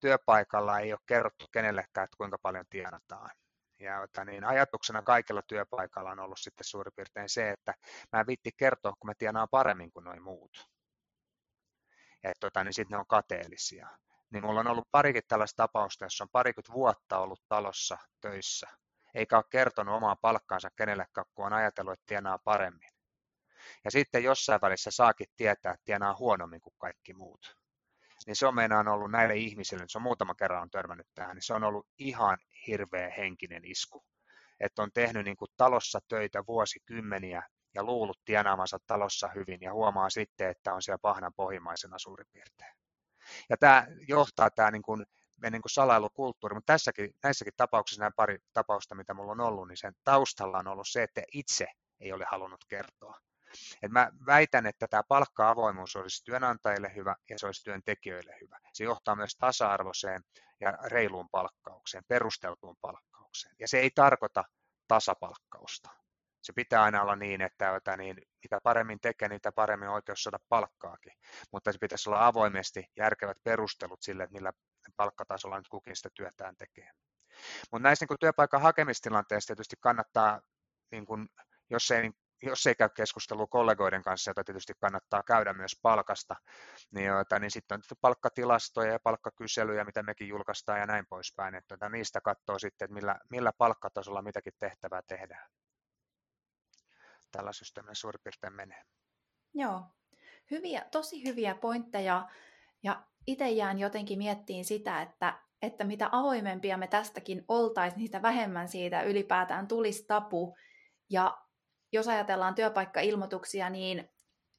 työpaikalla 0.00 0.78
ei 0.78 0.92
ole 0.92 1.00
kerrottu 1.06 1.46
kenellekään, 1.52 2.04
että 2.04 2.16
kuinka 2.16 2.38
paljon 2.42 2.64
tienataan. 2.70 3.30
Ja 3.80 4.02
että 4.02 4.24
niin 4.24 4.44
ajatuksena 4.44 5.02
kaikilla 5.02 5.42
työpaikalla 5.42 6.10
on 6.10 6.20
ollut 6.20 6.38
sitten 6.38 6.64
suurin 6.64 6.92
piirtein 6.96 7.28
se, 7.28 7.50
että 7.50 7.74
mä 8.12 8.26
vitti 8.26 8.50
kertoa, 8.56 8.92
kun 8.92 9.10
mä 9.10 9.14
tienaan 9.18 9.48
paremmin 9.50 9.92
kuin 9.92 10.04
noin 10.04 10.22
muut. 10.22 10.68
Ja 12.22 12.32
tota, 12.40 12.64
niin 12.64 12.74
sitten 12.74 12.96
ne 12.96 12.98
on 12.98 13.06
kateellisia. 13.06 13.88
Niin 14.30 14.44
mulla 14.44 14.60
on 14.60 14.66
ollut 14.66 14.88
parikin 14.90 15.22
tällaista 15.28 15.56
tapausta, 15.56 16.04
jossa 16.04 16.24
on 16.24 16.28
parikymmentä 16.32 16.72
vuotta 16.72 17.18
ollut 17.18 17.42
talossa 17.48 17.98
töissä, 18.20 18.68
eikä 19.14 19.36
ole 19.36 19.44
kertonut 19.50 19.94
omaa 19.94 20.16
palkkaansa 20.16 20.68
kenellekään, 20.76 21.26
kun 21.34 21.46
on 21.46 21.52
ajatellut, 21.52 21.92
että 21.92 22.06
tienaa 22.06 22.38
paremmin. 22.38 22.90
Ja 23.84 23.90
sitten 23.90 24.24
jossain 24.24 24.60
välissä 24.60 24.90
saakin 24.90 25.26
tietää, 25.36 25.72
että 25.72 25.84
tienaa 25.84 26.16
huonommin 26.18 26.60
kuin 26.60 26.74
kaikki 26.78 27.14
muut. 27.14 27.57
Niin 28.26 28.36
se 28.36 28.46
on 28.46 28.54
meinaan 28.54 28.88
ollut 28.88 29.10
näille 29.10 29.36
ihmisille, 29.36 29.84
se 29.88 29.98
on 29.98 30.02
muutama 30.02 30.34
kerran 30.34 30.62
on 30.62 30.70
törmännyt 30.70 31.06
tähän, 31.14 31.34
niin 31.34 31.42
se 31.42 31.54
on 31.54 31.64
ollut 31.64 31.86
ihan 31.98 32.38
hirveä 32.66 33.10
henkinen 33.16 33.64
isku. 33.64 34.04
Että 34.60 34.82
on 34.82 34.90
tehnyt 34.94 35.24
niin 35.24 35.36
kuin 35.36 35.48
talossa 35.56 35.98
töitä 36.08 36.46
vuosikymmeniä 36.46 37.42
ja 37.74 37.82
luullut 37.84 38.20
tienaamansa 38.24 38.78
talossa 38.86 39.28
hyvin 39.34 39.58
ja 39.60 39.72
huomaa 39.72 40.10
sitten, 40.10 40.50
että 40.50 40.74
on 40.74 40.82
siellä 40.82 40.98
pahnan 40.98 41.32
pohjimaisena 41.36 41.98
suurin 41.98 42.26
piirtein. 42.32 42.74
Ja 43.50 43.56
tämä 43.56 43.86
johtaa 44.08 44.50
tämä 44.50 44.70
niin 44.70 44.82
kuin, 44.82 45.06
niin 45.50 45.62
kuin 45.62 45.70
salailukulttuuri, 45.70 46.54
mutta 46.54 46.72
tässäkin, 46.72 47.10
näissäkin 47.22 47.52
tapauksissa, 47.56 48.00
nämä 48.00 48.10
pari 48.16 48.38
tapausta, 48.52 48.94
mitä 48.94 49.14
minulla 49.14 49.32
on 49.32 49.40
ollut, 49.40 49.68
niin 49.68 49.76
sen 49.76 49.94
taustalla 50.04 50.58
on 50.58 50.66
ollut 50.66 50.88
se, 50.88 51.02
että 51.02 51.22
itse 51.32 51.66
ei 52.00 52.12
ole 52.12 52.24
halunnut 52.30 52.64
kertoa. 52.68 53.18
Et 53.82 53.90
mä 53.90 54.10
väitän, 54.26 54.66
että 54.66 54.88
tämä 54.88 55.02
palkka-avoimuus 55.02 55.96
olisi 55.96 56.24
työnantajille 56.24 56.94
hyvä 56.94 57.16
ja 57.30 57.38
se 57.38 57.46
olisi 57.46 57.64
työntekijöille 57.64 58.36
hyvä. 58.40 58.58
Se 58.72 58.84
johtaa 58.84 59.16
myös 59.16 59.36
tasa-arvoiseen 59.36 60.22
ja 60.60 60.72
reiluun 60.84 61.28
palkkaukseen, 61.30 62.04
perusteltuun 62.08 62.76
palkkaukseen. 62.80 63.54
Ja 63.58 63.68
se 63.68 63.78
ei 63.78 63.90
tarkoita 63.90 64.44
tasapalkkausta. 64.88 65.90
Se 66.42 66.52
pitää 66.52 66.82
aina 66.82 67.02
olla 67.02 67.16
niin, 67.16 67.40
että, 67.40 67.96
niin, 67.96 68.16
mitä 68.42 68.58
paremmin 68.62 69.00
tekee, 69.00 69.28
niitä 69.28 69.52
paremmin 69.52 69.88
oikeus 69.88 70.22
saada 70.22 70.38
palkkaakin. 70.48 71.12
Mutta 71.52 71.72
se 71.72 71.78
pitäisi 71.78 72.10
olla 72.10 72.26
avoimesti 72.26 72.84
järkevät 72.96 73.36
perustelut 73.44 74.02
sille, 74.02 74.22
että 74.22 74.32
millä 74.32 74.52
palkkatasolla 74.96 75.56
nyt 75.56 75.68
kukin 75.68 75.96
sitä 75.96 76.08
työtään 76.14 76.56
tekee. 76.56 76.90
Mutta 77.72 77.82
näissä 77.82 78.06
niin 78.10 78.18
työpaikan 78.20 78.62
hakemistilanteissa 78.62 79.46
tietysti 79.46 79.76
kannattaa, 79.80 80.40
niin 80.90 81.06
kun, 81.06 81.28
jos 81.70 81.90
ei 81.90 82.10
jos 82.42 82.66
ei 82.66 82.74
käy 82.74 82.88
keskustelua 82.88 83.46
kollegoiden 83.46 84.02
kanssa, 84.02 84.30
jota 84.30 84.44
tietysti 84.44 84.72
kannattaa 84.80 85.22
käydä 85.22 85.52
myös 85.52 85.78
palkasta, 85.82 86.36
niin, 86.90 87.06
jota, 87.06 87.38
niin 87.38 87.50
sitten 87.50 87.76
on 87.76 87.96
palkkatilastoja 88.00 88.92
ja 88.92 89.00
palkkakyselyjä, 89.02 89.84
mitä 89.84 90.02
mekin 90.02 90.28
julkaistaan 90.28 90.80
ja 90.80 90.86
näin 90.86 91.06
poispäin, 91.08 91.54
että 91.54 91.74
että 91.74 91.88
niistä 91.88 92.20
katsoo 92.20 92.58
sitten, 92.58 92.86
että 92.86 92.94
millä, 92.94 93.18
millä 93.30 93.52
palkkatasolla 93.58 94.22
mitäkin 94.22 94.52
tehtävää 94.58 95.02
tehdään. 95.02 95.50
Tällä 97.32 97.52
systeemillä 97.52 97.94
suurin 97.94 98.20
piirtein 98.24 98.52
menee. 98.52 98.82
Joo, 99.54 99.82
hyviä, 100.50 100.84
tosi 100.90 101.24
hyviä 101.24 101.54
pointteja 101.54 102.28
ja 102.82 103.02
itse 103.26 103.50
jään 103.50 103.78
jotenkin 103.78 104.18
miettiin 104.18 104.64
sitä, 104.64 105.02
että, 105.02 105.38
että 105.62 105.84
mitä 105.84 106.08
avoimempia 106.12 106.76
me 106.76 106.86
tästäkin 106.86 107.44
oltaisiin, 107.48 107.98
niitä 107.98 108.22
vähemmän 108.22 108.68
siitä 108.68 109.02
ylipäätään 109.02 109.68
tulisi 109.68 110.06
tapu 110.06 110.56
ja 111.10 111.47
jos 111.92 112.08
ajatellaan 112.08 112.54
työpaikkailmoituksia, 112.54 113.70
niin 113.70 114.10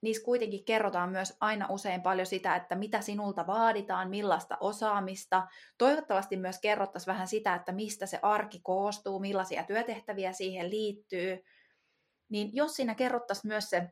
niissä 0.01 0.25
kuitenkin 0.25 0.65
kerrotaan 0.65 1.09
myös 1.09 1.37
aina 1.39 1.67
usein 1.69 2.01
paljon 2.01 2.27
sitä, 2.27 2.55
että 2.55 2.75
mitä 2.75 3.01
sinulta 3.01 3.47
vaaditaan, 3.47 4.09
millaista 4.09 4.57
osaamista. 4.59 5.47
Toivottavasti 5.77 6.37
myös 6.37 6.59
kerrottaisiin 6.59 7.13
vähän 7.13 7.27
sitä, 7.27 7.55
että 7.55 7.71
mistä 7.71 8.05
se 8.05 8.19
arki 8.21 8.59
koostuu, 8.63 9.19
millaisia 9.19 9.63
työtehtäviä 9.63 10.33
siihen 10.33 10.69
liittyy. 10.69 11.43
Niin 12.29 12.49
jos 12.53 12.75
siinä 12.75 12.95
kerrottaisiin 12.95 13.47
myös 13.47 13.69
se 13.69 13.89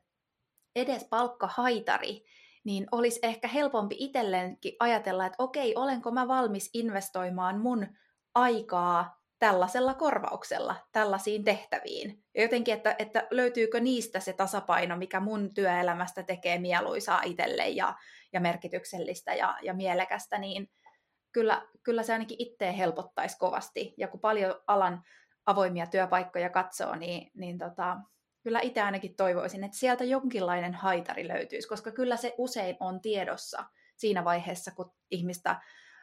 edes 0.75 1.07
palkkahaitari, 1.09 2.23
niin 2.63 2.87
olisi 2.91 3.19
ehkä 3.23 3.47
helpompi 3.47 3.95
itselleenkin 3.99 4.75
ajatella, 4.79 5.25
että 5.25 5.43
okei, 5.43 5.75
olenko 5.75 6.11
mä 6.11 6.27
valmis 6.27 6.69
investoimaan 6.73 7.59
mun 7.59 7.87
aikaa 8.35 9.17
tällaisella 9.39 9.93
korvauksella 9.93 10.75
tällaisiin 10.91 11.43
tehtäviin. 11.43 12.23
Ja 12.35 12.41
jotenkin, 12.41 12.73
että, 12.73 12.95
että 12.99 13.27
löytyykö 13.31 13.79
niistä 13.79 14.19
se 14.19 14.33
tasapaino, 14.33 14.97
mikä 14.97 15.19
mun 15.19 15.53
työelämästä 15.53 16.23
tekee 16.23 16.59
mieluisaa 16.59 17.21
itselle 17.23 17.67
ja, 17.67 17.95
ja 18.33 18.39
merkityksellistä 18.39 19.33
ja, 19.33 19.57
ja 19.61 19.73
mielekästä, 19.73 20.37
niin 20.37 20.69
kyllä, 21.31 21.61
kyllä 21.83 22.03
se 22.03 22.13
ainakin 22.13 22.37
itteen 22.39 22.73
helpottaisi 22.73 23.37
kovasti. 23.37 23.93
Ja 23.97 24.07
kun 24.07 24.19
paljon 24.19 24.55
alan 24.67 25.03
avoimia 25.45 25.87
työpaikkoja 25.87 26.49
katsoo, 26.49 26.95
niin, 26.95 27.31
niin 27.33 27.57
tota, 27.57 27.97
kyllä 28.43 28.59
itse 28.59 28.81
ainakin 28.81 29.15
toivoisin, 29.15 29.63
että 29.63 29.77
sieltä 29.77 30.03
jonkinlainen 30.03 30.73
haitari 30.73 31.27
löytyisi, 31.27 31.67
koska 31.67 31.91
kyllä 31.91 32.17
se 32.17 32.35
usein 32.37 32.77
on 32.79 33.01
tiedossa 33.01 33.63
siinä 33.95 34.25
vaiheessa, 34.25 34.71
kun 34.71 34.93
ihmistä 35.11 35.61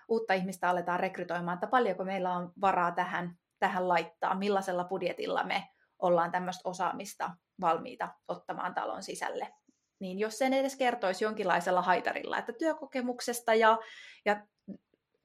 uutta 0.08 0.34
ihmistä 0.34 0.68
aletaan 0.68 1.00
rekrytoimaan, 1.00 1.54
että 1.54 1.66
paljonko 1.66 2.04
meillä 2.04 2.32
on 2.32 2.52
varaa 2.60 2.92
tähän, 2.92 3.34
tähän 3.58 3.88
laittaa, 3.88 4.34
millaisella 4.34 4.84
budjetilla 4.84 5.44
me 5.44 5.68
ollaan 5.98 6.30
tämmöistä 6.30 6.68
osaamista 6.68 7.30
valmiita 7.60 8.08
ottamaan 8.28 8.74
talon 8.74 9.02
sisälle. 9.02 9.54
Niin 10.00 10.18
jos 10.18 10.38
sen 10.38 10.52
edes 10.52 10.76
kertoisi 10.76 11.24
jonkinlaisella 11.24 11.82
haitarilla, 11.82 12.38
että 12.38 12.52
työkokemuksesta 12.52 13.54
ja, 13.54 13.78
ja 14.24 14.46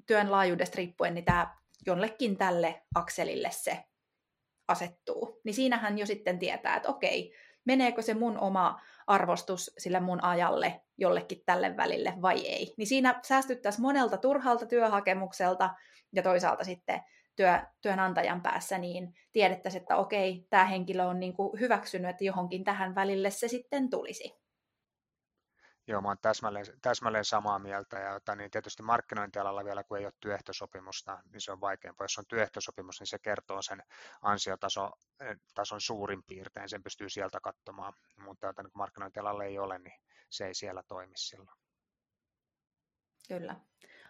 työn 0.08 0.32
laajuudesta 0.32 0.76
riippuen, 0.76 1.14
niin 1.14 1.26
tämä 1.26 1.56
jollekin 1.86 2.38
tälle 2.38 2.82
akselille 2.96 3.52
se 3.52 3.84
asettuu. 4.68 5.42
Niin 5.44 5.54
siinähän 5.54 5.98
jo 5.98 6.06
sitten 6.06 6.40
tietää, 6.40 6.76
että 6.76 6.90
okei, 6.90 7.34
meneekö 7.66 8.02
se 8.02 8.14
mun 8.14 8.40
oma 8.40 8.82
arvostus 9.10 9.72
sille 9.78 10.00
mun 10.00 10.24
ajalle 10.24 10.82
jollekin 10.98 11.42
tälle 11.46 11.78
välille 11.78 12.14
vai 12.22 12.48
ei. 12.48 12.74
Niin 12.78 12.88
siinä 12.88 13.20
säästyttäisiin 13.24 13.82
monelta 13.82 14.18
turhalta 14.18 14.66
työhakemukselta 14.66 15.70
ja 16.14 16.24
toisaalta 16.24 16.64
sitten 16.64 17.02
työ, 17.36 17.60
työnantajan 17.82 18.42
päässä 18.42 18.78
niin 18.78 19.14
tiedettäisiin, 19.32 19.82
että 19.82 19.96
okei, 19.96 20.48
tämä 20.50 20.66
henkilö 20.66 21.06
on 21.06 21.20
niin 21.20 21.34
kuin 21.34 21.60
hyväksynyt, 21.60 22.10
että 22.10 22.24
johonkin 22.24 22.64
tähän 22.64 22.96
välille 22.96 23.30
se 23.30 23.48
sitten 23.48 23.90
tulisi. 23.90 24.40
Joo, 25.90 26.02
mä 26.02 26.08
olen 26.08 26.18
täsmälleen, 26.22 26.66
täsmälleen 26.82 27.26
samaa 27.26 27.60
mieltä. 27.60 28.00
Ja 28.00 28.16
että, 28.16 28.36
niin 28.36 28.52
tietysti 28.52 28.84
markkinointialalla 28.84 29.66
vielä, 29.66 29.84
kun 29.84 29.98
ei 29.98 30.06
ole 30.06 30.14
työehtosopimusta, 30.20 31.24
niin 31.32 31.42
se 31.42 31.52
on 31.52 31.62
vaikeampaa. 31.62 32.06
Jos 32.06 32.18
on 32.18 32.26
työehtosopimus, 32.28 33.00
niin 33.00 33.08
se 33.08 33.20
kertoo 33.20 33.62
sen 33.62 33.84
ansiotason 34.22 34.92
tason 35.56 35.82
suurin 35.82 36.24
piirtein, 36.24 36.70
sen 36.70 36.84
pystyy 36.84 37.10
sieltä 37.10 37.40
katsomaan. 37.40 37.94
Mutta 38.18 38.50
että, 38.50 38.64
niin 38.64 38.72
kun 38.72 38.80
markkinointialalla 38.80 39.44
ei 39.44 39.60
ole, 39.60 39.80
niin 39.80 40.02
se 40.30 40.48
ei 40.48 40.54
siellä 40.54 40.84
toimi 40.84 41.18
silloin. 41.18 41.58
Kyllä. 43.28 43.56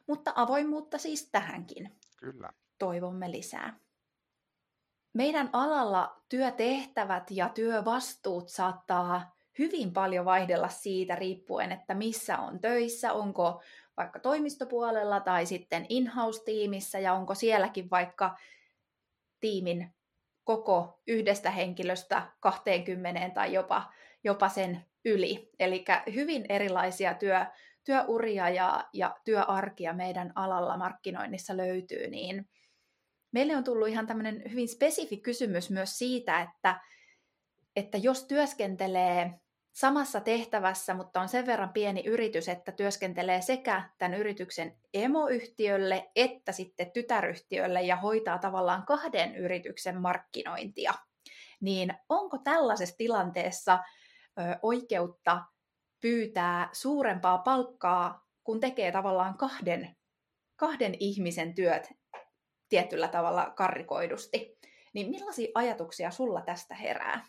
Mutta 0.07 0.33
avoimuutta 0.35 0.97
siis 0.97 1.29
tähänkin. 1.31 1.99
Kyllä. 2.17 2.49
Toivomme 2.79 3.31
lisää. 3.31 3.79
Meidän 5.13 5.49
alalla 5.53 6.23
työtehtävät 6.29 7.31
ja 7.31 7.49
työvastuut 7.49 8.49
saattaa 8.49 9.38
hyvin 9.57 9.93
paljon 9.93 10.25
vaihdella 10.25 10.69
siitä 10.69 11.15
riippuen, 11.15 11.71
että 11.71 11.93
missä 11.93 12.38
on 12.38 12.59
töissä, 12.59 13.13
onko 13.13 13.62
vaikka 13.97 14.19
toimistopuolella 14.19 15.19
tai 15.19 15.45
sitten 15.45 15.85
in-house-tiimissä 15.89 16.99
ja 16.99 17.13
onko 17.13 17.35
sielläkin 17.35 17.89
vaikka 17.89 18.38
tiimin 19.39 19.93
koko 20.43 20.99
yhdestä 21.07 21.51
henkilöstä 21.51 22.31
20 22.39 23.29
tai 23.29 23.53
jopa, 23.53 23.93
jopa 24.23 24.49
sen 24.49 24.85
yli. 25.05 25.49
Eli 25.59 25.85
hyvin 26.13 26.45
erilaisia 26.49 27.13
työ, 27.13 27.45
työuria 27.83 28.49
ja, 28.49 28.89
ja 28.93 29.15
työarkia 29.23 29.93
meidän 29.93 30.31
alalla 30.35 30.77
markkinoinnissa 30.77 31.57
löytyy, 31.57 32.07
niin 32.07 32.49
meille 33.31 33.55
on 33.55 33.63
tullut 33.63 33.88
ihan 33.88 34.07
tämmöinen 34.07 34.43
hyvin 34.51 34.69
spesifi 34.69 35.17
kysymys 35.17 35.69
myös 35.69 35.97
siitä, 35.97 36.41
että, 36.41 36.81
että 37.75 37.97
jos 37.97 38.23
työskentelee 38.23 39.39
samassa 39.71 40.21
tehtävässä, 40.21 40.93
mutta 40.93 41.21
on 41.21 41.29
sen 41.29 41.45
verran 41.45 41.73
pieni 41.73 42.03
yritys, 42.05 42.49
että 42.49 42.71
työskentelee 42.71 43.41
sekä 43.41 43.89
tämän 43.97 44.13
yrityksen 44.13 44.77
emoyhtiölle 44.93 46.12
että 46.15 46.51
sitten 46.51 46.91
tytäryhtiölle 46.91 47.82
ja 47.82 47.95
hoitaa 47.95 48.38
tavallaan 48.38 48.86
kahden 48.86 49.36
yrityksen 49.36 50.01
markkinointia, 50.01 50.93
niin 51.62 51.93
onko 52.10 52.38
tällaisessa 52.38 52.97
tilanteessa 52.97 53.79
oikeutta 54.62 55.41
pyytää 56.01 56.69
suurempaa 56.71 57.38
palkkaa, 57.38 58.25
kun 58.43 58.60
tekee 58.60 58.91
tavallaan 58.91 59.38
kahden, 59.38 59.95
kahden 60.55 60.95
ihmisen 60.99 61.55
työt 61.55 61.89
tietyllä 62.69 63.08
tavalla 63.08 63.53
karrikoidusti. 63.55 64.58
Niin 64.93 65.10
millaisia 65.10 65.51
ajatuksia 65.55 66.12
sulla 66.12 66.41
tästä 66.41 66.75
herää? 66.75 67.25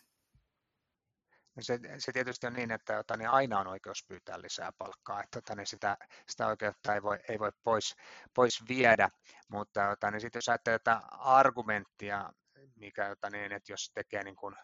No 1.56 1.62
se, 1.62 1.78
se 1.98 2.12
tietysti 2.12 2.46
on 2.46 2.52
niin, 2.52 2.70
että 2.70 2.92
jota, 2.92 3.16
niin 3.16 3.30
aina 3.30 3.60
on 3.60 3.66
oikeus 3.66 4.04
pyytää 4.08 4.40
lisää 4.40 4.72
palkkaa, 4.78 5.22
että 5.22 5.36
jota, 5.38 5.54
niin 5.54 5.66
sitä, 5.66 5.96
sitä 6.28 6.46
oikeutta 6.46 6.94
ei 6.94 7.02
voi, 7.02 7.18
ei 7.28 7.38
voi 7.38 7.52
pois, 7.62 7.96
pois 8.34 8.68
viedä, 8.68 9.08
mutta 9.48 9.80
jota, 9.80 10.10
niin 10.10 10.20
sit 10.20 10.34
jos 10.34 10.48
ajattelee 10.48 10.78
tätä 10.78 11.00
argumenttia, 11.18 12.32
mikä, 12.76 13.06
jota, 13.06 13.30
niin, 13.30 13.52
että 13.52 13.72
jos 13.72 13.90
tekee 13.94 14.24
niin 14.24 14.36
kuin, 14.36 14.56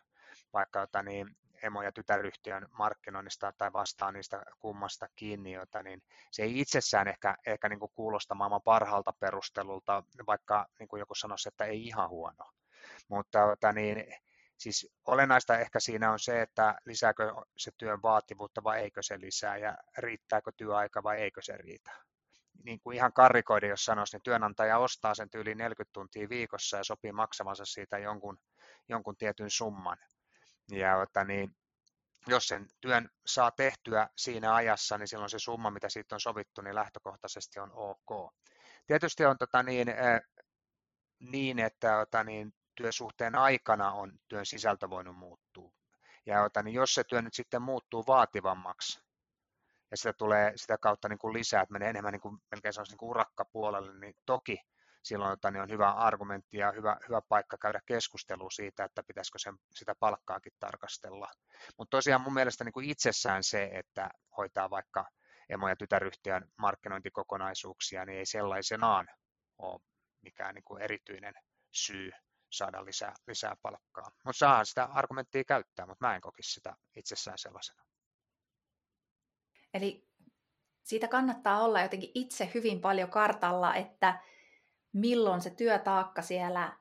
vaikka 0.52 0.80
jota, 0.80 1.02
niin, 1.02 1.36
emo- 1.62 1.82
ja 1.82 1.92
tytäryhtiön 1.92 2.66
markkinoinnista 2.78 3.52
tai 3.58 3.72
vastaa 3.72 4.12
niistä 4.12 4.42
kummasta 4.58 5.06
kiinni, 5.16 5.52
jota, 5.52 5.82
niin 5.82 6.02
se 6.30 6.42
ei 6.42 6.60
itsessään 6.60 7.08
ehkä, 7.08 7.36
ehkä 7.46 7.68
niin 7.68 7.80
kuin 7.80 7.92
kuulosta 7.94 8.34
maailman 8.34 8.62
parhaalta 8.62 9.12
perustelulta, 9.20 10.02
vaikka 10.26 10.66
niin 10.78 10.88
kuin 10.88 11.00
joku 11.00 11.14
sanoisi, 11.14 11.48
että 11.48 11.64
ei 11.64 11.86
ihan 11.86 12.08
huono. 12.08 12.50
Mutta 13.08 13.38
jota, 13.38 13.72
niin, 13.72 14.14
siis 14.58 14.88
olennaista 15.06 15.58
ehkä 15.58 15.80
siinä 15.80 16.12
on 16.12 16.18
se, 16.18 16.42
että 16.42 16.74
lisääkö 16.84 17.34
se 17.56 17.70
työn 17.78 18.02
vaativuutta 18.02 18.64
vai 18.64 18.80
eikö 18.80 19.02
se 19.02 19.20
lisää 19.20 19.56
ja 19.56 19.76
riittääkö 19.98 20.52
työaika 20.56 21.02
vai 21.02 21.20
eikö 21.20 21.42
se 21.42 21.56
riitä. 21.56 21.90
Niin 22.64 22.80
kuin 22.80 22.96
ihan 22.96 23.12
karrikoiden, 23.12 23.70
jos 23.70 23.84
sanoisi, 23.84 24.16
niin 24.16 24.22
työnantaja 24.22 24.78
ostaa 24.78 25.14
sen 25.14 25.30
tyyli 25.30 25.54
40 25.54 25.92
tuntia 25.92 26.28
viikossa 26.28 26.76
ja 26.76 26.84
sopii 26.84 27.12
maksavansa 27.12 27.64
siitä 27.64 27.98
jonkun, 27.98 28.38
jonkun 28.88 29.16
tietyn 29.16 29.50
summan. 29.50 29.98
Ja 30.70 31.02
että 31.02 31.24
niin, 31.24 31.56
jos 32.26 32.48
sen 32.48 32.66
työn 32.80 33.08
saa 33.26 33.50
tehtyä 33.50 34.08
siinä 34.16 34.54
ajassa, 34.54 34.98
niin 34.98 35.08
silloin 35.08 35.30
se 35.30 35.38
summa, 35.38 35.70
mitä 35.70 35.88
siitä 35.88 36.14
on 36.16 36.20
sovittu, 36.20 36.60
niin 36.60 36.74
lähtökohtaisesti 36.74 37.60
on 37.60 37.70
ok. 37.72 38.34
Tietysti 38.86 39.24
on 39.24 39.38
tota 39.38 39.62
niin, 39.62 39.88
niin, 41.18 41.58
että 41.58 41.98
tota 41.98 42.24
niin, 42.24 42.54
työsuhteen 42.76 43.34
aikana 43.34 43.92
on 43.92 44.12
työn 44.28 44.46
sisältö 44.46 44.90
voinut 44.90 45.16
muuttua. 45.16 45.72
Ja 46.26 46.42
tota, 46.42 46.62
niin 46.62 46.74
jos 46.74 46.94
se 46.94 47.04
työ 47.04 47.22
nyt 47.22 47.34
sitten 47.34 47.62
muuttuu 47.62 48.04
vaativammaksi, 48.06 49.00
ja 49.90 49.96
sitä 49.96 50.12
tulee 50.12 50.52
sitä 50.56 50.78
kautta 50.78 51.08
niin 51.08 51.18
kuin 51.18 51.34
lisää, 51.34 51.62
että 51.62 51.72
menee 51.72 51.90
enemmän 51.90 52.12
niin 52.12 52.20
kuin, 52.20 52.38
melkein 52.50 52.74
niin 52.88 52.98
kuin 52.98 53.10
urakkapuolelle, 53.10 53.98
niin 53.98 54.14
toki 54.26 54.58
silloin 55.02 55.30
jota, 55.30 55.50
niin 55.50 55.62
on 55.62 55.70
hyvä 55.70 55.90
argumentti 55.90 56.58
ja 56.58 56.72
hyvä, 56.72 56.96
hyvä 57.08 57.20
paikka 57.28 57.58
käydä 57.58 57.80
keskustelua 57.86 58.50
siitä, 58.50 58.84
että 58.84 59.02
pitäisikö 59.02 59.38
sen, 59.38 59.54
sitä 59.74 59.94
palkkaakin 60.00 60.52
tarkastella. 60.60 61.28
Mutta 61.78 61.96
tosiaan 61.96 62.20
mun 62.20 62.34
mielestä 62.34 62.64
niin 62.64 62.72
kuin 62.72 62.90
itsessään 62.90 63.44
se, 63.44 63.70
että 63.72 64.10
hoitaa 64.36 64.70
vaikka 64.70 65.06
emo- 65.48 65.68
ja 65.68 65.76
tytäryhtiön 65.76 66.48
markkinointikokonaisuuksia, 66.56 68.04
niin 68.04 68.18
ei 68.18 68.26
sellaisenaan 68.26 69.08
ole 69.58 69.80
mikään 70.22 70.54
niin 70.54 70.64
kuin 70.64 70.82
erityinen 70.82 71.34
syy 71.72 72.10
saada 72.50 72.84
lisää, 72.84 73.14
lisää 73.26 73.56
palkkaa. 73.62 74.10
Mutta 74.24 74.38
saa 74.38 74.64
sitä 74.64 74.84
argumenttia 74.84 75.44
käyttää, 75.44 75.86
mutta 75.86 76.06
mä 76.06 76.14
en 76.14 76.20
kokisi 76.20 76.52
sitä 76.52 76.76
itsessään 76.96 77.38
sellaisena. 77.38 77.82
Eli 79.74 80.08
siitä 80.82 81.08
kannattaa 81.08 81.60
olla 81.62 81.82
jotenkin 81.82 82.10
itse 82.14 82.50
hyvin 82.54 82.80
paljon 82.80 83.10
kartalla, 83.10 83.74
että 83.74 84.22
milloin 84.92 85.40
se 85.40 85.50
työtaakka 85.50 86.22
siellä 86.22 86.78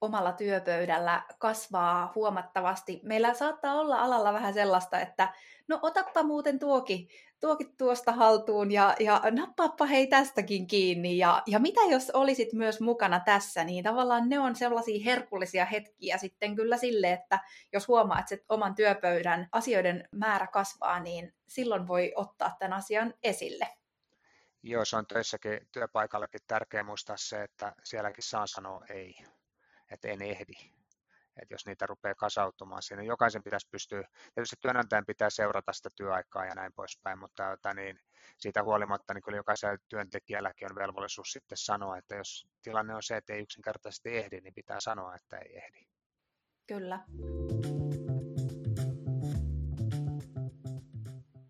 omalla 0.00 0.32
työpöydällä 0.32 1.22
kasvaa 1.38 2.12
huomattavasti. 2.14 3.00
Meillä 3.02 3.34
saattaa 3.34 3.74
olla 3.74 3.96
alalla 3.96 4.32
vähän 4.32 4.54
sellaista, 4.54 5.00
että 5.00 5.34
no 5.68 5.78
otappa 5.82 6.22
muuten 6.22 6.58
tuokin, 6.58 7.08
tuokin 7.40 7.76
tuosta 7.76 8.12
haltuun 8.12 8.72
ja, 8.72 8.96
ja 9.00 9.22
nappaappa 9.30 9.86
hei 9.86 10.06
tästäkin 10.06 10.66
kiinni. 10.66 11.18
Ja, 11.18 11.42
ja 11.46 11.58
mitä 11.58 11.80
jos 11.90 12.10
olisit 12.10 12.52
myös 12.52 12.80
mukana 12.80 13.20
tässä, 13.20 13.64
niin 13.64 13.84
tavallaan 13.84 14.28
ne 14.28 14.38
on 14.38 14.56
sellaisia 14.56 15.04
herkullisia 15.04 15.64
hetkiä 15.64 16.18
sitten 16.18 16.56
kyllä 16.56 16.76
sille, 16.76 17.12
että 17.12 17.38
jos 17.72 17.88
huomaa, 17.88 18.18
että 18.18 18.44
oman 18.48 18.74
työpöydän 18.74 19.48
asioiden 19.52 20.08
määrä 20.12 20.46
kasvaa, 20.46 21.00
niin 21.00 21.34
silloin 21.46 21.88
voi 21.88 22.12
ottaa 22.16 22.56
tämän 22.58 22.78
asian 22.78 23.14
esille. 23.22 23.68
Joo, 24.62 24.84
se 24.84 24.96
on 24.96 25.06
töissäkin 25.06 25.60
työpaikallakin 25.72 26.40
tärkeää 26.46 26.82
muistaa 26.82 27.16
se, 27.16 27.42
että 27.42 27.72
sielläkin 27.84 28.24
saa 28.24 28.46
sanoa 28.46 28.84
ei, 28.90 29.14
että 29.90 30.08
en 30.08 30.22
ehdi. 30.22 30.52
Että 31.42 31.54
jos 31.54 31.66
niitä 31.66 31.86
rupeaa 31.86 32.14
kasautumaan 32.14 32.82
siinä, 32.82 33.02
jokaisen 33.02 33.42
pitäisi 33.42 33.68
pystyä, 33.70 34.08
tietysti 34.34 34.56
työnantajan 34.60 35.06
pitää 35.06 35.30
seurata 35.30 35.72
sitä 35.72 35.88
työaikaa 35.96 36.44
ja 36.44 36.54
näin 36.54 36.72
poispäin, 36.72 37.18
mutta 37.18 37.42
jota, 37.42 37.74
niin, 37.74 38.00
siitä 38.38 38.62
huolimatta 38.62 39.14
niin 39.14 39.22
kyllä 39.22 39.36
jokaisella 39.36 39.78
työntekijälläkin 39.88 40.72
on 40.72 40.76
velvollisuus 40.76 41.32
sitten 41.32 41.58
sanoa, 41.58 41.98
että 41.98 42.16
jos 42.16 42.48
tilanne 42.62 42.94
on 42.94 43.02
se, 43.02 43.16
että 43.16 43.32
ei 43.32 43.42
yksinkertaisesti 43.42 44.16
ehdi, 44.16 44.40
niin 44.40 44.54
pitää 44.54 44.80
sanoa, 44.80 45.14
että 45.14 45.38
ei 45.38 45.56
ehdi. 45.56 45.86
Kyllä. 46.66 47.00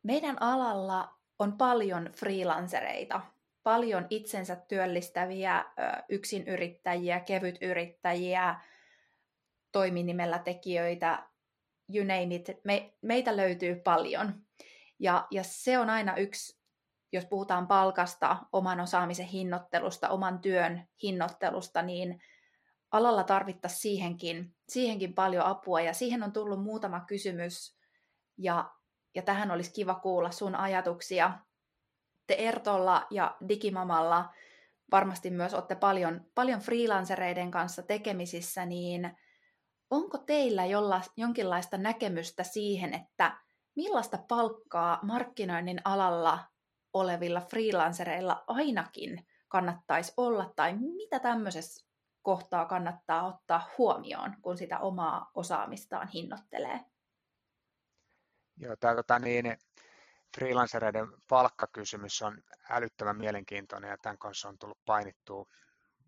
Meidän 0.03 0.43
alalla 0.43 1.19
on 1.39 1.59
paljon 1.59 2.11
freelancereita, 2.17 3.21
paljon 3.69 4.07
itsensä 4.11 4.57
työllistäviä 4.57 5.65
yksinyrittäjiä, 6.09 7.21
kevytyrittäjiä, 7.21 8.61
toiminimellä 9.73 10.39
tekijöitä, 10.39 11.29
you 11.95 12.05
name 12.05 12.35
it, 12.35 12.47
me, 12.65 12.95
meitä 13.03 13.37
löytyy 13.37 13.75
paljon. 13.75 14.35
Ja, 14.99 15.27
ja 15.31 15.43
se 15.45 15.79
on 15.79 15.91
aina 15.91 16.17
yksi, 16.17 16.59
jos 17.13 17.27
puhutaan 17.27 17.67
palkasta, 17.67 18.37
oman 18.53 18.81
osaamisen 18.81 19.27
hinnoittelusta, 19.27 20.09
oman 20.09 20.39
työn 20.39 20.89
hinnoittelusta, 21.03 21.83
niin 21.83 22.21
alalla 22.91 23.25
tarvittaisiin 23.25 23.81
siihenkin, 23.81 24.55
siihenkin 24.69 25.15
paljon 25.15 25.45
apua. 25.45 25.81
Ja 25.81 25.93
siihen 25.93 26.23
on 26.23 26.33
tullut 26.33 26.63
muutama 26.63 27.01
kysymys, 27.01 27.77
ja 28.39 28.71
ja 29.15 29.23
tähän 29.23 29.51
olisi 29.51 29.73
kiva 29.73 29.95
kuulla 29.95 30.31
sun 30.31 30.55
ajatuksia. 30.55 31.39
Te 32.29 32.35
Ertolla 32.35 33.07
ja 33.11 33.37
Digimamalla 33.49 34.35
varmasti 34.91 35.31
myös 35.31 35.55
olette 35.55 35.75
paljon, 35.75 36.27
paljon 36.35 36.61
freelancereiden 36.61 37.51
kanssa 37.51 37.83
tekemisissä, 37.83 38.67
niin 38.67 39.17
onko 39.91 40.19
teillä 40.19 40.65
jolla, 40.65 41.01
jonkinlaista 41.17 41.79
näkemystä 41.79 42.45
siihen, 42.45 42.95
että 42.95 43.37
millaista 43.77 44.19
palkkaa 44.29 44.99
markkinoinnin 45.03 45.81
alalla 45.85 46.39
olevilla 46.93 47.41
freelancereilla 47.41 48.45
ainakin 48.47 49.27
kannattaisi 49.49 50.13
olla, 50.17 50.53
tai 50.57 50.77
mitä 50.77 51.19
tämmöisessä 51.19 51.87
kohtaa 52.23 52.65
kannattaa 52.65 53.27
ottaa 53.27 53.71
huomioon, 53.79 54.35
kun 54.43 54.59
sitä 54.59 54.79
omaa 54.79 55.31
osaamistaan 55.35 56.09
hinnoittelee? 56.09 56.81
Joo, 58.57 58.77
tää, 58.77 58.95
tota, 58.95 59.19
niin, 59.19 59.59
freelancereiden 60.37 61.09
palkkakysymys 61.29 62.23
on 62.23 62.39
älyttömän 62.71 63.17
mielenkiintoinen 63.17 63.91
ja 63.91 63.97
tämän 64.03 64.19
kanssa 64.19 64.49
on 64.49 64.59
tullut 64.59 64.79
painittua 64.87 65.47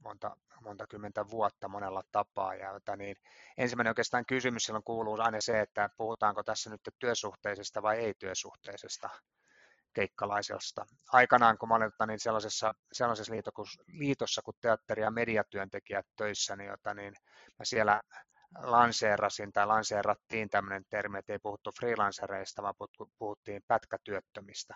monta, 0.04 0.36
monta 0.60 0.86
kymmentä 0.86 1.30
vuotta 1.30 1.68
monella 1.68 2.02
tapaa. 2.12 2.54
Ja, 2.54 2.72
jota, 2.72 2.96
niin, 2.96 3.16
ensimmäinen 3.58 3.90
oikeastaan 3.90 4.26
kysymys 4.26 4.64
silloin 4.64 4.84
kuuluu 4.84 5.16
aina 5.20 5.40
se, 5.40 5.60
että 5.60 5.90
puhutaanko 5.96 6.42
tässä 6.42 6.70
nyt 6.70 6.80
työsuhteisesta 6.98 7.82
vai 7.82 7.98
ei-työsuhteisesta 7.98 9.10
keikkalaisesta. 9.92 10.86
Aikanaan, 11.12 11.58
kun 11.58 11.68
mä 11.68 11.74
olin 11.74 11.92
niin 12.06 12.20
sellaisessa, 12.20 12.74
sellaisessa 12.92 13.32
liitossa 13.86 14.42
kuin 14.42 14.56
teatteri- 14.60 15.02
ja 15.02 15.10
mediatyöntekijät 15.10 16.06
töissä, 16.16 16.56
niin, 16.56 16.68
jota, 16.68 16.94
niin 16.94 17.14
mä 17.58 17.64
siellä 17.64 18.00
lanseerasin 18.58 19.52
tai 19.52 19.66
lanseerattiin 19.66 20.50
tämmöinen 20.50 20.84
termi, 20.90 21.18
että 21.18 21.32
ei 21.32 21.38
puhuttu 21.38 21.72
freelancereista, 21.78 22.62
vaan 22.62 22.74
puhuttiin 23.18 23.62
pätkätyöttömistä. 23.66 24.74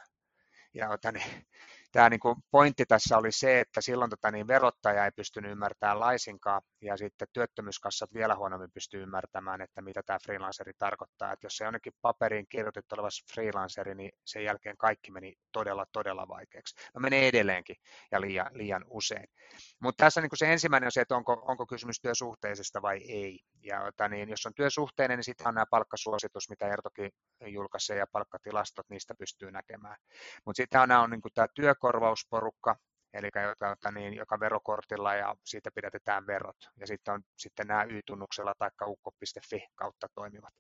Ja 0.74 0.90
ota, 0.90 1.12
niin, 1.12 1.46
tämä 1.94 2.10
niin 2.10 2.20
kuin 2.20 2.36
pointti 2.50 2.86
tässä 2.86 3.18
oli 3.18 3.32
se, 3.32 3.60
että 3.60 3.80
silloin 3.80 4.10
tota, 4.10 4.30
niin 4.30 4.46
verottaja 4.46 5.04
ei 5.04 5.10
pystynyt 5.16 5.52
ymmärtämään 5.52 6.00
laisinkaan, 6.00 6.62
ja 6.80 6.96
sitten 6.96 7.28
työttömyyskassat 7.32 8.14
vielä 8.14 8.36
huonommin 8.36 8.70
pystyy 8.74 9.02
ymmärtämään, 9.02 9.60
että 9.60 9.82
mitä 9.82 10.02
tämä 10.06 10.18
freelanceri 10.24 10.72
tarkoittaa. 10.78 11.32
Että 11.32 11.46
jos 11.46 11.56
se 11.56 11.64
jonnekin 11.64 11.92
paperiin 12.02 12.46
kirjoitettu 12.48 12.94
oleva 12.94 13.08
freelanceri, 13.34 13.94
niin 13.94 14.12
sen 14.24 14.44
jälkeen 14.44 14.76
kaikki 14.76 15.10
meni 15.10 15.34
todella, 15.52 15.86
todella 15.92 16.28
vaikeaksi. 16.28 16.74
No 16.94 17.00
menee 17.00 17.28
edelleenkin 17.28 17.76
ja 18.12 18.20
liian, 18.20 18.46
liian 18.52 18.84
usein. 18.90 19.26
Mutta 19.80 20.04
tässä 20.04 20.20
niin 20.20 20.30
kuin 20.30 20.38
se 20.38 20.52
ensimmäinen 20.52 20.86
on 20.86 20.92
se, 20.92 21.00
että 21.00 21.16
onko, 21.16 21.44
onko 21.48 21.66
kysymys 21.66 22.00
työsuhteisesta 22.00 22.82
vai 22.82 22.96
ei. 23.08 23.40
Ja 23.62 23.82
ota, 23.82 24.08
niin, 24.08 24.28
jos 24.28 24.46
on 24.46 24.54
työsuhteinen, 24.54 25.18
niin 25.18 25.24
sitten 25.24 25.48
on 25.48 25.54
nämä 25.54 25.66
palkkasuositus, 25.70 26.50
mitä 26.50 26.68
Ertokin 26.68 27.10
julkaisee, 27.46 27.96
ja 27.96 28.06
palkkatilastot, 28.12 28.86
niistä 28.88 29.14
pystyy 29.18 29.50
näkemään. 29.50 29.96
Mutta 30.46 30.56
sitten 30.56 30.80
on, 30.80 30.90
on 30.90 31.10
niin 31.10 31.22
kuin 31.22 31.32
tämä 31.34 31.46
työ 31.54 31.74
korvausporukka, 31.84 32.76
eli 33.12 33.30
joka, 33.70 33.90
niin, 33.90 34.14
joka 34.14 34.40
verokortilla 34.40 35.14
ja 35.14 35.34
siitä 35.44 35.70
pidätetään 35.74 36.26
verot. 36.26 36.56
Ja 36.80 36.86
sitten 36.86 37.14
on 37.14 37.22
sitten 37.36 37.66
nämä 37.66 37.84
Y-tunnuksella 37.84 38.54
tai 38.58 38.70
ukko.fi 38.86 39.66
kautta 39.74 40.06
toimivat. 40.14 40.54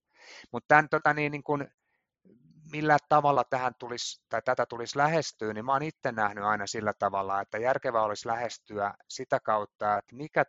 Mutta 0.52 0.68
tämän, 0.68 0.88
tota, 0.88 1.14
niin, 1.14 1.32
niin 1.32 1.42
kun, 1.42 1.68
millä 2.72 2.96
tavalla 3.08 3.44
tähän 3.50 3.72
tulisi, 3.78 4.24
tai 4.28 4.42
tätä 4.44 4.66
tulisi 4.66 4.98
lähestyä, 4.98 5.52
niin 5.52 5.64
mä 5.64 5.72
olen 5.72 5.88
itse 5.88 6.12
nähnyt 6.12 6.44
aina 6.44 6.66
sillä 6.66 6.92
tavalla, 6.98 7.40
että 7.40 7.58
järkevää 7.58 8.02
olisi 8.02 8.28
lähestyä 8.28 8.94
sitä 9.08 9.40
kautta, 9.40 9.98
että 9.98 10.16
mikä 10.16 10.44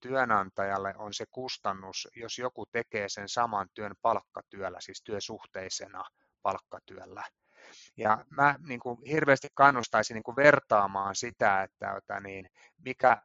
työnantajalle 0.00 0.94
on 0.98 1.14
se 1.14 1.24
kustannus, 1.30 2.08
jos 2.16 2.38
joku 2.38 2.66
tekee 2.72 3.08
sen 3.08 3.28
saman 3.28 3.68
työn 3.74 3.94
palkkatyöllä, 4.02 4.80
siis 4.80 5.02
työsuhteisena 5.02 6.04
palkkatyöllä. 6.42 7.24
Ja 7.96 8.24
mä 8.30 8.54
niin 8.68 8.80
kuin 8.80 8.98
hirveästi 9.06 9.48
kannustaisin 9.54 10.14
niin 10.14 10.22
kuin 10.22 10.36
vertaamaan 10.36 11.14
sitä, 11.14 11.62
että, 11.62 11.96
että 11.96 12.20
niin, 12.20 12.50
mikä 12.84 13.22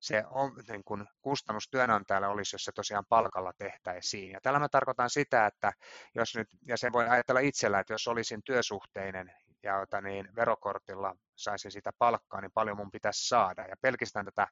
se 0.00 0.24
on, 0.30 0.52
niin 0.68 0.84
kuin 0.84 1.06
kustannus 1.22 1.68
työnantajalle 1.70 2.28
olisi, 2.28 2.54
jos 2.54 2.64
se 2.64 2.72
tosiaan 2.72 3.04
palkalla 3.08 3.52
tehtäisiin. 3.58 4.30
Ja 4.30 4.40
tällä 4.42 4.58
mä 4.58 4.68
tarkoitan 4.68 5.10
sitä, 5.10 5.46
että 5.46 5.72
jos 6.14 6.36
nyt, 6.36 6.48
ja 6.66 6.76
sen 6.76 6.92
voi 6.92 7.08
ajatella 7.08 7.40
itsellä, 7.40 7.80
että 7.80 7.92
jos 7.92 8.08
olisin 8.08 8.42
työsuhteinen 8.42 9.32
ja 9.62 9.78
ota, 9.78 10.00
niin 10.00 10.28
verokortilla 10.36 11.16
saisin 11.36 11.72
sitä 11.72 11.90
palkkaa, 11.98 12.40
niin 12.40 12.52
paljon 12.52 12.76
mun 12.76 12.90
pitäisi 12.90 13.28
saada. 13.28 13.62
Ja 13.62 13.76
pelkistään 13.80 14.24
tätä, 14.24 14.48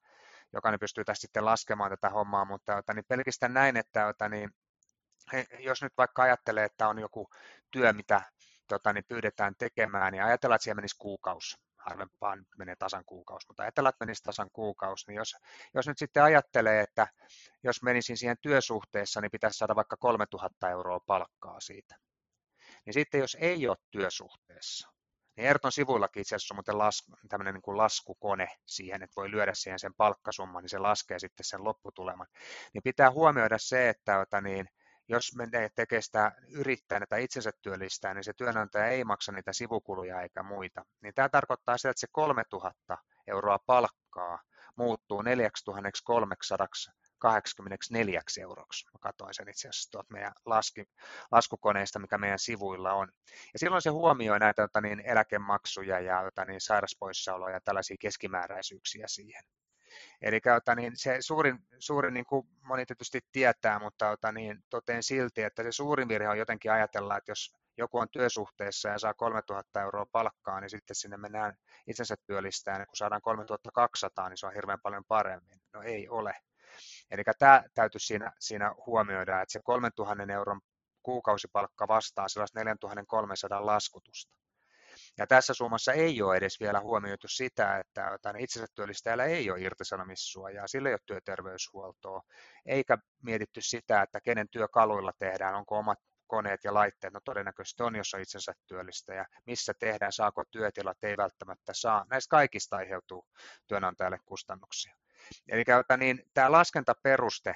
jokainen 0.53 0.81
pystyy 0.81 1.05
tässä 1.05 1.21
sitten 1.21 1.45
laskemaan 1.45 1.91
tätä 1.91 2.11
hommaa, 2.11 2.45
mutta 2.45 2.77
ota, 2.77 2.95
niin 2.95 3.05
pelkistään 3.09 3.55
näin, 3.55 3.77
että 3.77 4.07
ota, 4.07 4.29
niin, 4.29 4.51
jos 5.59 5.83
nyt 5.83 5.93
vaikka 5.99 6.23
ajattelee, 6.23 6.65
että 6.65 6.89
on 6.89 6.99
joku 6.99 7.29
työ, 7.71 7.93
mitä 7.93 8.23
tota, 8.71 8.93
niin 8.93 9.05
pyydetään 9.09 9.55
tekemään, 9.59 10.13
niin 10.13 10.25
ajatellaan, 10.25 10.57
että 10.57 10.65
siellä 10.65 10.79
menisi 10.79 10.97
kuukausi, 10.99 11.57
harvempaan 11.77 12.47
menee 12.59 12.77
tasan 12.77 13.05
kuukausi, 13.05 13.47
mutta 13.49 13.63
ajatellaan, 13.63 13.91
että 13.91 14.05
menisi 14.05 14.23
tasan 14.23 14.51
kuukausi, 14.53 15.05
niin 15.09 15.17
jos, 15.17 15.37
jos 15.75 15.89
nyt 15.89 15.99
sitten 15.99 16.23
ajattelee, 16.23 16.81
että 16.81 17.07
jos 17.63 17.83
menisin 17.83 18.17
siihen 18.17 18.37
työsuhteessa, 18.43 19.21
niin 19.21 19.31
pitäisi 19.31 19.59
saada 19.59 19.77
vaikka 19.77 19.97
3000 19.97 20.71
euroa 20.71 21.01
palkkaa 21.07 21.61
siitä. 21.61 21.97
Niin 22.87 22.95
sitten 22.95 23.21
jos 23.21 23.37
ei 23.41 23.69
ole 23.69 23.77
työsuhteessa, 23.91 24.89
niin 25.37 25.49
Erton 25.49 25.73
sivuillakin 25.73 26.21
itse 26.21 26.37
asiassa 26.37 26.55
on 26.55 26.57
muuten 26.57 26.79
lasku, 26.79 27.13
tämmöinen 27.29 27.55
niin 27.55 27.63
kuin 27.63 27.77
laskukone 27.77 28.49
siihen, 28.67 29.03
että 29.03 29.17
voi 29.17 29.31
lyödä 29.31 29.55
siihen 29.55 29.79
sen 29.79 29.95
palkkasumman, 29.95 30.63
niin 30.63 30.71
se 30.71 30.79
laskee 30.79 31.19
sitten 31.19 31.45
sen 31.45 31.65
lopputuleman. 31.65 32.27
Niin 32.75 32.83
pitää 32.83 33.11
huomioida 33.11 33.59
se, 33.59 33.89
että, 33.89 34.23
että 34.23 34.41
niin, 34.41 34.67
jos 35.11 35.37
menee 35.37 35.69
tekee 35.75 36.01
sitä 36.01 36.33
yrittäjänä 36.49 37.07
tai 37.07 37.25
itsensä 37.25 37.51
työllistää, 37.63 38.15
niin 38.15 38.25
se 38.25 38.33
työnantaja 38.33 38.87
ei 38.87 39.05
maksa 39.05 39.33
niitä 39.33 39.53
sivukuluja 39.53 40.23
eikä 40.23 40.43
muita. 40.43 40.85
Niin 41.01 41.15
tämä 41.15 41.29
tarkoittaa 41.29 41.79
sitä, 41.79 41.91
että 41.91 42.01
se 42.01 42.07
3000 42.13 42.99
euroa 43.27 43.59
palkkaa 43.67 44.39
muuttuu 44.77 45.23
4384 45.23 48.23
euroksi. 48.41 48.87
Mä 48.93 48.99
katsoin 49.01 49.35
sen 49.35 49.49
itse 49.49 49.69
asiassa 49.69 49.91
tuolta 49.91 50.13
meidän 50.13 50.33
laski, 50.47 50.85
laskukoneesta, 51.33 51.99
mikä 51.99 52.19
meidän 52.19 52.39
sivuilla 52.39 52.93
on. 52.93 53.09
Ja 53.53 53.59
silloin 53.59 53.83
se 53.83 53.91
huomioi 53.91 54.39
näitä 54.39 54.63
jota 54.63 54.81
niin, 54.81 55.01
eläkemaksuja 55.01 56.01
ja 56.01 56.23
jota 56.23 56.45
niin, 56.45 56.61
sairauspoissaoloja 56.61 57.55
ja 57.55 57.61
tällaisia 57.61 57.97
keskimääräisyyksiä 58.01 59.05
siihen. 59.09 59.45
Eli 60.23 60.41
ota, 60.57 60.75
niin 60.75 60.93
se 60.97 61.17
suurin, 61.21 61.59
suurin 61.79 62.15
niin 62.15 62.27
kuin 62.27 62.47
moni 62.63 62.87
tietysti 62.87 63.21
tietää, 63.33 63.79
mutta 63.79 64.11
ota, 64.11 64.33
niin, 64.33 64.65
toteen 64.71 65.03
silti, 65.03 65.43
että 65.43 65.63
se 65.63 65.73
suurin 65.73 66.09
virhe 66.09 66.29
on 66.29 66.39
jotenkin 66.39 66.73
ajatella, 66.73 67.17
että 67.17 67.31
jos 67.31 67.55
joku 67.77 67.99
on 67.99 68.09
työsuhteessa 68.13 68.89
ja 68.89 68.99
saa 68.99 69.15
3000 69.15 69.83
euroa 69.83 70.07
palkkaa, 70.13 70.61
niin 70.61 70.71
sitten 70.71 70.97
sinne 70.97 71.17
mennään 71.17 71.55
itsensä 71.87 72.17
työllistään, 72.27 72.81
ja 72.81 72.87
kun 72.87 72.97
saadaan 72.97 73.23
3200, 73.23 74.29
niin 74.29 74.37
se 74.37 74.47
on 74.47 74.55
hirveän 74.55 74.81
paljon 74.83 75.05
paremmin. 75.05 75.61
No 75.73 75.83
ei 75.83 76.09
ole. 76.09 76.35
Eli 77.11 77.23
tämä 77.39 77.63
täytyy 77.75 77.99
siinä, 77.99 78.33
siinä 78.39 78.75
huomioida, 78.87 79.41
että 79.41 79.53
se 79.53 79.61
3000 79.65 80.33
euron 80.33 80.61
kuukausipalkka 81.03 81.89
vastaa 81.89 82.29
sellaista 82.29 82.59
4300 82.59 83.67
laskutusta. 83.67 84.40
Ja 85.19 85.27
tässä 85.27 85.55
summassa 85.55 85.93
ei 85.93 86.23
ole 86.23 86.37
edes 86.37 86.61
vielä 86.61 86.81
huomioitu 86.81 87.29
sitä, 87.29 87.79
että 87.79 88.19
itsensä 88.39 88.67
työllistäjällä 88.75 89.25
ei 89.25 89.51
ole 89.51 89.61
irtisanomissuojaa, 89.61 90.67
sillä 90.67 90.89
ei 90.89 90.93
ole 90.93 91.01
työterveyshuoltoa, 91.07 92.23
eikä 92.67 92.99
mietitty 93.23 93.61
sitä, 93.61 94.03
että 94.03 94.21
kenen 94.21 94.49
työkaluilla 94.49 95.13
tehdään, 95.19 95.55
onko 95.55 95.79
omat 95.79 95.99
koneet 96.27 96.65
ja 96.65 96.75
laitteet, 96.75 97.13
no 97.13 97.21
todennäköisesti 97.25 97.83
on, 97.83 97.97
jos 97.97 98.15
on 98.15 98.21
itsensä 98.21 98.53
työllistäjä, 98.67 99.27
missä 99.47 99.75
tehdään, 99.79 100.13
saako 100.13 100.45
työtilat, 100.51 101.05
ei 101.05 101.17
välttämättä 101.17 101.73
saa. 101.75 102.07
Näistä 102.11 102.31
kaikista 102.31 102.77
aiheutuu 102.77 103.27
työnantajalle 103.67 104.19
kustannuksia. 104.27 104.95
Eli 105.49 105.65
niin, 105.99 106.23
tämä 106.35 106.53
laskentaperuste 106.53 107.55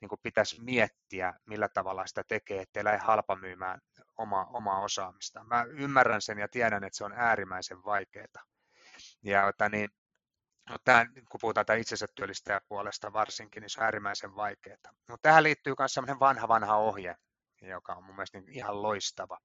niin 0.00 0.20
pitäisi 0.22 0.62
miettiä, 0.62 1.34
millä 1.46 1.68
tavalla 1.68 2.06
sitä 2.06 2.24
tekee, 2.28 2.62
ettei 2.62 2.84
lähde 2.84 2.98
halpamyymään 2.98 3.80
oma, 4.18 4.44
omaa 4.44 4.80
osaamista. 4.80 5.44
Mä 5.44 5.62
ymmärrän 5.62 6.22
sen 6.22 6.38
ja 6.38 6.48
tiedän, 6.48 6.84
että 6.84 6.96
se 6.96 7.04
on 7.04 7.12
äärimmäisen 7.12 7.84
vaikeaa. 7.84 8.44
Ja 9.22 9.48
että 9.48 9.68
niin, 9.68 9.90
no 10.70 10.76
tämä, 10.84 11.06
kun 11.06 11.40
puhutaan 11.40 11.66
tämän 11.66 11.80
itsensä 11.80 12.06
puolesta 12.68 13.12
varsinkin, 13.12 13.60
niin 13.60 13.70
se 13.70 13.80
on 13.80 13.84
äärimmäisen 13.84 14.36
vaikeaa. 14.36 14.76
Mutta 15.08 15.28
tähän 15.28 15.42
liittyy 15.42 15.74
myös 15.78 15.94
sellainen 15.94 16.20
vanha 16.20 16.48
vanha 16.48 16.76
ohje, 16.76 17.16
joka 17.62 17.92
on 17.94 18.04
mun 18.04 18.14
mielestä 18.14 18.40
niin 18.40 18.48
ihan 18.52 18.82
loistava 18.82 19.38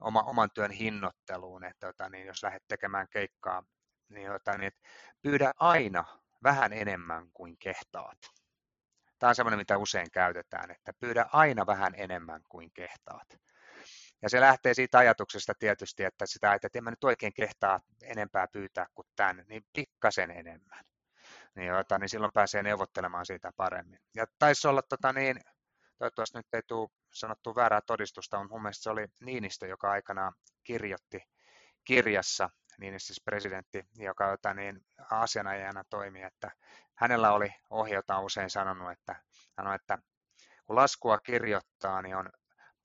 oma, 0.00 0.22
oman 0.22 0.50
työn 0.54 0.70
hinnoitteluun, 0.70 1.64
että 1.64 1.88
että 1.88 2.08
niin, 2.08 2.26
jos 2.26 2.42
lähdet 2.42 2.62
tekemään 2.68 3.08
keikkaa, 3.10 3.62
niin, 4.08 4.34
että 4.34 4.58
niin, 4.58 4.72
pyydä 5.22 5.52
aina 5.58 6.04
vähän 6.42 6.72
enemmän 6.72 7.30
kuin 7.32 7.56
kehtaat. 7.58 8.18
Tämä 9.18 9.28
on 9.28 9.34
semmoinen, 9.34 9.58
mitä 9.58 9.78
usein 9.78 10.10
käytetään, 10.10 10.70
että 10.70 10.92
pyydä 11.00 11.26
aina 11.32 11.66
vähän 11.66 11.92
enemmän 11.96 12.42
kuin 12.48 12.70
kehtaat. 12.74 13.28
Ja 14.24 14.30
se 14.30 14.40
lähtee 14.40 14.74
siitä 14.74 14.98
ajatuksesta 14.98 15.52
tietysti, 15.58 16.04
että 16.04 16.26
sitä, 16.26 16.54
että 16.54 16.68
en 16.74 16.84
mä 16.84 16.90
nyt 16.90 17.04
oikein 17.04 17.32
kehtaa 17.34 17.80
enempää 18.02 18.46
pyytää 18.52 18.86
kuin 18.94 19.06
tämän, 19.16 19.44
niin 19.48 19.66
pikkasen 19.72 20.30
enemmän. 20.30 20.84
Niin, 21.54 21.68
jota, 21.68 21.98
niin 21.98 22.08
silloin 22.08 22.32
pääsee 22.34 22.62
neuvottelemaan 22.62 23.26
siitä 23.26 23.50
paremmin. 23.56 23.98
Ja 24.16 24.26
taisi 24.38 24.68
olla, 24.68 24.82
tota, 24.82 25.12
niin, 25.12 25.40
toivottavasti 25.98 26.38
nyt 26.38 26.46
ei 26.52 26.62
tule 26.66 26.88
sanottu 27.12 27.54
väärää 27.54 27.80
todistusta, 27.86 28.38
mutta 28.38 28.54
mun 28.54 28.62
mielestä 28.62 28.82
se 28.82 28.90
oli 28.90 29.06
Niinistö, 29.20 29.66
joka 29.66 29.90
aikanaan 29.90 30.32
kirjoitti 30.64 31.20
kirjassa, 31.84 32.50
Niinistö 32.78 33.06
siis 33.06 33.22
presidentti, 33.24 33.84
joka 33.94 34.30
jota, 34.30 34.54
niin, 34.54 34.80
asianajajana 35.10 35.84
toimi, 35.90 36.22
että 36.22 36.50
hänellä 36.94 37.32
oli 37.32 37.48
ohjelta 37.70 38.20
usein 38.20 38.50
sanonut, 38.50 38.92
että, 38.92 39.16
sanoi, 39.56 39.74
että 39.74 39.98
kun 40.66 40.76
laskua 40.76 41.18
kirjoittaa, 41.18 42.02
niin 42.02 42.16
on 42.16 42.30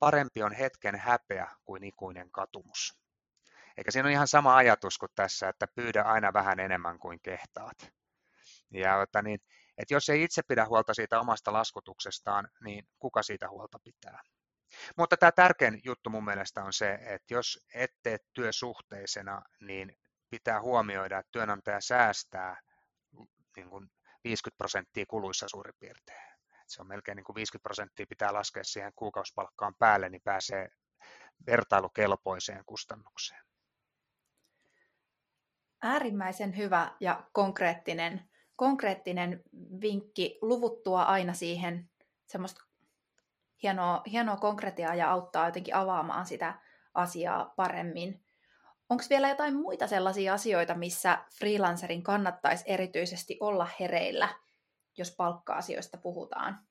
parempi 0.00 0.42
on 0.42 0.52
hetken 0.52 0.96
häpeä 0.96 1.48
kuin 1.64 1.84
ikuinen 1.84 2.30
katumus. 2.30 3.00
Eikä 3.76 3.90
siinä 3.90 4.06
ole 4.06 4.12
ihan 4.12 4.28
sama 4.28 4.56
ajatus 4.56 4.98
kuin 4.98 5.12
tässä, 5.14 5.48
että 5.48 5.66
pyydä 5.74 6.02
aina 6.02 6.32
vähän 6.32 6.60
enemmän 6.60 6.98
kuin 6.98 7.20
kehtaat. 7.22 7.92
Ja 8.70 9.02
että 9.02 9.22
niin, 9.22 9.40
että 9.78 9.94
jos 9.94 10.08
ei 10.08 10.22
itse 10.22 10.42
pidä 10.42 10.66
huolta 10.66 10.94
siitä 10.94 11.20
omasta 11.20 11.52
laskutuksestaan, 11.52 12.48
niin 12.64 12.88
kuka 12.98 13.22
siitä 13.22 13.48
huolta 13.48 13.78
pitää? 13.84 14.22
Mutta 14.96 15.16
tämä 15.16 15.32
tärkein 15.32 15.80
juttu 15.84 16.10
mun 16.10 16.24
mielestä 16.24 16.64
on 16.64 16.72
se, 16.72 16.98
että 17.00 17.34
jos 17.34 17.66
et 17.74 17.90
tee 18.02 18.18
työsuhteisena, 18.32 19.42
niin 19.60 19.96
pitää 20.30 20.60
huomioida, 20.60 21.18
että 21.18 21.32
työnantaja 21.32 21.80
säästää 21.80 22.60
niin 23.56 23.70
kuin 23.70 23.90
50 24.24 24.58
prosenttia 24.58 25.04
kuluissa 25.08 25.48
suurin 25.48 25.74
piirtein. 25.80 26.29
Se 26.70 26.82
on 26.82 26.88
melkein 26.88 27.16
niin 27.16 27.24
kuin 27.24 27.34
50 27.34 27.62
prosenttia 27.62 28.06
pitää 28.08 28.32
laskea 28.32 28.64
siihen 28.64 28.92
kuukausipalkkaan 28.96 29.74
päälle, 29.78 30.08
niin 30.08 30.22
pääsee 30.24 30.68
vertailukelpoiseen 31.46 32.62
kustannukseen. 32.66 33.44
Äärimmäisen 35.82 36.56
hyvä 36.56 36.96
ja 37.00 37.24
konkreettinen, 37.32 38.30
konkreettinen 38.56 39.42
vinkki 39.80 40.38
luvuttua 40.42 41.02
aina 41.02 41.32
siihen 41.32 41.90
semmoista 42.26 42.64
hienoa, 43.62 44.02
hienoa 44.06 44.36
konkretiaa 44.36 44.94
ja 44.94 45.10
auttaa 45.10 45.46
jotenkin 45.46 45.74
avaamaan 45.74 46.26
sitä 46.26 46.60
asiaa 46.94 47.52
paremmin. 47.56 48.24
Onko 48.88 49.04
vielä 49.10 49.28
jotain 49.28 49.54
muita 49.54 49.86
sellaisia 49.86 50.34
asioita, 50.34 50.74
missä 50.74 51.18
freelancerin 51.38 52.02
kannattaisi 52.02 52.64
erityisesti 52.66 53.36
olla 53.40 53.68
hereillä, 53.80 54.28
jos 54.98 55.14
palkka-asioista 55.16 55.98
puhutaan? 55.98 56.66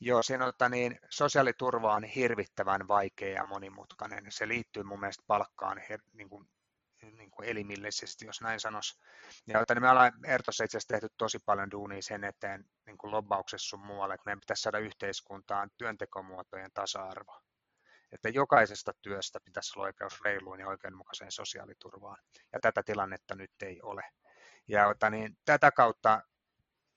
Joo, 0.00 0.20
on, 0.42 0.48
että 0.48 0.68
niin, 0.68 0.98
sosiaaliturva 1.10 1.94
on 1.94 2.04
hirvittävän 2.04 2.88
vaikea 2.88 3.34
ja 3.34 3.46
monimutkainen. 3.46 4.24
Se 4.28 4.48
liittyy 4.48 4.82
mun 4.82 5.00
mielestä 5.00 5.24
palkkaan 5.26 5.82
niin 6.12 6.28
kuin, 6.28 6.48
niin 7.02 7.30
kuin 7.30 7.48
elimillisesti, 7.48 8.26
jos 8.26 8.40
näin 8.40 8.60
sanoisi. 8.60 9.00
Ja 9.46 9.60
että, 9.60 9.74
niin 9.74 9.82
me 9.82 9.90
ollaan 9.90 10.12
Ertossa 10.24 10.64
itse 10.64 10.76
asiassa 10.78 10.94
tehty 10.94 11.08
tosi 11.18 11.38
paljon 11.38 11.70
duunia 11.70 12.02
sen 12.02 12.24
eteen 12.24 12.64
niin 12.86 12.98
kuin 12.98 13.10
lobbauksessa 13.10 13.68
sun 13.68 13.86
muualle, 13.86 14.14
että 14.14 14.22
meidän 14.26 14.40
pitäisi 14.40 14.62
saada 14.62 14.78
yhteiskuntaan 14.78 15.70
työntekomuotojen 15.78 16.70
tasa-arvo 16.74 17.40
että 18.12 18.28
jokaisesta 18.28 18.92
työstä 19.02 19.40
pitäisi 19.44 19.72
olla 19.78 19.86
oikeus 19.86 20.20
reiluun 20.24 20.60
ja 20.60 20.68
oikeudenmukaiseen 20.68 21.32
sosiaaliturvaan. 21.32 22.18
Ja 22.52 22.60
tätä 22.60 22.82
tilannetta 22.82 23.34
nyt 23.34 23.50
ei 23.62 23.82
ole. 23.82 24.04
Ja 24.68 24.88
ota, 24.88 25.10
niin, 25.10 25.38
tätä 25.44 25.70
kautta 25.70 26.22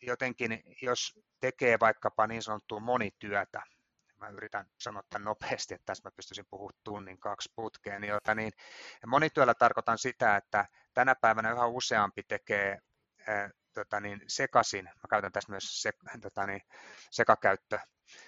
jotenkin, 0.01 0.63
jos 0.81 1.19
tekee 1.39 1.79
vaikkapa 1.79 2.27
niin 2.27 2.43
sanottua 2.43 2.79
monityötä, 2.79 3.61
mä 4.17 4.29
yritän 4.29 4.65
sanoa 4.79 5.03
tämän 5.09 5.25
nopeasti, 5.25 5.73
että 5.73 5.85
tässä 5.85 6.07
mä 6.07 6.11
pystyisin 6.15 6.45
puhumaan 6.49 6.79
tunnin 6.83 7.19
kaksi 7.19 7.51
putkeen, 7.55 8.01
niin, 8.01 8.15
ota, 8.15 8.35
niin 8.35 8.51
monityöllä 9.07 9.53
tarkoitan 9.53 9.97
sitä, 9.97 10.35
että 10.37 10.65
tänä 10.93 11.15
päivänä 11.15 11.51
yhä 11.51 11.65
useampi 11.65 12.23
tekee 12.23 12.79
tota 13.73 13.99
niin, 13.99 14.21
sekasin, 14.27 14.85
mä 14.85 15.07
käytän 15.09 15.31
tässä 15.31 15.51
myös 15.51 15.81
se, 15.81 15.91
tota 16.21 16.45
niin, 16.45 16.61
sekakäyttö 17.11 17.79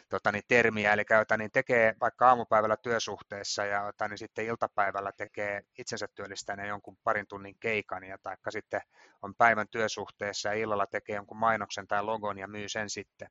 tota 0.10 0.32
niin, 0.32 0.44
termiä, 0.48 0.94
eli 0.94 1.06
käytä, 1.06 1.38
niin 1.38 1.52
tekee 1.52 1.96
vaikka 2.02 2.28
aamupäivällä 2.28 2.78
työsuhteessa 2.78 3.66
ja 3.66 3.84
tota, 3.86 4.08
niin 4.08 4.18
sitten 4.18 4.46
iltapäivällä 4.46 5.12
tekee 5.18 5.62
itsensä 5.78 6.08
työllistäneen 6.16 6.70
jonkun 6.70 6.98
parin 7.04 7.28
tunnin 7.28 7.56
keikan, 7.60 8.04
ja 8.04 8.18
taikka 8.24 8.52
sitten 8.52 8.82
on 9.22 9.36
päivän 9.36 9.68
työsuhteessa 9.72 10.50
ja 10.50 10.56
illalla 10.56 10.88
tekee 10.88 11.16
jonkun 11.16 11.38
mainoksen 11.38 11.88
tai 11.88 12.04
logon 12.04 12.38
ja 12.38 12.48
myy 12.48 12.70
sen 12.70 12.90
sitten. 12.90 13.30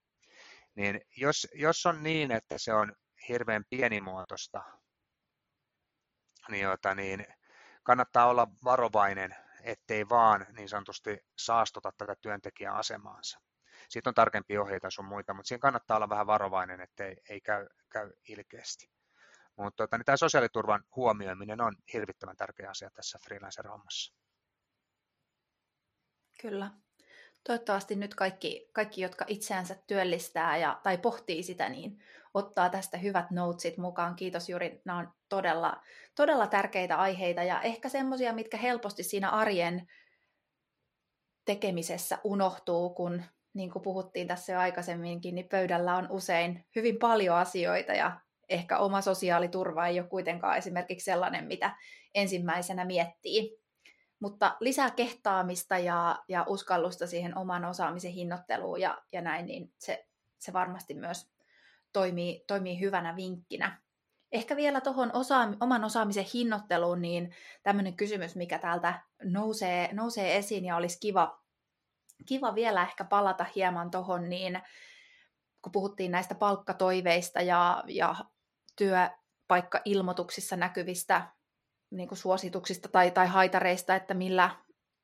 Niin 0.75 1.01
jos, 1.17 1.49
jos 1.55 1.87
on 1.87 2.03
niin, 2.03 2.33
että 2.33 2.59
se 2.59 2.75
on 2.75 2.93
hirveän 3.29 3.65
pienimuotoista, 3.71 4.63
niin, 6.49 6.63
jota, 6.63 6.95
niin 6.95 7.27
kannattaa 7.83 8.27
olla 8.27 8.49
varovainen, 8.65 9.37
ettei 9.63 10.09
vaan 10.09 10.47
niin 10.57 10.69
sanotusti 10.69 11.19
saastuta 11.39 11.93
tätä 11.99 12.17
työntekijän 12.21 12.75
asemaansa. 12.75 13.52
Siitä 13.93 14.11
on 14.11 14.15
tarkempia 14.15 14.63
ohjeita 14.63 14.91
sun 14.91 15.05
muita, 15.05 15.35
mutta 15.35 15.49
siinä 15.49 15.59
kannattaa 15.59 15.97
olla 15.97 16.09
vähän 16.09 16.27
varovainen, 16.27 16.81
ettei 16.81 17.17
ei 17.29 17.41
käy, 17.41 17.67
käy 17.93 18.13
ilkeästi. 18.29 18.91
Mutta 19.57 19.77
tota, 19.77 19.99
niin 19.99 20.05
tämä 20.05 20.17
sosiaaliturvan 20.17 20.85
huomioiminen 20.97 21.61
on 21.61 21.77
hirvittävän 21.93 22.37
tärkeä 22.37 22.71
asia 22.71 22.91
tässä 22.91 23.19
freelancer-hommassa. 23.19 24.15
Kyllä. 26.41 26.71
Toivottavasti 27.45 27.97
nyt 27.97 28.15
kaikki, 28.15 28.71
kaikki, 28.73 29.01
jotka 29.01 29.25
itseänsä 29.29 29.77
työllistää 29.87 30.57
ja, 30.57 30.81
tai 30.83 30.99
pohtii 30.99 31.43
sitä, 31.43 31.69
niin 31.69 32.05
ottaa 32.35 32.71
tästä 32.71 32.99
hyvät 32.99 33.31
notesit 33.31 33.79
mukaan. 33.79 34.17
Kiitos 34.17 34.49
Juri, 34.49 34.83
nämä 34.85 34.99
on 34.99 35.13
todella, 35.29 35.83
todella 36.15 36.47
tärkeitä 36.47 36.97
aiheita 36.97 37.43
ja 37.43 37.63
ehkä 37.63 37.89
semmoisia, 37.89 38.33
mitkä 38.33 38.57
helposti 38.57 39.03
siinä 39.03 39.31
arjen 39.31 39.89
tekemisessä 41.45 42.19
unohtuu, 42.25 42.95
kun 42.95 43.23
niin 43.55 43.71
kuin 43.71 43.83
puhuttiin 43.83 44.29
tässä 44.29 44.53
jo 44.53 44.59
aikaisemminkin, 44.59 45.35
niin 45.35 45.49
pöydällä 45.49 45.97
on 45.97 46.07
usein 46.11 46.65
hyvin 46.77 46.99
paljon 46.99 47.37
asioita 47.37 47.93
ja 47.93 48.21
ehkä 48.49 48.79
oma 48.79 49.01
sosiaaliturva 49.01 49.87
ei 49.87 50.01
ole 50.01 50.09
kuitenkaan 50.09 50.59
esimerkiksi 50.59 51.05
sellainen, 51.05 51.45
mitä 51.45 51.77
ensimmäisenä 52.15 52.85
miettii. 52.85 53.63
Mutta 54.21 54.57
lisää 54.61 54.91
kehtaamista 54.91 55.79
ja, 55.79 56.19
ja 56.29 56.45
uskallusta 56.49 57.07
siihen 57.07 57.39
oman 57.39 57.65
osaamisen 57.65 58.13
hinnoitteluun 58.13 58.81
ja, 58.81 58.99
ja 59.13 59.21
näin, 59.21 59.47
niin 59.47 59.73
se, 59.79 60.07
se 60.39 60.53
varmasti 60.53 60.95
myös 60.95 61.33
toimii, 61.93 62.45
toimii 62.47 62.81
hyvänä 62.81 63.17
vinkkinä. 63.17 63.83
Ehkä 64.33 64.57
vielä 64.57 64.81
tuohon 64.81 65.11
osa, 65.15 65.49
oman 65.61 65.85
osaamisen 65.85 66.27
hinnoitteluun, 66.35 67.03
niin 67.03 67.35
tämmöinen 67.63 67.97
kysymys, 67.97 68.37
mikä 68.37 68.59
täältä 68.59 69.01
nousee, 69.25 69.89
nousee 69.93 70.37
esiin 70.37 70.65
ja 70.65 70.77
olisi 70.77 71.01
kiva 71.01 71.42
kiva 72.25 72.55
vielä 72.55 72.83
ehkä 72.83 73.05
palata 73.05 73.47
hieman 73.57 73.91
tuohon, 73.91 74.29
niin 74.29 74.63
kun 75.63 75.73
puhuttiin 75.73 76.11
näistä 76.11 76.35
palkkatoiveista 76.35 77.41
ja, 77.41 77.85
ja 77.87 78.15
työpaikkailmoituksissa 78.77 80.57
näkyvistä 80.57 81.27
niin 81.91 82.09
kuin 82.09 82.19
suosituksista 82.19 82.89
tai, 82.89 83.11
tai 83.11 83.27
haitareista, 83.27 83.95
että 83.95 84.15
millä, 84.15 84.51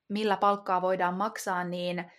millä 0.09 0.37
palkkaa 0.37 0.83
voidaan 0.83 1.15
maksaa, 1.15 1.65
niin 1.65 2.11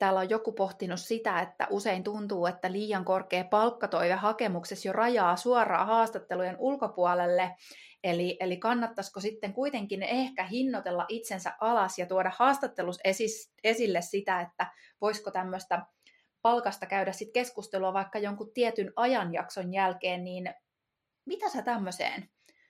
täällä 0.00 0.20
on 0.20 0.30
joku 0.30 0.52
pohtinut 0.52 1.00
sitä, 1.00 1.40
että 1.40 1.66
usein 1.70 2.04
tuntuu, 2.04 2.46
että 2.46 2.72
liian 2.72 3.04
korkea 3.04 3.44
palkkatoive 3.44 4.14
hakemuksessa 4.14 4.88
jo 4.88 4.92
rajaa 4.92 5.36
suoraan 5.36 5.86
haastattelujen 5.86 6.56
ulkopuolelle, 6.58 7.56
Eli, 8.04 8.36
eli 8.40 8.56
kannattaisiko 8.56 9.20
sitten 9.20 9.52
kuitenkin 9.52 10.02
ehkä 10.02 10.44
hinnoitella 10.44 11.06
itsensä 11.08 11.52
alas 11.60 11.98
ja 11.98 12.06
tuoda 12.06 12.32
haastattelus 12.36 13.00
esis, 13.04 13.52
esille 13.64 14.00
sitä, 14.00 14.40
että 14.40 14.66
voisiko 15.00 15.30
tämmöistä 15.30 15.86
palkasta 16.42 16.86
käydä 16.86 17.12
sitten 17.12 17.32
keskustelua 17.32 17.92
vaikka 17.92 18.18
jonkun 18.18 18.52
tietyn 18.54 18.92
ajanjakson 18.96 19.72
jälkeen, 19.72 20.24
niin 20.24 20.54
mitä 21.26 21.48
sä 21.48 21.62
tämmöiseen, 21.62 22.28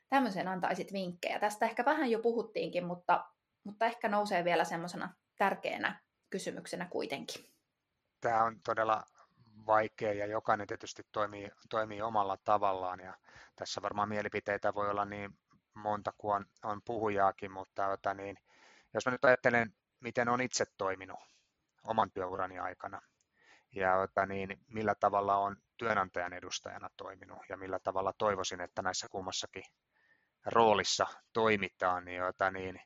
tämmöiseen 0.09 0.49
antaisit 0.49 0.93
vinkkejä? 0.93 1.39
Tästä 1.39 1.67
ehkä 1.67 1.85
vähän 1.85 2.11
jo 2.11 2.19
puhuttiinkin, 2.19 2.87
mutta, 2.87 3.25
mutta 3.65 3.87
ehkä 3.87 4.09
nousee 4.09 4.45
vielä 4.45 4.65
semmoisena 4.65 5.15
tärkeänä 5.39 6.01
kysymyksenä 6.31 6.87
kuitenkin. 6.91 7.45
Tämä 8.21 8.45
on 8.45 8.61
todella 8.65 9.05
vaikea 9.67 10.13
ja 10.13 10.27
jokainen 10.27 10.67
tietysti 10.67 11.03
toimii, 11.13 11.51
toimii 11.71 12.03
omalla 12.03 12.37
tavallaan 12.37 13.01
ja 13.01 13.15
tässä 13.57 13.83
varmaan 13.83 14.09
mielipiteitä 14.09 14.75
voi 14.75 14.91
olla 14.91 15.05
niin 15.05 15.39
monta 15.75 16.13
kuin 16.19 16.37
on, 16.37 16.47
on 16.63 16.83
puhujaakin, 16.83 17.53
mutta 17.53 17.89
ota, 17.89 18.15
niin, 18.15 18.39
jos 18.95 19.07
mä 19.07 19.13
nyt 19.13 19.25
ajattelen, 19.25 19.75
miten 20.01 20.29
on 20.29 20.41
itse 20.41 20.65
toiminut 20.79 21.21
oman 21.85 22.11
työurani 22.11 22.59
aikana 22.59 23.01
ja 23.73 23.97
ota, 23.97 24.27
niin, 24.27 24.61
millä 24.69 24.95
tavalla 24.95 25.37
on 25.37 25.57
työnantajan 25.77 26.33
edustajana 26.33 26.91
toiminut 26.97 27.39
ja 27.49 27.57
millä 27.57 27.79
tavalla 27.79 28.13
toivoisin, 28.13 28.61
että 28.61 28.83
näissä 28.83 29.09
kummassakin 29.09 29.65
roolissa 30.47 31.07
toimitaan, 31.33 32.05
niin, 32.05 32.25
ota, 32.25 32.51
niin 32.51 32.81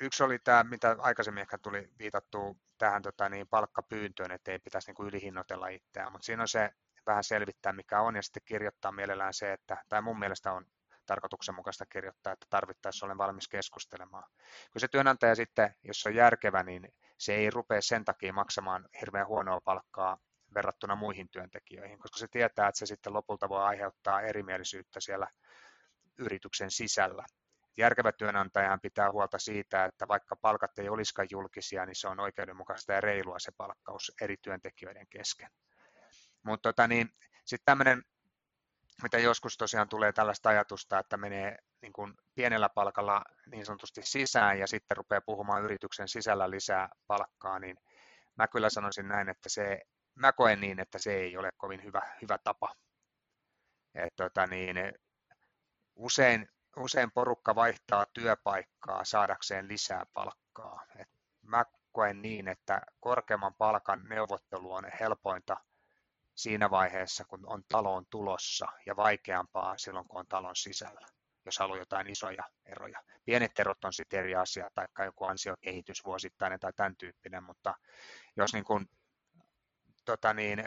yksi 0.00 0.22
oli 0.22 0.38
tämä, 0.38 0.64
mitä 0.64 0.96
aikaisemmin 0.98 1.40
ehkä 1.40 1.58
tuli 1.58 1.90
viitattu 1.98 2.58
tähän 2.78 3.02
tota, 3.02 3.28
niin 3.28 3.48
palkkapyyntöön, 3.48 4.32
että 4.32 4.52
ei 4.52 4.58
pitäisi 4.58 4.88
niin 4.88 4.94
kuin 4.94 5.08
ylihinnoitella 5.08 5.68
itseään, 5.68 6.12
mutta 6.12 6.26
siinä 6.26 6.42
on 6.42 6.48
se 6.48 6.70
vähän 7.06 7.24
selvittää, 7.24 7.72
mikä 7.72 8.00
on, 8.00 8.16
ja 8.16 8.22
sitten 8.22 8.42
kirjoittaa 8.44 8.92
mielellään 8.92 9.34
se, 9.34 9.52
että, 9.52 9.76
tai 9.88 10.02
mun 10.02 10.18
mielestä 10.18 10.52
on 10.52 10.66
tarkoituksenmukaista 11.06 11.86
kirjoittaa, 11.86 12.32
että 12.32 12.46
tarvittaessa 12.50 13.06
olen 13.06 13.18
valmis 13.18 13.48
keskustelemaan. 13.48 14.24
Kun 14.72 14.80
se 14.80 14.88
työnantaja 14.88 15.34
sitten, 15.34 15.74
jos 15.82 16.06
on 16.06 16.14
järkevä, 16.14 16.62
niin 16.62 16.88
se 17.18 17.34
ei 17.34 17.50
rupea 17.50 17.82
sen 17.82 18.04
takia 18.04 18.32
maksamaan 18.32 18.88
hirveän 19.00 19.26
huonoa 19.26 19.60
palkkaa 19.60 20.18
verrattuna 20.54 20.96
muihin 20.96 21.28
työntekijöihin, 21.28 21.98
koska 21.98 22.18
se 22.18 22.28
tietää, 22.28 22.68
että 22.68 22.78
se 22.78 22.86
sitten 22.86 23.12
lopulta 23.12 23.48
voi 23.48 23.62
aiheuttaa 23.62 24.20
erimielisyyttä 24.20 25.00
siellä 25.00 25.28
yrityksen 26.18 26.70
sisällä 26.70 27.26
järkevä 27.76 28.12
työnantajahan 28.12 28.80
pitää 28.80 29.12
huolta 29.12 29.38
siitä, 29.38 29.84
että 29.84 30.08
vaikka 30.08 30.36
palkat 30.36 30.78
ei 30.78 30.88
olisikaan 30.88 31.28
julkisia, 31.30 31.86
niin 31.86 31.96
se 31.96 32.08
on 32.08 32.20
oikeudenmukaista 32.20 32.92
ja 32.92 33.00
reilua 33.00 33.38
se 33.38 33.52
palkkaus 33.56 34.12
eri 34.20 34.36
työntekijöiden 34.42 35.06
kesken. 35.10 35.50
Mutta 36.42 36.68
tota, 36.68 36.88
niin, 36.88 37.10
sitten 37.44 37.64
tämmöinen, 37.64 38.02
mitä 39.02 39.18
joskus 39.18 39.56
tosiaan 39.56 39.88
tulee 39.88 40.12
tällaista 40.12 40.48
ajatusta, 40.48 40.98
että 40.98 41.16
menee 41.16 41.56
niin 41.82 41.92
kuin 41.92 42.14
pienellä 42.34 42.68
palkalla 42.68 43.22
niin 43.50 43.66
sanotusti 43.66 44.00
sisään 44.04 44.58
ja 44.58 44.66
sitten 44.66 44.96
rupeaa 44.96 45.20
puhumaan 45.26 45.62
yrityksen 45.62 46.08
sisällä 46.08 46.50
lisää 46.50 46.88
palkkaa, 47.06 47.58
niin 47.58 47.76
mä 48.36 48.48
kyllä 48.48 48.70
sanoisin 48.70 49.08
näin, 49.08 49.28
että 49.28 49.48
se 49.48 49.80
mä 50.14 50.32
koen 50.32 50.60
niin, 50.60 50.80
että 50.80 50.98
se 50.98 51.14
ei 51.14 51.36
ole 51.36 51.50
kovin 51.56 51.84
hyvä, 51.84 52.02
hyvä 52.22 52.38
tapa. 52.44 52.74
Et, 53.94 54.16
tota 54.16 54.46
niin, 54.46 54.76
usein, 55.96 56.48
usein 56.76 57.10
porukka 57.10 57.54
vaihtaa 57.54 58.06
työpaikkaa 58.12 59.04
saadakseen 59.04 59.68
lisää 59.68 60.06
palkkaa. 60.14 60.82
Et 60.98 61.08
mä 61.42 61.64
koen 61.92 62.22
niin, 62.22 62.48
että 62.48 62.80
korkeamman 63.00 63.54
palkan 63.54 64.04
neuvottelu 64.08 64.72
on 64.72 64.84
helpointa 65.00 65.56
siinä 66.34 66.70
vaiheessa, 66.70 67.24
kun 67.24 67.46
on 67.46 67.62
taloon 67.68 68.06
tulossa 68.10 68.66
ja 68.86 68.96
vaikeampaa 68.96 69.78
silloin, 69.78 70.08
kun 70.08 70.20
on 70.20 70.26
talon 70.26 70.56
sisällä, 70.56 71.06
jos 71.44 71.58
haluaa 71.58 71.78
jotain 71.78 72.10
isoja 72.10 72.44
eroja. 72.66 73.02
Pienet 73.24 73.58
erot 73.58 73.84
on 73.84 73.92
sitten 73.92 74.20
eri 74.20 74.34
asia, 74.34 74.70
tai 74.74 74.86
joku 75.04 75.24
ansiokehitys 75.24 76.04
vuosittainen 76.04 76.60
tai 76.60 76.72
tämän 76.72 76.96
tyyppinen, 76.96 77.44
mutta 77.44 77.74
jos 78.36 78.52
niin 78.52 78.64
kun, 78.64 78.88
tota 80.04 80.34
niin, 80.34 80.58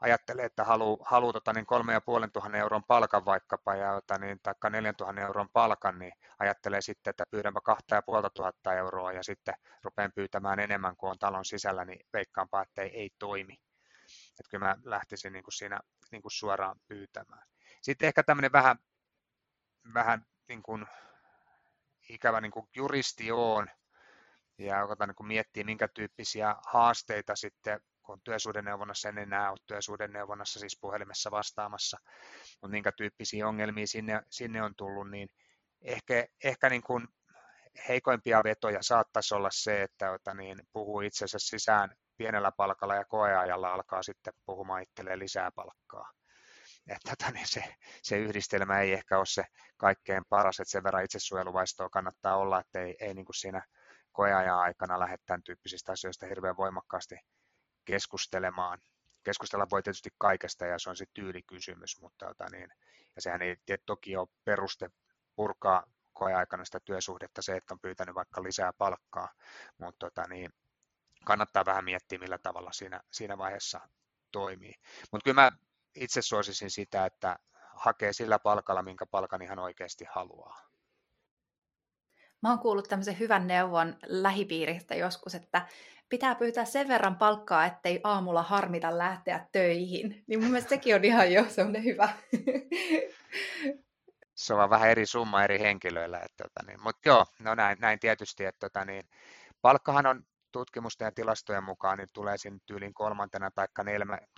ajattelee, 0.00 0.44
että 0.44 0.64
haluaa 0.64 0.98
halu, 1.00 1.32
tota, 1.32 1.52
niin 1.52 1.66
3500 1.66 2.60
euron 2.60 2.84
palkan 2.84 3.24
vaikkapa, 3.24 3.74
ja, 3.74 3.94
tota, 3.94 4.18
niin, 4.18 4.40
taikka 4.42 4.70
4000 4.70 5.20
euron 5.20 5.48
palkan, 5.52 5.98
niin 5.98 6.12
ajattelee 6.38 6.80
sitten, 6.80 7.10
että 7.10 7.24
pyydänpä 7.30 7.60
2500 7.60 8.74
euroa 8.74 9.12
ja 9.12 9.22
sitten 9.22 9.54
rupean 9.82 10.12
pyytämään 10.14 10.60
enemmän 10.60 10.96
kuin 10.96 11.10
on 11.10 11.18
talon 11.18 11.44
sisällä, 11.44 11.84
niin 11.84 12.06
veikkaanpa, 12.12 12.62
että 12.62 12.82
ei, 12.82 12.90
ei 13.00 13.10
toimi. 13.18 13.54
Että 14.30 14.50
kyllä 14.50 14.66
mä 14.66 14.76
lähtisin 14.84 15.32
niin 15.32 15.44
kuin 15.44 15.54
siinä 15.54 15.80
niin 16.12 16.22
kuin 16.22 16.32
suoraan 16.32 16.80
pyytämään. 16.88 17.42
Sitten 17.82 18.06
ehkä 18.06 18.22
tämmöinen 18.22 18.52
vähän, 18.52 18.76
vähän 19.94 20.26
niin 20.48 20.62
kuin 20.62 20.86
ikävä 22.08 22.40
niin 22.40 22.52
kuin 22.52 22.68
juristi 22.76 23.32
on, 23.32 23.66
ja 24.58 24.86
niin 25.06 25.14
kuin 25.14 25.26
miettii, 25.26 25.64
minkä 25.64 25.88
tyyppisiä 25.88 26.54
haasteita 26.66 27.36
sitten 27.36 27.80
kun 28.08 28.20
työsuhdeneuvonnassa 28.24 29.08
en 29.08 29.18
enää 29.18 29.50
ole 29.50 29.58
työsuhdeneuvonnassa, 29.66 30.60
siis 30.60 30.78
puhelimessa 30.80 31.30
vastaamassa, 31.30 31.98
mutta 32.62 32.68
minkä 32.68 32.92
tyyppisiä 32.92 33.48
ongelmia 33.48 33.86
sinne, 33.86 34.22
sinne 34.30 34.62
on 34.62 34.74
tullut, 34.76 35.10
niin 35.10 35.28
ehkä, 35.82 36.26
ehkä 36.44 36.70
niin 36.70 36.82
kuin 36.82 37.08
heikoimpia 37.88 38.44
vetoja 38.44 38.78
saattaisi 38.82 39.34
olla 39.34 39.48
se, 39.52 39.82
että 39.82 40.10
ota, 40.10 40.34
niin, 40.34 40.58
puhuu 40.72 41.00
itsensä 41.00 41.38
sisään 41.38 41.90
pienellä 42.16 42.52
palkalla 42.56 42.94
ja 42.94 43.04
koeajalla 43.04 43.72
alkaa 43.72 44.02
sitten 44.02 44.32
puhumaan 44.46 44.82
itselleen 44.82 45.18
lisää 45.18 45.50
palkkaa. 45.50 46.10
Että 46.86 47.10
tota, 47.10 47.32
niin 47.32 47.48
se, 47.48 47.64
se 48.02 48.18
yhdistelmä 48.18 48.80
ei 48.80 48.92
ehkä 48.92 49.18
ole 49.18 49.26
se 49.26 49.44
kaikkein 49.76 50.22
paras, 50.28 50.60
että 50.60 50.72
sen 50.72 50.84
verran 50.84 51.04
itsesuojeluvaistoa 51.04 51.88
kannattaa 51.88 52.36
olla, 52.36 52.60
että 52.60 52.80
ei, 52.80 52.96
ei 53.00 53.14
niin 53.14 53.26
kuin 53.26 53.36
siinä 53.36 53.62
koeajan 54.12 54.58
aikana 54.58 54.98
lähde 54.98 55.16
tämän 55.26 55.42
tyyppisistä 55.42 55.92
asioista 55.92 56.26
hirveän 56.26 56.56
voimakkaasti 56.56 57.14
keskustelemaan. 57.88 58.78
Keskustella 59.24 59.66
voi 59.70 59.82
tietysti 59.82 60.10
kaikesta 60.18 60.66
ja 60.66 60.78
se 60.78 60.90
on 60.90 60.96
se 60.96 61.06
tyylikysymys, 61.14 62.00
mutta 62.00 62.26
tota 62.26 62.46
niin, 62.52 62.68
ja 63.16 63.22
sehän 63.22 63.42
ei 63.42 63.56
toki 63.86 64.16
ole 64.16 64.28
peruste 64.44 64.90
purkaa 65.36 65.84
koeaikana 66.12 66.64
sitä 66.64 66.80
työsuhdetta 66.80 67.42
se, 67.42 67.56
että 67.56 67.74
on 67.74 67.80
pyytänyt 67.80 68.14
vaikka 68.14 68.42
lisää 68.42 68.72
palkkaa, 68.72 69.28
mutta 69.78 69.98
tota 69.98 70.28
niin, 70.28 70.50
kannattaa 71.24 71.66
vähän 71.66 71.84
miettiä, 71.84 72.18
millä 72.18 72.38
tavalla 72.38 72.72
siinä, 72.72 73.00
siinä 73.10 73.38
vaiheessa 73.38 73.80
toimii. 74.32 74.74
Mutta 75.12 75.24
kyllä 75.24 75.42
mä 75.42 75.52
itse 75.94 76.22
suosisin 76.22 76.70
sitä, 76.70 77.06
että 77.06 77.38
hakee 77.74 78.12
sillä 78.12 78.38
palkalla, 78.38 78.82
minkä 78.82 79.06
palkan 79.06 79.42
ihan 79.42 79.58
oikeasti 79.58 80.04
haluaa. 80.10 80.68
Mä 82.42 82.50
oon 82.50 82.58
kuullut 82.58 82.88
tämmöisen 82.88 83.18
hyvän 83.18 83.46
neuvon 83.46 83.96
lähipiiristä 84.06 84.94
joskus, 84.94 85.34
että 85.34 85.66
pitää 86.08 86.34
pyytää 86.34 86.64
sen 86.64 86.88
verran 86.88 87.16
palkkaa, 87.16 87.66
ettei 87.66 88.00
aamulla 88.04 88.42
harmita 88.42 88.98
lähteä 88.98 89.46
töihin. 89.52 90.24
Niin 90.26 90.40
mun 90.40 90.50
mielestä 90.50 90.68
sekin 90.68 90.94
on 90.94 91.04
ihan 91.04 91.32
jo 91.32 91.44
semmoinen 91.48 91.84
hyvä. 91.84 92.08
Se 94.34 94.54
on 94.54 94.70
vähän 94.70 94.90
eri 94.90 95.06
summa 95.06 95.44
eri 95.44 95.58
henkilöillä. 95.58 96.18
Että, 96.18 96.44
tota, 96.44 96.66
niin, 96.66 96.82
mutta 96.82 97.08
joo, 97.08 97.26
no 97.38 97.54
näin, 97.54 97.78
näin 97.80 98.00
tietysti, 98.00 98.44
että 98.44 98.68
tota, 98.68 98.84
niin, 98.84 99.02
palkkahan 99.62 100.06
on 100.06 100.22
tutkimusten 100.52 101.04
ja 101.06 101.12
tilastojen 101.12 101.64
mukaan 101.64 101.98
niin 101.98 102.08
tulee 102.12 102.38
siinä 102.38 102.58
tyylin 102.66 102.94
kolmantena 102.94 103.50
tai 103.50 103.66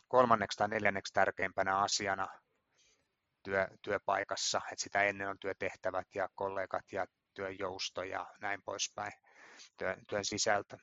kolmanneksi 0.08 0.58
tai 0.58 0.68
neljänneksi 0.68 1.12
tärkeimpänä 1.12 1.78
asiana 1.78 2.28
työ, 3.42 3.68
työpaikassa, 3.82 4.60
että 4.72 4.82
sitä 4.82 5.02
ennen 5.02 5.28
on 5.28 5.38
työtehtävät 5.38 6.06
ja 6.14 6.28
kollegat 6.34 6.92
ja 6.92 7.06
työjousto 7.40 8.02
ja 8.02 8.26
näin 8.40 8.62
poispäin, 8.62 9.12
työn, 9.78 10.06
työn 10.08 10.24
sisältö. 10.24 10.76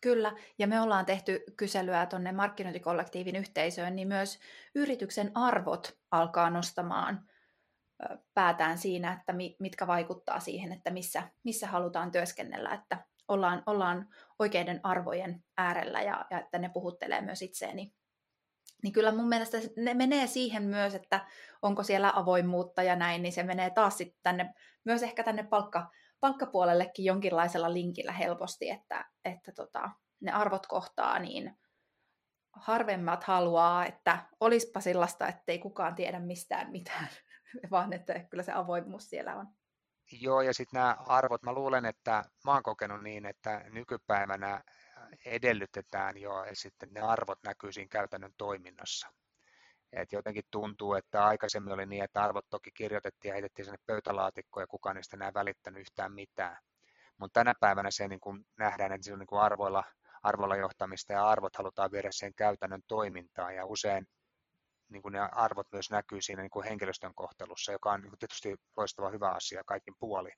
Kyllä, 0.00 0.32
ja 0.58 0.66
me 0.66 0.80
ollaan 0.80 1.06
tehty 1.06 1.44
kyselyä 1.56 2.06
tuonne 2.06 2.32
markkinointikollektiivin 2.32 3.36
yhteisöön, 3.36 3.96
niin 3.96 4.08
myös 4.08 4.38
yrityksen 4.74 5.30
arvot 5.34 5.98
alkaa 6.10 6.50
nostamaan 6.50 7.28
päätään 8.34 8.78
siinä, 8.78 9.12
että 9.12 9.34
mitkä 9.58 9.86
vaikuttaa 9.86 10.40
siihen, 10.40 10.72
että 10.72 10.90
missä, 10.90 11.22
missä 11.44 11.66
halutaan 11.66 12.10
työskennellä, 12.10 12.74
että 12.74 13.04
ollaan, 13.28 13.62
ollaan 13.66 14.08
oikeiden 14.38 14.80
arvojen 14.82 15.44
äärellä 15.58 16.02
ja, 16.02 16.26
ja 16.30 16.40
että 16.40 16.58
ne 16.58 16.68
puhuttelee 16.68 17.20
myös 17.20 17.42
itseeni. 17.42 17.94
Niin 18.82 18.92
kyllä 18.92 19.12
mun 19.12 19.28
mielestä 19.28 19.58
ne 19.76 19.94
menee 19.94 20.26
siihen 20.26 20.62
myös, 20.62 20.94
että 20.94 21.26
onko 21.62 21.82
siellä 21.82 22.12
avoimuutta 22.14 22.82
ja 22.82 22.96
näin, 22.96 23.22
niin 23.22 23.32
se 23.32 23.42
menee 23.42 23.70
taas 23.70 23.98
sitten 23.98 24.20
tänne, 24.22 24.54
myös 24.84 25.02
ehkä 25.02 25.22
tänne 25.22 25.42
palkka, 25.42 25.90
palkkapuolellekin 26.20 27.04
jonkinlaisella 27.04 27.72
linkillä 27.72 28.12
helposti, 28.12 28.70
että, 28.70 29.10
että 29.24 29.52
tota, 29.52 29.90
ne 30.20 30.32
arvot 30.32 30.66
kohtaa, 30.66 31.18
niin 31.18 31.58
harvemmat 32.52 33.24
haluaa, 33.24 33.86
että 33.86 34.18
olispa 34.40 34.80
sellaista, 34.80 35.28
ettei 35.28 35.58
kukaan 35.58 35.94
tiedä 35.94 36.20
mistään 36.20 36.70
mitään, 36.70 37.08
vaan 37.70 37.92
että 37.92 38.24
kyllä 38.24 38.42
se 38.42 38.52
avoimuus 38.52 39.10
siellä 39.10 39.36
on. 39.36 39.46
Joo, 40.20 40.40
ja 40.40 40.54
sitten 40.54 40.78
nämä 40.78 40.96
arvot, 41.06 41.42
mä 41.42 41.52
luulen, 41.52 41.84
että 41.84 42.24
mä 42.44 42.52
oon 42.52 42.62
kokenut 42.62 43.02
niin, 43.02 43.26
että 43.26 43.64
nykypäivänä 43.70 44.64
edellytetään 45.24 46.18
jo, 46.18 46.42
että 46.42 46.54
sitten 46.54 46.88
ne 46.92 47.00
arvot 47.00 47.38
näkyy 47.42 47.72
siinä 47.72 47.88
käytännön 47.88 48.34
toiminnassa. 48.38 49.08
Et 49.92 50.12
jotenkin 50.12 50.44
tuntuu, 50.50 50.94
että 50.94 51.24
aikaisemmin 51.24 51.72
oli 51.72 51.86
niin, 51.86 52.04
että 52.04 52.22
arvot 52.22 52.46
toki 52.50 52.70
kirjoitettiin 52.72 53.30
ja 53.30 53.34
heitettiin 53.34 53.66
sinne 53.66 53.78
pöytälaatikkoon 53.86 54.62
ja 54.62 54.66
kukaan 54.66 54.96
niistä 54.96 55.16
enää 55.16 55.34
välittänyt 55.34 55.80
yhtään 55.80 56.12
mitään. 56.12 56.56
Mutta 57.18 57.40
tänä 57.40 57.54
päivänä 57.60 57.90
se 57.90 58.08
niin 58.08 58.20
nähdään, 58.58 58.92
että 58.92 59.04
se 59.04 59.12
on 59.12 59.18
niin 59.18 59.26
kuin 59.26 59.40
arvoilla, 59.40 59.84
arvoilla 60.22 60.56
johtamista 60.56 61.12
ja 61.12 61.28
arvot 61.28 61.56
halutaan 61.56 61.92
viedä 61.92 62.08
sen 62.12 62.34
käytännön 62.34 62.82
toimintaan 62.88 63.54
ja 63.54 63.66
usein 63.66 64.06
niin 64.88 65.02
kuin 65.02 65.12
ne 65.12 65.20
arvot 65.32 65.66
myös 65.72 65.90
näkyy 65.90 66.20
siinä 66.20 66.42
niin 66.42 66.50
kuin 66.50 66.66
henkilöstön 66.66 67.14
kohtelussa, 67.14 67.72
joka 67.72 67.92
on 67.92 68.00
niin 68.00 68.10
kuin 68.10 68.18
tietysti 68.18 68.56
loistava 68.76 69.10
hyvä 69.10 69.30
asia 69.30 69.62
kaikin 69.66 69.94
puoli. 69.98 70.30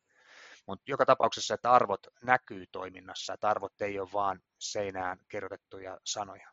Mutta 0.67 0.85
joka 0.87 1.07
tapauksessa, 1.07 1.55
että 1.55 1.73
arvot 1.73 2.01
näkyy 2.25 2.65
toiminnassa, 2.73 3.35
että 3.35 3.49
arvot 3.49 3.81
ei 3.81 4.01
ole 4.01 4.09
vain 4.13 4.41
seinään 4.59 5.19
kirjoitettuja 5.29 5.99
sanoja. 6.05 6.49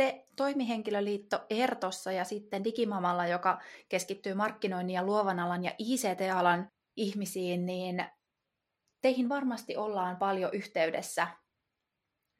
te 0.00 0.26
toimihenkilöliitto 0.36 1.46
Ertossa 1.50 2.12
ja 2.12 2.24
sitten 2.24 2.64
Digimamalla, 2.64 3.26
joka 3.26 3.60
keskittyy 3.88 4.34
markkinoinnin 4.34 4.94
ja 4.94 5.02
luovan 5.02 5.40
alan 5.40 5.64
ja 5.64 5.72
ICT-alan 5.78 6.70
ihmisiin, 6.96 7.66
niin 7.66 8.04
teihin 9.02 9.28
varmasti 9.28 9.76
ollaan 9.76 10.16
paljon 10.16 10.50
yhteydessä 10.52 11.26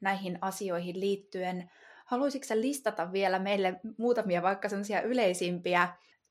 näihin 0.01 0.37
asioihin 0.41 0.99
liittyen. 0.99 1.71
Haluaisitko 2.05 2.53
listata 2.55 3.11
vielä 3.11 3.39
meille 3.39 3.79
muutamia 3.97 4.41
vaikka 4.41 4.69
sellaisia 4.69 5.01
yleisimpiä 5.01 5.87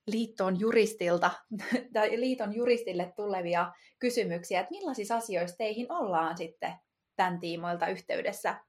liiton 0.07 0.61
juristilta 0.61 1.31
tai 1.95 2.21
liiton 2.21 2.55
juristille 2.55 3.13
tulevia 3.17 3.73
kysymyksiä, 3.99 4.61
että 4.61 4.71
millaisissa 4.71 5.17
asioissa 5.17 5.57
teihin 5.57 5.93
ollaan 5.93 6.37
sitten 6.37 6.73
tämän 7.17 7.41
tiimoilta 7.41 7.87
yhteydessä 7.87 8.61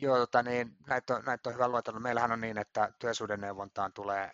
Joo, 0.00 0.16
tota 0.18 0.42
niin, 0.42 0.76
näitä, 0.86 1.16
on, 1.16 1.24
näitä 1.24 1.48
on 1.50 1.54
hyvä 1.54 1.68
luetella. 1.68 2.00
Meillähän 2.00 2.32
on 2.32 2.40
niin, 2.40 2.58
että 2.58 2.92
työsuhdeneuvontaan 2.98 3.92
tulee 3.92 4.30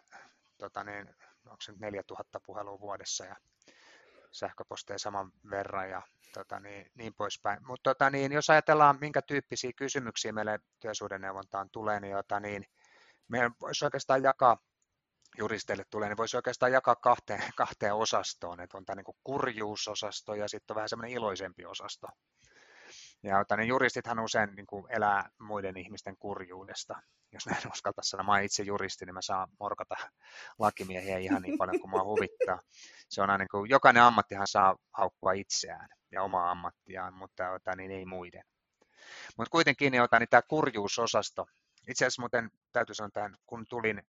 tota 0.58 0.84
niin, 0.84 1.08
onko 1.44 1.60
se 1.60 1.72
4000 1.78 2.40
puhelua 2.40 2.80
vuodessa 2.80 3.24
ja 3.24 3.36
sähköposteja 4.32 4.98
saman 4.98 5.32
verran 5.50 5.90
ja 5.90 6.02
tota 6.34 6.60
niin, 6.60 6.90
niin 6.94 7.14
poispäin. 7.14 7.66
Mutta 7.66 7.94
tota 7.94 8.10
niin, 8.10 8.32
jos 8.32 8.50
ajatellaan, 8.50 8.98
minkä 9.00 9.22
tyyppisiä 9.22 9.72
kysymyksiä 9.76 10.32
meille 10.32 10.60
työsuhdeneuvontaan 10.80 11.70
tulee, 11.70 12.00
niin, 12.00 12.16
tota 12.16 12.40
niin 12.40 12.66
meidän 13.28 13.52
voisi 13.60 13.84
oikeastaan 13.84 14.22
jakaa 14.22 14.58
juristeille 15.38 15.84
tulee, 15.90 16.08
niin 16.08 16.16
voisi 16.16 16.36
oikeastaan 16.36 16.72
jakaa 16.72 16.96
kahteen, 16.96 17.42
kahteen 17.56 17.94
osastoon. 17.94 18.60
Että 18.60 18.78
on 18.78 18.84
tämä 18.84 19.02
niin 19.02 19.16
kurjuusosasto 19.24 20.34
ja 20.34 20.48
sitten 20.48 20.74
on 20.74 20.76
vähän 20.76 20.88
semmoinen 20.88 21.16
iloisempi 21.16 21.66
osasto. 21.66 22.08
Ja 23.22 23.44
niin 23.56 23.68
juristithan 23.68 24.20
usein 24.20 24.54
niin 24.54 24.66
kuin 24.66 24.86
elää 24.88 25.28
muiden 25.38 25.76
ihmisten 25.76 26.16
kurjuudesta. 26.18 27.02
Jos 27.32 27.46
näin 27.46 27.72
uskaltaisi 27.72 28.10
sanoa, 28.10 28.24
mä 28.24 28.32
olen 28.32 28.44
itse 28.44 28.62
juristi, 28.62 29.04
niin 29.04 29.14
mä 29.14 29.22
saan 29.22 29.48
morkata 29.60 29.94
lakimiehiä 30.58 31.18
ihan 31.18 31.42
niin 31.42 31.58
paljon 31.58 31.80
kuin 31.80 31.90
mua 31.90 32.04
huvittaa. 32.04 32.60
Se 33.08 33.22
on 33.22 33.30
aina 33.30 33.42
niin 33.42 33.48
kuin, 33.48 33.70
jokainen 33.70 34.02
ammattihan 34.02 34.46
saa 34.46 34.76
haukkua 34.92 35.32
itseään 35.32 35.88
ja 36.12 36.22
omaa 36.22 36.50
ammattiaan, 36.50 37.14
mutta 37.14 37.50
ota, 37.50 37.76
niin 37.76 37.90
ei 37.90 38.06
muiden. 38.06 38.44
Mutta 39.36 39.50
kuitenkin 39.50 39.92
niin, 39.92 40.02
ota, 40.02 40.18
niin 40.18 40.28
tämä 40.28 40.42
kurjuusosasto, 40.42 41.46
itse 41.88 42.04
asiassa 42.04 42.22
muuten 42.22 42.50
täytyy 42.72 42.94
sanoa, 42.94 43.08
että 43.08 43.30
kun 43.46 43.66
tulin 43.68 44.02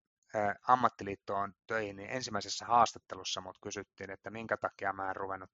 ammattiliittoon 0.67 1.53
töihin, 1.67 1.95
niin 1.95 2.09
ensimmäisessä 2.09 2.65
haastattelussa 2.65 3.41
mut 3.41 3.57
kysyttiin, 3.63 4.11
että 4.11 4.29
minkä 4.29 4.57
takia 4.57 4.93
mä 4.93 5.09
en 5.09 5.15
ruvennut 5.15 5.49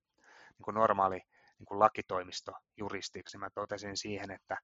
niin 0.58 0.64
kuin 0.64 0.74
normaali 0.74 1.22
niin 1.62 1.66
kuin 1.66 1.78
lakitoimistojuristiksi. 1.78 3.38
Mä 3.38 3.50
totesin 3.50 3.96
siihen, 3.96 4.30
että, 4.30 4.56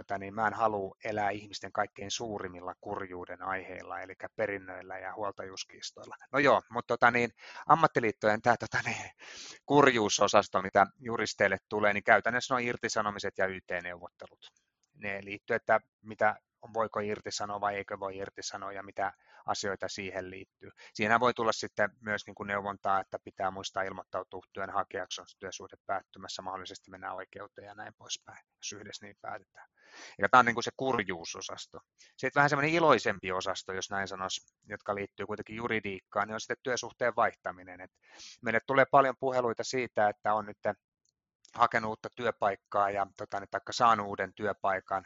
että 0.00 0.18
niin 0.18 0.34
mä 0.34 0.46
en 0.46 0.54
halua 0.54 0.96
elää 1.04 1.30
ihmisten 1.30 1.72
kaikkein 1.72 2.10
suurimmilla 2.10 2.74
kurjuuden 2.80 3.42
aiheilla, 3.42 4.00
eli 4.00 4.14
perinnöillä 4.36 4.98
ja 4.98 5.14
huoltajuuskiistoilla. 5.14 6.16
No 6.32 6.38
joo, 6.38 6.62
mutta 6.70 6.94
tota 6.94 7.10
niin, 7.10 7.30
ammattiliittojen 7.66 8.42
tämä 8.42 8.56
tota 8.56 8.78
niin, 8.86 9.10
kurjuusosasto, 9.66 10.62
mitä 10.62 10.86
juristeille 10.98 11.58
tulee, 11.68 11.92
niin 11.92 12.04
käytännössä 12.04 12.54
on 12.54 12.62
irtisanomiset 12.62 13.38
ja 13.38 13.46
YT-neuvottelut. 13.46 14.52
Ne 14.94 15.20
liittyy, 15.22 15.56
että 15.56 15.80
mitä 16.02 16.36
voiko 16.74 17.00
irtisanoa 17.00 17.60
vai 17.60 17.76
eikö 17.76 18.00
voi 18.00 18.16
irtisanoa 18.16 18.72
ja 18.72 18.82
mitä 18.82 19.12
asioita 19.46 19.88
siihen 19.88 20.30
liittyy. 20.30 20.70
Siinä 20.94 21.20
voi 21.20 21.34
tulla 21.34 21.52
sitten 21.52 21.90
myös 22.00 22.26
niin 22.26 22.34
kuin 22.34 22.46
neuvontaa, 22.46 23.00
että 23.00 23.18
pitää 23.24 23.50
muistaa 23.50 23.82
ilmoittautua 23.82 24.42
työnhakijaksi, 24.52 25.20
on 25.20 25.26
työsuhde 25.38 25.76
päättymässä, 25.86 26.42
mahdollisesti 26.42 26.90
mennään 26.90 27.14
oikeuteen 27.14 27.66
ja 27.66 27.74
näin 27.74 27.94
poispäin, 27.94 28.38
jos 28.56 28.72
yhdessä 28.72 29.06
niin 29.06 29.16
päätetään. 29.20 29.68
Ja 30.18 30.28
tämä 30.28 30.38
on 30.38 30.44
niin 30.44 30.54
kuin 30.54 30.64
se 30.64 30.70
kurjuusosasto. 30.76 31.78
Sitten 32.16 32.40
vähän 32.40 32.50
semmoinen 32.50 32.74
iloisempi 32.74 33.32
osasto, 33.32 33.72
jos 33.72 33.90
näin 33.90 34.08
sanoisi, 34.08 34.54
jotka 34.68 34.94
liittyy 34.94 35.26
kuitenkin 35.26 35.56
juridiikkaan, 35.56 36.28
niin 36.28 36.34
on 36.34 36.40
sitten 36.40 36.56
työsuhteen 36.62 37.16
vaihtaminen. 37.16 37.80
Et 37.80 37.90
meille 38.42 38.60
tulee 38.66 38.84
paljon 38.90 39.14
puheluita 39.20 39.64
siitä, 39.64 40.08
että 40.08 40.34
on 40.34 40.46
nyt 40.46 40.58
hakenut 41.56 41.88
uutta 41.88 42.08
työpaikkaa 42.16 42.90
ja 42.90 43.06
tota, 43.16 43.40
niin, 43.40 43.48
taikka 43.50 43.72
saanut 43.72 44.06
uuden 44.06 44.34
työpaikan 44.34 45.04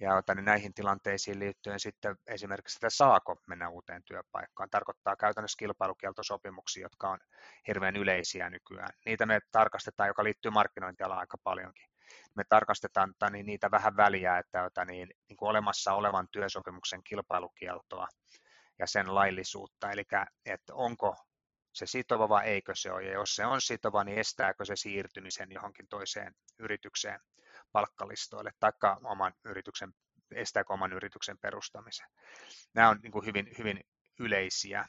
ja 0.00 0.14
tota, 0.14 0.34
niin 0.34 0.44
näihin 0.44 0.74
tilanteisiin 0.74 1.38
liittyen 1.38 1.80
sitten 1.80 2.16
esimerkiksi, 2.26 2.76
että 2.76 2.90
saako 2.90 3.36
mennä 3.46 3.68
uuteen 3.68 4.02
työpaikkaan, 4.04 4.70
tarkoittaa 4.70 5.16
käytännössä 5.16 5.58
kilpailukieltosopimuksia, 5.58 6.82
jotka 6.82 7.10
on 7.10 7.18
hirveän 7.66 7.96
yleisiä 7.96 8.50
nykyään. 8.50 8.90
Niitä 9.06 9.26
me 9.26 9.40
tarkastetaan, 9.52 10.08
joka 10.08 10.24
liittyy 10.24 10.50
markkinointialaan 10.50 11.20
aika 11.20 11.38
paljonkin. 11.44 11.86
Me 12.34 12.44
tarkastetaan 12.48 13.08
tota, 13.08 13.30
niin 13.30 13.46
niitä 13.46 13.70
vähän 13.70 13.96
väliä, 13.96 14.38
että 14.38 14.62
tota, 14.62 14.84
niin, 14.84 15.08
niin 15.28 15.36
kuin 15.36 15.48
olemassa 15.48 15.92
olevan 15.92 16.28
työsopimuksen 16.32 17.00
kilpailukieltoa 17.04 18.08
ja 18.78 18.86
sen 18.86 19.14
laillisuutta, 19.14 19.90
eli 19.90 20.02
että 20.46 20.74
onko 20.74 21.16
se 21.74 21.86
sitova 21.86 22.28
vai 22.28 22.46
eikö 22.46 22.72
se 22.74 22.92
ole, 22.92 23.04
ja 23.04 23.12
jos 23.12 23.36
se 23.36 23.46
on 23.46 23.60
sitova, 23.60 24.04
niin 24.04 24.18
estääkö 24.18 24.64
se 24.64 24.76
siirtymisen 24.76 25.52
johonkin 25.52 25.88
toiseen 25.88 26.34
yritykseen 26.58 27.20
palkkalistoille, 27.72 28.50
tai 28.60 28.72
oman 29.04 29.32
yrityksen, 29.44 29.92
estääkö 30.34 30.72
oman 30.72 30.92
yrityksen 30.92 31.38
perustamisen. 31.38 32.06
Nämä 32.74 32.88
on 32.88 32.98
niin 33.02 33.26
hyvin, 33.26 33.50
hyvin 33.58 33.80
yleisiä. 34.18 34.88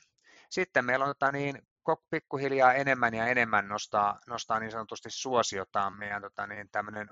Sitten 0.50 0.86
meillä 0.86 1.06
on 1.06 1.10
tota 1.10 1.32
niin, 1.32 1.62
pikkuhiljaa 2.10 2.74
enemmän 2.74 3.14
ja 3.14 3.28
enemmän 3.28 3.68
nostaa, 3.68 4.20
nostaa 4.28 4.60
niin 4.60 4.72
sanotusti 4.72 5.10
suosiotaan 5.12 5.98
meidän 5.98 6.22
tota 6.22 6.48
niin, 6.48 6.70
tämmöinen 6.72 7.08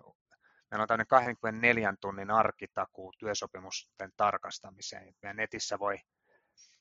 Meillä 0.72 0.82
on 0.82 0.88
tämmöinen 0.88 1.08
24 1.08 1.94
tunnin 2.02 2.32
arkitakuu 2.32 3.14
työsopimusten 3.20 4.12
tarkastamiseen. 4.18 5.16
Meidän 5.22 5.38
netissä 5.38 5.80
voi 5.80 5.98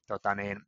tota 0.06 0.34
niin, 0.34 0.60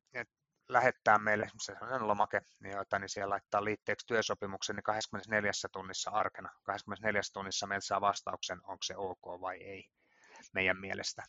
lähettää 0.69 1.19
meille 1.19 1.49
sellainen 1.63 2.09
lomake, 2.09 2.41
niin, 2.61 2.77
jota, 2.77 2.99
niin 2.99 3.09
siellä 3.09 3.33
laittaa 3.33 3.65
liitteeksi 3.65 4.07
työsopimuksen, 4.07 4.77
niin 4.77 4.83
24 4.83 5.51
tunnissa 5.73 6.11
arkena, 6.11 6.51
24 6.63 7.21
tunnissa 7.33 7.67
meiltä 7.67 7.87
saa 7.87 8.01
vastauksen, 8.01 8.59
onko 8.65 8.83
se 8.83 8.97
ok 8.97 9.41
vai 9.41 9.63
ei 9.63 9.85
meidän 10.53 10.81
mielestä. 10.81 11.23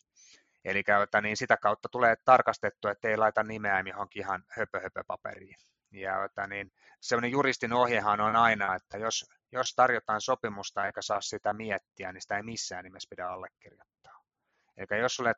Eli 0.66 0.84
jota, 1.00 1.22
niin 1.22 1.38
sitä 1.38 1.58
kautta 1.58 1.90
tulee 1.90 2.16
tarkastettua, 2.26 2.92
että 2.92 3.08
ei 3.08 3.18
laita 3.18 3.44
nimeä 3.44 3.84
johonkin 3.88 4.22
ihan 4.22 4.44
höpö, 4.50 4.80
höpö 4.80 5.04
paperiin. 5.08 5.56
Ja 5.92 6.22
jota, 6.22 6.48
niin, 6.48 6.72
sellainen 7.02 7.32
juristin 7.32 7.74
ohjehan 7.74 8.22
on 8.22 8.36
aina, 8.36 8.76
että 8.76 8.98
jos, 8.98 9.26
jos 9.52 9.74
tarjotaan 9.76 10.22
sopimusta 10.22 10.86
eikä 10.86 11.02
saa 11.02 11.22
sitä 11.22 11.54
miettiä, 11.54 12.12
niin 12.12 12.22
sitä 12.22 12.38
ei 12.38 12.44
missään 12.44 12.84
nimessä 12.84 13.08
pidä 13.10 13.28
allekirjoittaa. 13.28 14.24
Eli 14.78 15.02
jos 15.02 15.16
sulle 15.16 15.34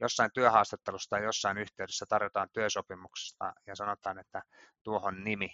jossain 0.00 0.30
työhaastattelussa 0.34 1.10
tai 1.10 1.24
jossain 1.24 1.58
yhteydessä 1.58 2.06
tarjotaan 2.08 2.48
työsopimuksesta 2.52 3.52
ja 3.66 3.76
sanotaan, 3.76 4.18
että 4.18 4.42
tuohon 4.82 5.24
nimi, 5.24 5.48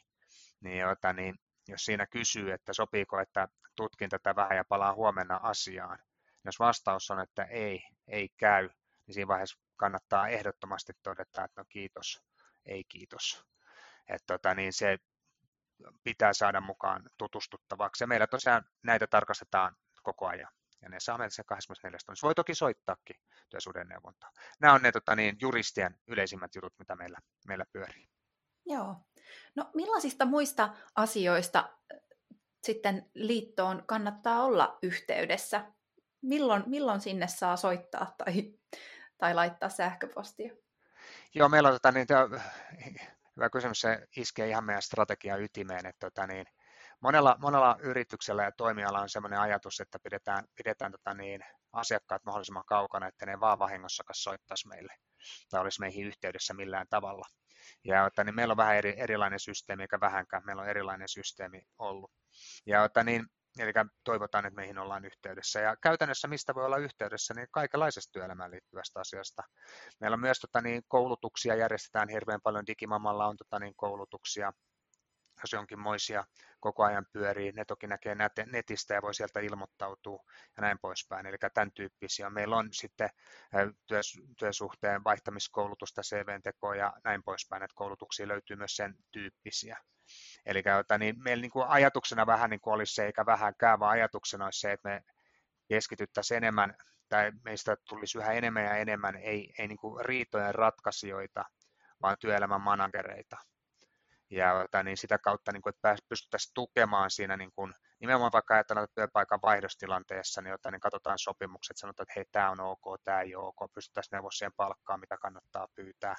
niin, 0.61 0.78
jota, 0.78 1.12
niin 1.12 1.34
jos 1.68 1.84
siinä 1.84 2.07
kysyy, 2.07 2.53
että 2.53 2.72
sopiiko, 2.72 3.20
että 3.20 3.49
tutkin 3.76 4.11
tätä 4.11 4.36
vähän 4.36 4.57
ja 4.57 4.64
palaan 4.68 4.97
huomenna 4.97 5.40
asiaan, 5.42 5.99
jos 6.44 6.59
vastaus 6.59 7.11
on, 7.11 7.20
että 7.20 7.44
ei, 7.44 7.82
ei 8.09 8.28
käy, 8.36 8.68
niin 9.07 9.14
siinä 9.14 9.28
vaiheessa 9.28 9.59
kannattaa 9.76 10.28
ehdottomasti 10.28 10.92
todeta, 11.03 11.44
että 11.44 11.61
no 11.61 11.64
kiitos, 11.68 12.22
ei 12.66 12.84
kiitos. 12.84 13.44
Että 14.09 14.34
tota, 14.34 14.55
niin 14.55 14.72
se 14.72 14.99
pitää 16.05 16.32
saada 16.32 16.61
mukaan 16.61 17.03
tutustuttavaksi. 17.18 18.05
Ja 18.05 18.09
meillä 18.09 18.26
tosiaan 18.26 18.64
näitä 18.82 19.07
tarkastetaan 19.07 19.76
koko 20.03 20.26
ajan 20.26 20.53
ja 20.87 20.91
ne 20.91 21.01
saa 21.01 21.18
meiltä 21.18 21.34
se 21.34 21.45
24 21.45 21.99
tunnissa. 22.07 22.26
Voi 22.26 22.34
toki 22.34 22.55
soittaakin 22.55 23.16
työsuuden 23.49 23.89
neuvontaa. 23.89 24.30
Nämä 24.61 24.74
on 24.74 24.82
ne 24.82 24.93
tota, 24.93 25.16
niin, 25.16 25.37
juristien 25.41 25.99
yleisimmät 26.07 26.55
jutut, 26.55 26.74
mitä 26.78 26.97
meillä, 26.97 27.18
meillä 27.47 27.64
pyörii. 27.72 28.09
Joo. 28.66 28.97
No 29.55 29.70
millaisista 29.74 30.24
muista 30.24 30.74
asioista 30.95 31.70
sitten 32.64 33.11
liittoon 33.14 33.82
kannattaa 33.87 34.45
olla 34.45 34.78
yhteydessä? 34.82 35.72
Milloin, 36.22 36.62
milloin 36.66 37.01
sinne 37.01 37.28
saa 37.28 37.57
soittaa 37.57 38.14
tai, 38.18 38.55
tai 39.18 39.34
laittaa 39.34 39.68
sähköpostia? 39.68 40.55
Joo, 41.34 41.49
meillä 41.49 41.68
on 41.68 41.74
tota, 41.74 41.93
niin, 41.93 42.07
hyvä 43.37 43.51
kysymys, 43.51 43.80
se 43.80 44.09
iskee 44.16 44.49
ihan 44.49 44.64
meidän 44.64 44.82
strategian 44.82 45.43
ytimeen, 45.43 45.87
että 45.87 46.11
tota, 46.11 46.26
niin, 46.26 46.47
monella, 47.01 47.36
monella 47.40 47.76
yrityksellä 47.80 48.44
ja 48.44 48.53
toimialalla 48.53 49.01
on 49.01 49.09
sellainen 49.09 49.40
ajatus, 49.40 49.80
että 49.80 49.99
pidetään, 50.03 50.44
pidetään 50.55 50.92
tota 50.92 51.14
niin, 51.14 51.40
asiakkaat 51.72 52.24
mahdollisimman 52.24 52.64
kaukana, 52.66 53.07
että 53.07 53.26
ne 53.26 53.40
vaan 53.40 53.59
vahingossakaan 53.59 54.14
soittaisi 54.14 54.68
meille 54.68 54.94
tai 55.51 55.61
olisi 55.61 55.80
meihin 55.80 56.07
yhteydessä 56.07 56.55
millään 56.55 56.86
tavalla. 56.90 57.26
Ja 57.84 58.07
että, 58.07 58.24
niin 58.24 58.34
meillä 58.34 58.53
on 58.53 58.57
vähän 58.57 58.76
eri, 58.76 58.94
erilainen 59.01 59.40
systeemi, 59.40 59.82
eikä 59.82 60.01
vähänkään, 60.01 60.42
meillä 60.47 60.62
on 60.62 60.68
erilainen 60.68 61.09
systeemi 61.09 61.62
ollut. 61.78 62.11
Ja 62.66 62.84
että, 62.84 63.05
niin, 63.05 63.26
eli 63.59 63.72
toivotaan, 64.05 64.47
että 64.47 64.57
meihin 64.57 64.78
ollaan 64.78 65.05
yhteydessä. 65.05 65.61
Ja 65.61 65.76
käytännössä 65.76 66.28
mistä 66.28 66.55
voi 66.55 66.64
olla 66.64 66.76
yhteydessä, 66.76 67.34
niin 67.34 67.49
kaikenlaisesta 67.51 68.12
työelämään 68.12 68.51
liittyvästä 68.51 69.01
asiasta. 69.01 69.42
Meillä 70.01 70.14
on 70.14 70.20
myös 70.20 70.38
tota, 70.40 70.61
niin, 70.61 70.82
koulutuksia, 70.88 71.55
järjestetään 71.55 72.09
hirveän 72.09 72.40
paljon, 72.42 72.66
Digimamalla 72.66 73.26
on 73.26 73.36
tota, 73.36 73.59
niin, 73.59 73.74
koulutuksia, 73.76 74.53
jos 75.43 75.53
jonkinmoisia 75.53 76.24
koko 76.61 76.84
ajan 76.84 77.07
pyörii, 77.12 77.53
ne 77.53 77.64
toki 77.64 77.87
näkee 77.87 78.16
netistä 78.47 78.95
ja 78.95 79.03
voi 79.03 79.14
sieltä 79.14 79.41
ilmoittautua 79.41 80.24
ja 80.57 80.61
näin 80.61 80.78
poispäin. 80.78 81.26
Eli 81.26 81.37
tämän 81.55 81.72
tyyppisiä. 81.72 82.30
Meillä 82.30 82.57
on 82.57 82.68
sitten 82.72 83.11
työs, 83.87 84.20
työsuhteen 84.39 85.05
vaihtamiskoulutusta, 85.05 86.03
CV-tekoa 86.03 86.76
ja 86.76 86.93
näin 87.05 87.22
poispäin, 87.22 87.62
että 87.62 87.74
koulutuksia 87.74 88.28
löytyy 88.28 88.57
myös 88.57 88.76
sen 88.76 88.95
tyyppisiä. 89.12 89.78
Eli 90.47 90.62
niin 90.99 91.22
meillä 91.22 91.43
niin 91.43 91.51
kuin 91.51 91.68
ajatuksena 91.68 92.26
vähän 92.26 92.51
niin 92.51 92.61
kuin 92.61 92.74
olisi 92.74 92.95
se, 92.95 93.07
eikä 93.07 93.26
vähänkään, 93.26 93.80
vaan 93.80 93.93
ajatuksena 93.93 94.45
olisi 94.45 94.61
se, 94.61 94.72
että 94.72 94.89
me 94.89 95.03
keskityttäisiin 95.68 96.37
enemmän, 96.37 96.76
tai 97.09 97.32
meistä 97.45 97.76
tulisi 97.89 98.18
yhä 98.18 98.32
enemmän 98.32 98.64
ja 98.64 98.76
enemmän, 98.76 99.16
ei, 99.16 99.53
ei 99.59 99.68
niin 99.68 99.78
kuin 99.78 100.05
riitojen 100.05 100.55
ratkaisijoita, 100.55 101.45
vaan 102.03 102.16
työelämän 102.20 102.61
managereita 102.61 103.37
ja 104.31 104.83
niin 104.85 104.97
sitä 104.97 105.18
kautta, 105.18 105.53
niin 105.53 105.62
kuin, 105.62 105.74
että 105.74 105.97
pystyttäisiin 106.09 106.55
tukemaan 106.55 107.11
siinä 107.11 107.37
niin 107.37 107.53
kuin, 107.53 107.74
nimenomaan 108.01 108.33
vaikka 108.33 108.55
ajatellaan 108.55 108.89
työpaikan 108.95 109.39
vaihdostilanteessa, 109.43 110.43
niin, 110.43 110.51
jotta, 110.51 110.70
niin 110.70 110.81
katsotaan 110.81 111.18
sopimukset, 111.18 111.77
sanotaan, 111.77 112.05
että 112.05 112.12
hei, 112.16 112.24
tämä 112.33 112.51
on 112.51 112.61
ok, 112.61 113.01
tämä 113.05 113.20
ei 113.20 113.35
ole 113.35 113.47
ok, 113.47 113.72
pystyttäisiin 113.74 114.11
neuvoa 114.12 114.31
siihen 114.31 114.53
palkkaan, 114.57 115.01
mitä 115.01 115.16
kannattaa 115.16 115.68
pyytää, 115.74 116.14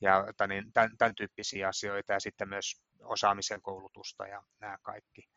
ja 0.00 0.24
että, 0.28 0.46
niin, 0.46 0.72
tämän, 0.72 0.90
tämän 0.98 1.14
tyyppisiä 1.14 1.68
asioita, 1.68 2.12
ja 2.12 2.20
sitten 2.20 2.48
myös 2.48 2.82
osaamisen 3.04 3.62
koulutusta 3.62 4.26
ja 4.26 4.42
nämä 4.60 4.78
kaikki. 4.82 5.28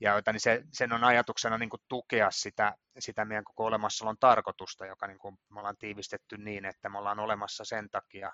Ja 0.00 0.18
että, 0.18 0.32
niin 0.32 0.40
se, 0.40 0.62
sen 0.72 0.92
on 0.92 1.04
ajatuksena 1.04 1.58
niin 1.58 1.70
kuin 1.70 1.82
tukea 1.88 2.30
sitä, 2.30 2.74
sitä 2.98 3.24
meidän 3.24 3.44
koko 3.44 3.64
olemassaolon 3.64 4.16
tarkoitusta, 4.20 4.86
joka 4.86 5.06
niin 5.06 5.18
kuin 5.18 5.38
me 5.50 5.60
ollaan 5.60 5.76
tiivistetty 5.78 6.38
niin, 6.38 6.64
että 6.64 6.88
me 6.88 6.98
ollaan 6.98 7.18
olemassa 7.18 7.64
sen 7.64 7.90
takia, 7.90 8.32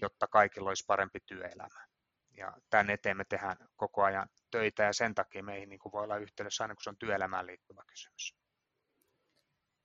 jotta 0.00 0.26
kaikilla 0.26 0.68
olisi 0.68 0.84
parempi 0.86 1.18
työelämä 1.26 1.92
ja 2.36 2.52
tämän 2.70 2.90
eteen 2.90 3.16
me 3.16 3.24
tehdään 3.24 3.56
koko 3.76 4.02
ajan 4.02 4.28
töitä 4.50 4.82
ja 4.82 4.92
sen 4.92 5.14
takia 5.14 5.42
meihin 5.42 5.68
niin 5.68 5.78
kuin 5.78 5.92
voi 5.92 6.04
olla 6.04 6.16
yhteydessä 6.16 6.64
aina 6.64 6.74
kun 6.74 6.82
se 6.82 6.90
on 6.90 6.96
työelämään 6.96 7.46
liittyvä 7.46 7.82
kysymys. 7.86 8.34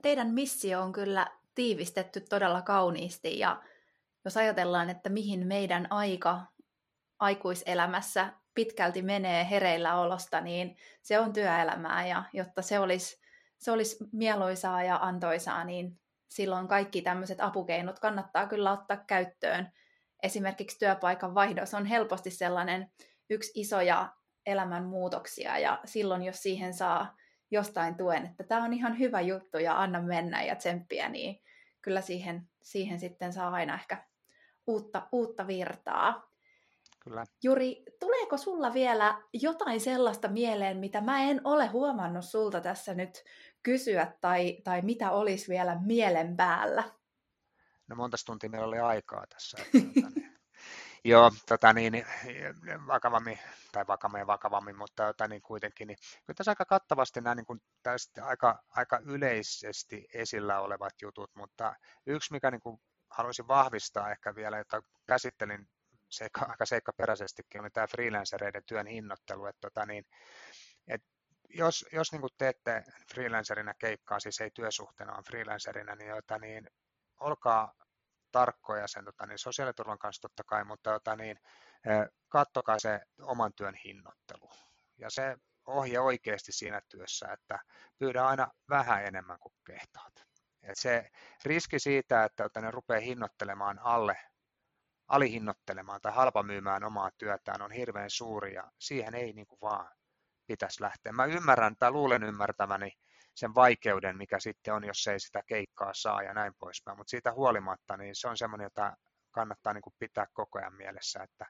teidän 0.02 0.28
missio 0.28 0.82
on 0.82 0.92
kyllä 0.92 1.28
tiivistetty 1.56 2.22
todella 2.22 2.62
kauniisti 2.62 3.40
ja 3.40 3.64
jos 4.26 4.38
ajatellaan, 4.38 4.90
että 4.90 5.10
mihin 5.10 5.48
meidän 5.48 5.88
aika 5.90 6.42
aikuiselämässä 7.20 8.34
pitkälti 8.54 9.02
menee 9.02 9.50
hereillä 9.50 9.96
olosta, 9.96 10.42
niin 10.42 10.78
se 11.02 11.20
on 11.20 11.34
työelämää 11.34 12.08
ja 12.08 12.24
jotta 12.34 12.62
se 12.62 12.80
olisi, 12.80 13.22
se 13.58 13.72
olisi 13.72 13.98
mieluisaa 14.12 14.84
ja 14.84 15.00
antoisaa, 15.02 15.64
niin 15.64 16.00
silloin 16.28 16.68
kaikki 16.68 17.02
tämmöiset 17.02 17.42
apukeinot 17.42 18.00
kannattaa 18.00 18.48
kyllä 18.48 18.72
ottaa 18.72 18.98
käyttöön. 18.98 19.72
Esimerkiksi 20.24 20.80
työpaikan 20.80 21.36
vaihdos 21.36 21.74
on 21.74 21.86
helposti 21.86 22.32
sellainen 22.32 22.92
yksi 23.30 23.52
isoja 23.56 24.14
elämänmuutoksia 24.46 25.58
ja 25.58 25.80
silloin 25.86 26.24
jos 26.24 26.44
siihen 26.44 26.74
saa 26.74 27.16
jostain 27.52 27.96
tuen, 27.96 28.26
että 28.26 28.44
tämä 28.44 28.64
on 28.64 28.74
ihan 28.74 29.00
hyvä 29.00 29.22
juttu 29.22 29.58
ja 29.58 29.82
anna 29.82 30.02
mennä 30.02 30.44
ja 30.44 30.56
tsemppiä, 30.56 31.10
niin 31.10 31.42
kyllä 31.82 32.02
siihen, 32.02 32.50
siihen 32.64 33.00
sitten 33.00 33.34
saa 33.34 33.50
aina 33.50 33.74
ehkä 33.74 34.06
uutta, 34.68 35.08
uutta 35.12 35.48
virtaa. 35.48 36.28
Kyllä. 37.04 37.24
Juri, 37.44 37.84
tuleeko 38.00 38.38
sulla 38.38 38.74
vielä 38.74 39.22
jotain 39.34 39.82
sellaista 39.82 40.28
mieleen, 40.28 40.78
mitä 40.78 41.02
mä 41.02 41.24
en 41.24 41.42
ole 41.44 41.68
huomannut 41.68 42.26
sulta 42.26 42.62
tässä 42.62 42.94
nyt 42.94 43.24
kysyä, 43.64 44.14
tai, 44.22 44.58
tai 44.64 44.82
mitä 44.82 45.12
olisi 45.12 45.50
vielä 45.50 45.80
mielen 45.86 46.38
päällä? 46.38 46.84
No 47.88 47.96
monta 47.96 48.18
tuntia 48.26 48.50
meillä 48.50 48.68
oli 48.68 48.80
aikaa 48.80 49.28
tässä. 49.28 49.58
Tota 49.58 50.10
niin. 50.16 50.38
Joo, 51.04 51.32
tota 51.48 51.74
niin, 51.74 52.06
vakavammin, 52.88 53.40
tai 53.72 53.88
vakavammin 53.88 54.28
vakavammin, 54.28 54.78
mutta 54.78 55.06
tota 55.06 55.28
niin 55.28 55.42
kuitenkin, 55.42 55.88
niin 55.88 55.98
kyllä 56.26 56.38
tässä 56.38 56.52
aika 56.52 56.66
kattavasti 56.66 57.22
nämä 57.22 57.36
niin 57.36 57.46
kuin 57.46 57.62
tästä 57.84 58.26
aika, 58.26 58.64
aika 58.70 59.00
yleisesti 59.06 60.08
esillä 60.14 60.60
olevat 60.60 60.94
jutut, 61.02 61.32
mutta 61.36 61.76
yksi, 62.06 62.34
mikä 62.34 62.52
niin 62.52 62.62
kuin 62.62 62.82
haluaisin 63.10 63.48
vahvistaa 63.48 64.12
ehkä 64.12 64.36
vielä, 64.36 64.60
että 64.60 64.82
käsittelin 65.08 65.68
seikka, 66.10 66.46
aika 66.50 66.66
seikkaperäisestikin, 66.66 67.62
oli 67.62 67.70
tämä 67.70 67.88
freelancereiden 67.88 68.64
työn 68.66 68.88
hinnoittelu, 68.88 69.46
että 69.46 69.62
tota 69.62 69.86
niin, 69.86 70.06
et 70.88 71.02
jos, 71.50 71.86
jos 71.92 72.12
niin 72.12 72.22
teette 72.38 72.84
freelancerina 73.14 73.74
keikkaa, 73.74 74.20
siis 74.20 74.42
ei 74.42 74.52
työsuhteena, 74.52 75.12
vaan 75.12 75.24
freelancerina, 75.24 75.96
niin, 75.96 76.10
jota, 76.10 76.38
niin 76.38 76.70
olkaa 77.20 77.74
tarkkoja 78.32 78.88
sen 78.88 79.06
tota, 79.06 79.26
niin 79.26 79.40
sosiaaliturvan 79.40 80.00
kanssa 80.00 80.22
totta 80.22 80.44
kai, 80.44 80.64
mutta 80.64 80.92
tota, 80.92 81.16
niin, 81.16 81.40
kattokaa 82.30 82.80
se 82.80 83.02
oman 83.22 83.54
työn 83.54 83.76
hinnoittelu. 83.86 84.50
Ja 84.98 85.10
se 85.10 85.38
ohje 85.66 86.00
oikeasti 86.00 86.52
siinä 86.52 86.82
työssä, 86.90 87.28
että 87.34 87.60
pyydä 87.98 88.26
aina 88.26 88.48
vähän 88.70 89.06
enemmän 89.06 89.40
kuin 89.40 89.54
kehtaat. 89.68 90.14
Et 90.64 90.78
se 90.78 91.10
riski 91.46 91.80
siitä, 91.80 92.24
että, 92.24 92.46
että 92.46 92.62
ne 92.62 92.72
rupeaa 92.72 93.02
hinnoittelemaan 93.02 93.80
alle, 93.80 94.18
alihinnoittelemaan 95.08 96.02
tai 96.02 96.12
halpamyymään 96.14 96.84
omaa 96.84 97.12
työtään 97.18 97.62
on 97.62 97.72
hirveän 97.72 98.10
suuri 98.10 98.54
ja 98.54 98.72
siihen 98.80 99.16
ei 99.16 99.34
niin 99.34 99.48
kuin 99.48 99.60
vaan 99.62 99.92
pitäisi 100.48 100.84
lähteä. 100.84 101.12
Mä 101.12 101.26
ymmärrän 101.26 101.76
tai 101.80 101.92
luulen 101.92 102.24
ymmärtäväni 102.24 102.92
sen 103.38 103.56
vaikeuden, 103.56 104.18
mikä 104.18 104.40
sitten 104.40 104.74
on, 104.74 104.84
jos 104.84 105.08
ei 105.08 105.20
sitä 105.20 105.42
keikkaa 105.48 105.94
saa 105.94 106.24
ja 106.24 106.34
näin 106.34 106.54
poispäin. 106.60 106.98
Mutta 106.98 107.10
siitä 107.10 107.34
huolimatta, 107.34 107.98
niin 107.98 108.16
se 108.16 108.28
on 108.28 108.38
semmoinen, 108.38 108.66
jota 108.66 108.98
kannattaa 109.32 109.74
niin 109.74 109.82
kuin 109.82 109.96
pitää 110.00 110.26
koko 110.34 110.60
ajan 110.60 110.76
mielessä, 110.76 111.24
että 111.24 111.46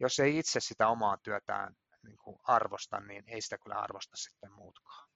jos 0.00 0.18
ei 0.18 0.38
itse 0.38 0.60
sitä 0.60 0.88
omaa 0.88 1.16
työtään 1.16 1.74
niin 2.02 2.16
kuin 2.16 2.38
arvosta, 2.42 3.00
niin 3.00 3.24
ei 3.26 3.40
sitä 3.40 3.58
kyllä 3.58 3.76
arvosta 3.76 4.16
sitten 4.16 4.52
muutkaan. 4.52 5.08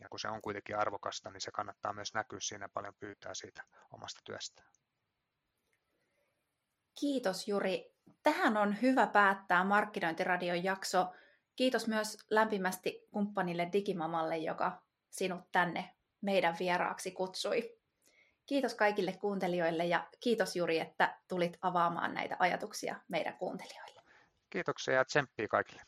Ja 0.00 0.08
kun 0.08 0.20
se 0.20 0.28
on 0.28 0.42
kuitenkin 0.42 0.78
arvokasta, 0.78 1.30
niin 1.30 1.40
se 1.40 1.50
kannattaa 1.50 1.92
myös 1.92 2.14
näkyä 2.14 2.40
siinä 2.40 2.68
paljon 2.74 2.94
pyytää 3.00 3.34
siitä 3.34 3.64
omasta 3.92 4.20
työstään. 4.24 4.68
Kiitos 7.00 7.48
Juri. 7.48 7.94
Tähän 8.22 8.56
on 8.56 8.82
hyvä 8.82 9.06
päättää 9.06 9.64
Markkinointiradion 9.64 10.64
jakso. 10.64 11.12
Kiitos 11.56 11.88
myös 11.88 12.16
lämpimästi 12.30 13.08
kumppanille 13.10 13.68
Digimamalle, 13.72 14.38
joka 14.38 14.85
sinut 15.16 15.40
tänne 15.52 15.90
meidän 16.20 16.56
vieraaksi 16.58 17.10
kutsui. 17.10 17.76
Kiitos 18.46 18.74
kaikille 18.74 19.12
kuuntelijoille 19.12 19.84
ja 19.84 20.06
kiitos 20.20 20.56
Juri, 20.56 20.78
että 20.78 21.18
tulit 21.28 21.58
avaamaan 21.60 22.14
näitä 22.14 22.36
ajatuksia 22.38 22.96
meidän 23.08 23.36
kuuntelijoille. 23.36 24.02
Kiitoksia 24.50 24.94
ja 24.94 25.04
tsemppiä 25.04 25.48
kaikille. 25.48 25.82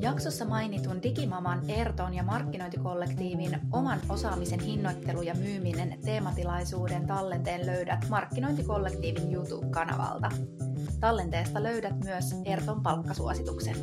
Jaksossa 0.00 0.44
mainitun 0.44 1.02
Digimaman, 1.02 1.70
Erton 1.70 2.14
ja 2.14 2.22
markkinointikollektiivin 2.22 3.60
oman 3.72 4.00
osaamisen 4.08 4.60
hinnoittelu 4.60 5.22
ja 5.22 5.34
myyminen 5.34 5.98
teematilaisuuden 6.04 7.06
tallenteen 7.06 7.66
löydät 7.66 8.08
markkinointikollektiivin 8.08 9.34
YouTube-kanavalta. 9.34 10.28
Tallenteesta 11.00 11.62
löydät 11.62 12.04
myös 12.04 12.24
Erton 12.44 12.82
palkkasuosituksen. 12.82 13.76